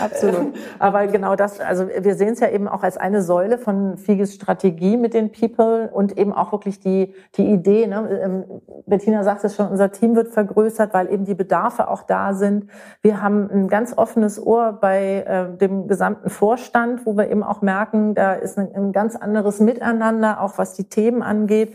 Absolut. 0.00 0.54
Aber 0.78 1.06
genau 1.06 1.36
das, 1.36 1.60
also 1.60 1.88
wir 1.88 2.14
sehen 2.14 2.34
es 2.34 2.40
ja 2.40 2.48
eben 2.48 2.68
auch 2.68 2.82
als 2.82 2.96
eine 2.96 3.22
Säule 3.22 3.58
von 3.58 3.96
Figes 3.96 4.34
Strategie 4.34 4.96
mit 4.96 5.14
den 5.14 5.32
People 5.32 5.88
und 5.92 6.18
eben 6.18 6.32
auch 6.32 6.52
wirklich 6.52 6.80
die, 6.80 7.14
die 7.36 7.46
Idee. 7.46 7.86
Ne? 7.86 8.20
Ähm, 8.22 8.44
Bettina 8.86 9.24
sagt 9.24 9.44
es 9.44 9.56
schon, 9.56 9.68
unser 9.68 9.90
Team 9.92 10.16
wird 10.16 10.28
vergrößert, 10.28 10.94
weil 10.94 11.12
eben 11.12 11.24
die 11.24 11.34
Bedarfe 11.34 11.88
auch 11.88 12.02
da 12.02 12.34
sind. 12.34 12.66
Wir 13.02 13.22
haben 13.22 13.50
ein 13.50 13.68
ganz 13.68 13.96
offenes 13.96 14.44
Ohr 14.44 14.78
bei 14.80 15.24
äh, 15.26 15.56
dem 15.56 15.88
gesamten 15.88 16.30
Vorstand, 16.30 17.06
wo 17.06 17.16
wir 17.16 17.30
eben 17.30 17.42
auch 17.42 17.62
merken, 17.62 18.14
da 18.14 18.34
ist 18.34 18.58
ein, 18.58 18.74
ein 18.74 18.92
ganz 18.92 19.16
anderes 19.16 19.60
Miteinander, 19.60 20.40
auch 20.40 20.58
was 20.58 20.74
die 20.74 20.84
Themen 20.84 21.22
angeht. 21.22 21.74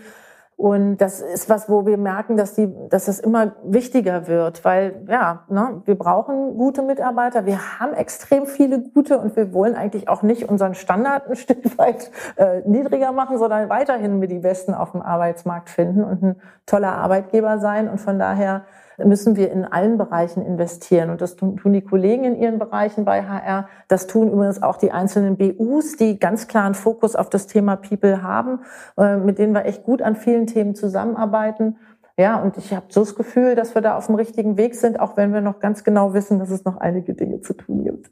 Und 0.58 0.98
das 0.98 1.20
ist 1.20 1.50
was, 1.50 1.68
wo 1.68 1.86
wir 1.86 1.98
merken, 1.98 2.38
dass 2.38 2.54
die, 2.54 2.74
dass 2.90 3.06
das 3.06 3.20
immer 3.20 3.56
wichtiger 3.64 4.28
wird, 4.28 4.64
weil 4.64 5.04
ja, 5.10 5.44
ne, 5.50 5.82
wir 5.84 5.96
brauchen 5.96 6.56
gute 6.58 6.82
Mitarbeiter. 6.82 7.46
Wir 7.46 7.80
haben 7.80 7.94
extrem 7.94 8.46
viele 8.46 8.80
gute 8.80 9.20
und 9.20 9.36
wir 9.36 9.52
wollen 9.52 9.76
eigentlich 9.76 10.08
auch 10.08 10.22
nicht 10.22 10.48
unseren 10.48 10.74
Standard 10.74 11.28
ein 11.28 11.36
Stück 11.36 11.78
weit 11.78 12.10
äh, 12.38 12.62
niedriger 12.66 13.12
machen, 13.12 13.38
sondern 13.38 13.68
weiterhin 13.68 14.18
mit 14.18 14.32
die 14.32 14.40
Besten 14.40 14.74
auf 14.74 14.92
dem 14.94 15.02
Arbeitsmarkt 15.02 15.70
finden 15.70 16.06
und 16.06 16.24
ein 16.24 16.36
toller 16.66 16.94
Arbeitgeber 16.94 17.60
sein. 17.60 17.90
Und 17.90 18.00
von 18.00 18.18
daher 18.18 18.64
müssen 19.04 19.36
wir 19.36 19.52
in 19.52 19.66
allen 19.66 19.98
Bereichen 19.98 20.46
investieren. 20.46 21.10
Und 21.10 21.22
das 21.22 21.36
tun, 21.36 21.60
die 21.66 21.82
Kollegen 21.82 22.24
in 22.24 22.36
ihren 22.36 22.60
Bereichen 22.60 23.06
bei 23.06 23.24
HR. 23.24 23.68
Das 23.88 24.08
tun 24.08 24.32
übrigens 24.32 24.62
auch 24.64 24.78
die 24.78 24.92
einzelnen 24.92 25.38
BUs, 25.38 25.98
die 25.98 26.20
ganz 26.20 26.48
klaren 26.48 26.74
Fokus 26.74 27.16
auf 27.16 27.30
das 27.30 27.48
Thema 27.48 27.76
People 27.76 28.22
haben, 28.22 28.60
äh, 28.98 29.18
mit 29.18 29.40
denen 29.40 29.54
wir 29.54 29.66
echt 29.66 29.84
gut 29.84 30.02
an 30.02 30.16
vielen 30.16 30.48
Themen 30.48 30.76
zusammenarbeiten. 30.76 31.78
Ja, 32.18 32.42
und 32.42 32.58
ich 32.58 32.74
habe 32.74 32.86
so 32.90 33.02
das 33.02 33.16
Gefühl, 33.16 33.56
dass 33.56 33.76
wir 33.76 33.82
da 33.82 33.98
auf 33.98 34.06
dem 34.06 34.16
richtigen 34.16 34.58
Weg 34.58 34.76
sind, 34.76 35.00
auch 35.00 35.18
wenn 35.18 35.34
wir 35.34 35.42
noch 35.42 35.60
ganz 35.60 35.84
genau 35.84 36.14
wissen, 36.14 36.40
dass 36.40 36.50
es 36.50 36.64
noch 36.64 36.78
einige 36.78 37.14
Dinge 37.14 37.42
zu 37.42 37.54
tun 37.54 37.84
gibt. 37.84 38.10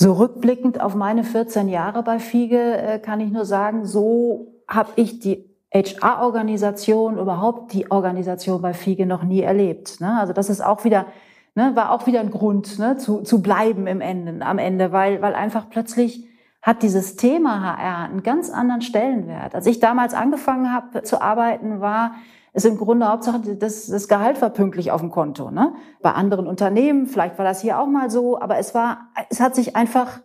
So 0.00 0.12
rückblickend 0.12 0.80
auf 0.80 0.94
meine 0.94 1.24
14 1.24 1.68
Jahre 1.68 2.02
bei 2.02 2.18
Fiege 2.18 2.76
äh, 2.76 2.98
kann 2.98 3.20
ich 3.20 3.30
nur 3.30 3.44
sagen, 3.44 3.84
so 3.84 4.54
habe 4.68 4.90
ich 4.96 5.20
die 5.20 5.47
HR-Organisation, 5.72 7.18
überhaupt 7.18 7.72
die 7.72 7.90
Organisation 7.90 8.62
bei 8.62 8.72
FIGE 8.72 9.06
noch 9.06 9.22
nie 9.22 9.42
erlebt. 9.42 10.00
Ne? 10.00 10.18
Also 10.18 10.32
das 10.32 10.48
ist 10.48 10.62
auch 10.62 10.84
wieder, 10.84 11.06
ne, 11.54 11.72
war 11.74 11.92
auch 11.92 12.06
wieder 12.06 12.20
ein 12.20 12.30
Grund 12.30 12.78
ne, 12.78 12.96
zu, 12.96 13.20
zu 13.22 13.42
bleiben 13.42 13.86
im 13.86 14.00
Ende, 14.00 14.44
am 14.44 14.58
Ende, 14.58 14.92
weil, 14.92 15.20
weil 15.20 15.34
einfach 15.34 15.68
plötzlich 15.68 16.26
hat 16.62 16.82
dieses 16.82 17.16
Thema 17.16 17.76
HR 17.76 18.08
einen 18.08 18.22
ganz 18.22 18.50
anderen 18.50 18.82
Stellenwert. 18.82 19.54
Als 19.54 19.66
ich 19.66 19.78
damals 19.78 20.14
angefangen 20.14 20.72
habe 20.72 21.02
zu 21.02 21.20
arbeiten, 21.20 21.80
war 21.80 22.12
es 22.52 22.64
im 22.64 22.76
Grunde 22.76 23.08
Hauptsache, 23.08 23.40
das, 23.56 23.86
das 23.86 24.08
Gehalt 24.08 24.40
war 24.42 24.50
pünktlich 24.50 24.90
auf 24.90 25.00
dem 25.00 25.10
Konto. 25.10 25.50
Ne? 25.50 25.74
Bei 26.02 26.12
anderen 26.12 26.46
Unternehmen, 26.46 27.06
vielleicht 27.06 27.38
war 27.38 27.44
das 27.44 27.60
hier 27.60 27.78
auch 27.78 27.86
mal 27.86 28.10
so, 28.10 28.40
aber 28.40 28.58
es 28.58 28.74
war, 28.74 29.08
es 29.30 29.40
hat 29.40 29.54
sich 29.54 29.76
einfach 29.76 30.20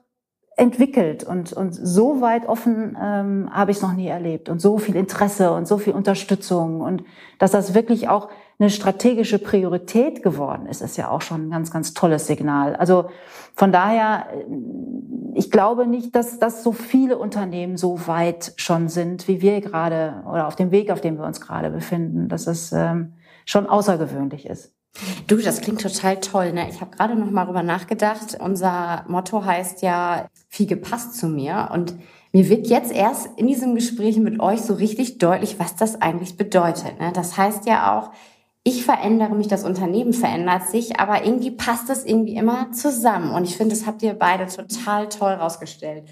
entwickelt 0.56 1.24
und, 1.24 1.52
und 1.54 1.74
so 1.74 2.22
weit 2.22 2.48
offen 2.48 2.96
ähm, 3.02 3.50
habe 3.52 3.72
ich 3.72 3.78
es 3.78 3.84
noch 3.84 3.94
nie 3.94 4.08
erlebt 4.08 4.50
und 4.50 4.62
so 4.62 4.78
viel 4.78 4.96
Interesse 4.96 5.52
und 5.52 5.68
so 5.68 5.78
viel 5.78 5.94
Unterstützung 5.94 6.82
und 6.82 7.04
dass 7.40 7.52
das 7.52 7.74
wirklich 7.74 8.08
auch 8.08 8.30
eine 8.60 8.70
strategische 8.70 9.40
Priorität 9.40 10.22
geworden 10.22 10.68
ist, 10.68 10.82
ist 10.82 10.96
ja 10.96 11.10
auch 11.10 11.22
schon 11.22 11.48
ein 11.48 11.52
ganz, 11.52 11.72
ganz 11.72 11.94
tolles 11.94 12.28
Signal. 12.28 12.76
Also 12.76 13.10
von 13.56 13.72
daher, 13.72 14.28
äh, 14.32 14.46
ich 15.36 15.50
glaube 15.50 15.88
nicht, 15.88 16.16
dass, 16.16 16.38
dass 16.38 16.64
so 16.64 16.72
viele 16.72 17.18
Unternehmen 17.18 17.78
so 17.78 18.08
weit 18.08 18.54
schon 18.58 18.90
sind, 18.90 19.28
wie 19.28 19.42
wir 19.42 19.60
gerade 19.62 20.24
oder 20.30 20.48
auf 20.48 20.56
dem 20.56 20.72
Weg, 20.72 20.92
auf 20.92 21.02
dem 21.02 21.18
wir 21.18 21.26
uns 21.26 21.42
gerade 21.42 21.72
befinden, 21.72 22.30
dass 22.30 22.46
es 22.46 22.72
ähm, 22.72 23.14
schon 23.46 23.66
außergewöhnlich 23.66 24.46
ist. 24.46 24.74
Du, 25.28 25.38
das 25.38 25.62
klingt 25.62 25.82
total 25.82 26.20
toll. 26.20 26.54
Ne? 26.54 26.70
Ich 26.70 26.82
habe 26.82 26.96
gerade 26.96 27.16
noch 27.16 27.30
mal 27.32 27.46
darüber 27.46 27.64
nachgedacht. 27.64 28.38
Unser 28.40 29.06
Motto 29.08 29.44
heißt 29.44 29.82
ja, 29.82 30.28
Fiege 30.50 30.78
passt 30.78 31.16
zu 31.16 31.28
mir. 31.28 31.70
Und 31.74 31.96
mir 32.32 32.50
wird 32.50 32.68
jetzt 32.68 32.92
erst 32.92 33.30
in 33.38 33.48
diesem 33.48 33.76
Gespräch 33.76 34.18
mit 34.18 34.40
euch 34.40 34.62
so 34.62 34.74
richtig 34.74 35.18
deutlich, 35.18 35.60
was 35.60 35.76
das 35.76 36.02
eigentlich 36.02 36.38
bedeutet. 36.38 37.00
Ne? 37.00 37.12
Das 37.14 37.38
heißt 37.38 37.66
ja 37.66 37.98
auch, 37.98 38.12
ich 38.64 38.86
verändere 38.86 39.36
mich, 39.36 39.48
das 39.48 39.66
Unternehmen 39.66 40.14
verändert 40.14 40.70
sich, 40.70 41.00
aber 41.00 41.26
irgendwie 41.26 41.52
passt 41.52 41.90
das 41.90 42.06
irgendwie 42.06 42.36
immer 42.36 42.72
zusammen. 42.72 43.32
Und 43.32 43.44
ich 43.44 43.58
finde, 43.58 43.76
das 43.76 43.86
habt 43.86 44.02
ihr 44.04 44.14
beide 44.14 44.48
total 44.48 45.10
toll 45.10 45.34
rausgestellt. 45.34 46.08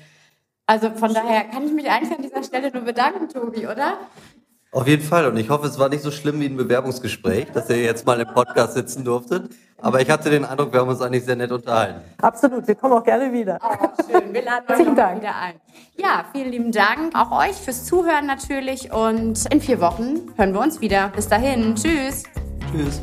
Also 0.65 0.89
von 0.91 1.13
daher 1.13 1.45
kann 1.45 1.65
ich 1.65 1.73
mich 1.73 1.89
eigentlich 1.89 2.17
an 2.17 2.23
dieser 2.23 2.43
Stelle 2.43 2.71
nur 2.71 2.83
bedanken, 2.83 3.29
Tobi, 3.29 3.67
oder? 3.67 3.97
Auf 4.73 4.87
jeden 4.87 5.03
Fall. 5.03 5.27
Und 5.27 5.35
ich 5.37 5.49
hoffe, 5.49 5.67
es 5.67 5.77
war 5.77 5.89
nicht 5.89 6.01
so 6.01 6.11
schlimm 6.11 6.39
wie 6.39 6.45
ein 6.45 6.55
Bewerbungsgespräch, 6.55 7.51
dass 7.51 7.69
ihr 7.69 7.81
jetzt 7.81 8.05
mal 8.05 8.19
im 8.21 8.27
Podcast 8.27 8.73
sitzen 8.73 9.03
durftet. 9.03 9.51
Aber 9.81 9.99
ich 9.99 10.09
hatte 10.09 10.29
den 10.29 10.45
Eindruck, 10.45 10.71
wir 10.71 10.79
haben 10.79 10.89
uns 10.89 11.01
eigentlich 11.01 11.25
sehr 11.25 11.35
nett 11.35 11.51
unterhalten. 11.51 12.01
Absolut. 12.21 12.67
Wir 12.67 12.75
kommen 12.75 12.93
auch 12.93 13.03
gerne 13.03 13.33
wieder. 13.33 13.59
Oh, 13.61 13.87
schön. 14.09 14.33
Wir 14.33 14.43
laden 14.43 14.65
euch 14.69 14.91
wieder 14.91 15.07
ein. 15.07 15.55
Ja, 15.97 16.25
vielen 16.31 16.51
lieben 16.51 16.71
Dank. 16.71 17.13
Auch 17.15 17.31
euch 17.31 17.55
fürs 17.55 17.85
Zuhören 17.85 18.27
natürlich. 18.27 18.93
Und 18.93 19.51
in 19.51 19.59
vier 19.59 19.81
Wochen 19.81 20.31
hören 20.37 20.53
wir 20.53 20.61
uns 20.61 20.79
wieder. 20.79 21.09
Bis 21.09 21.27
dahin. 21.27 21.75
Tschüss. 21.75 22.23
Tschüss. 22.71 23.01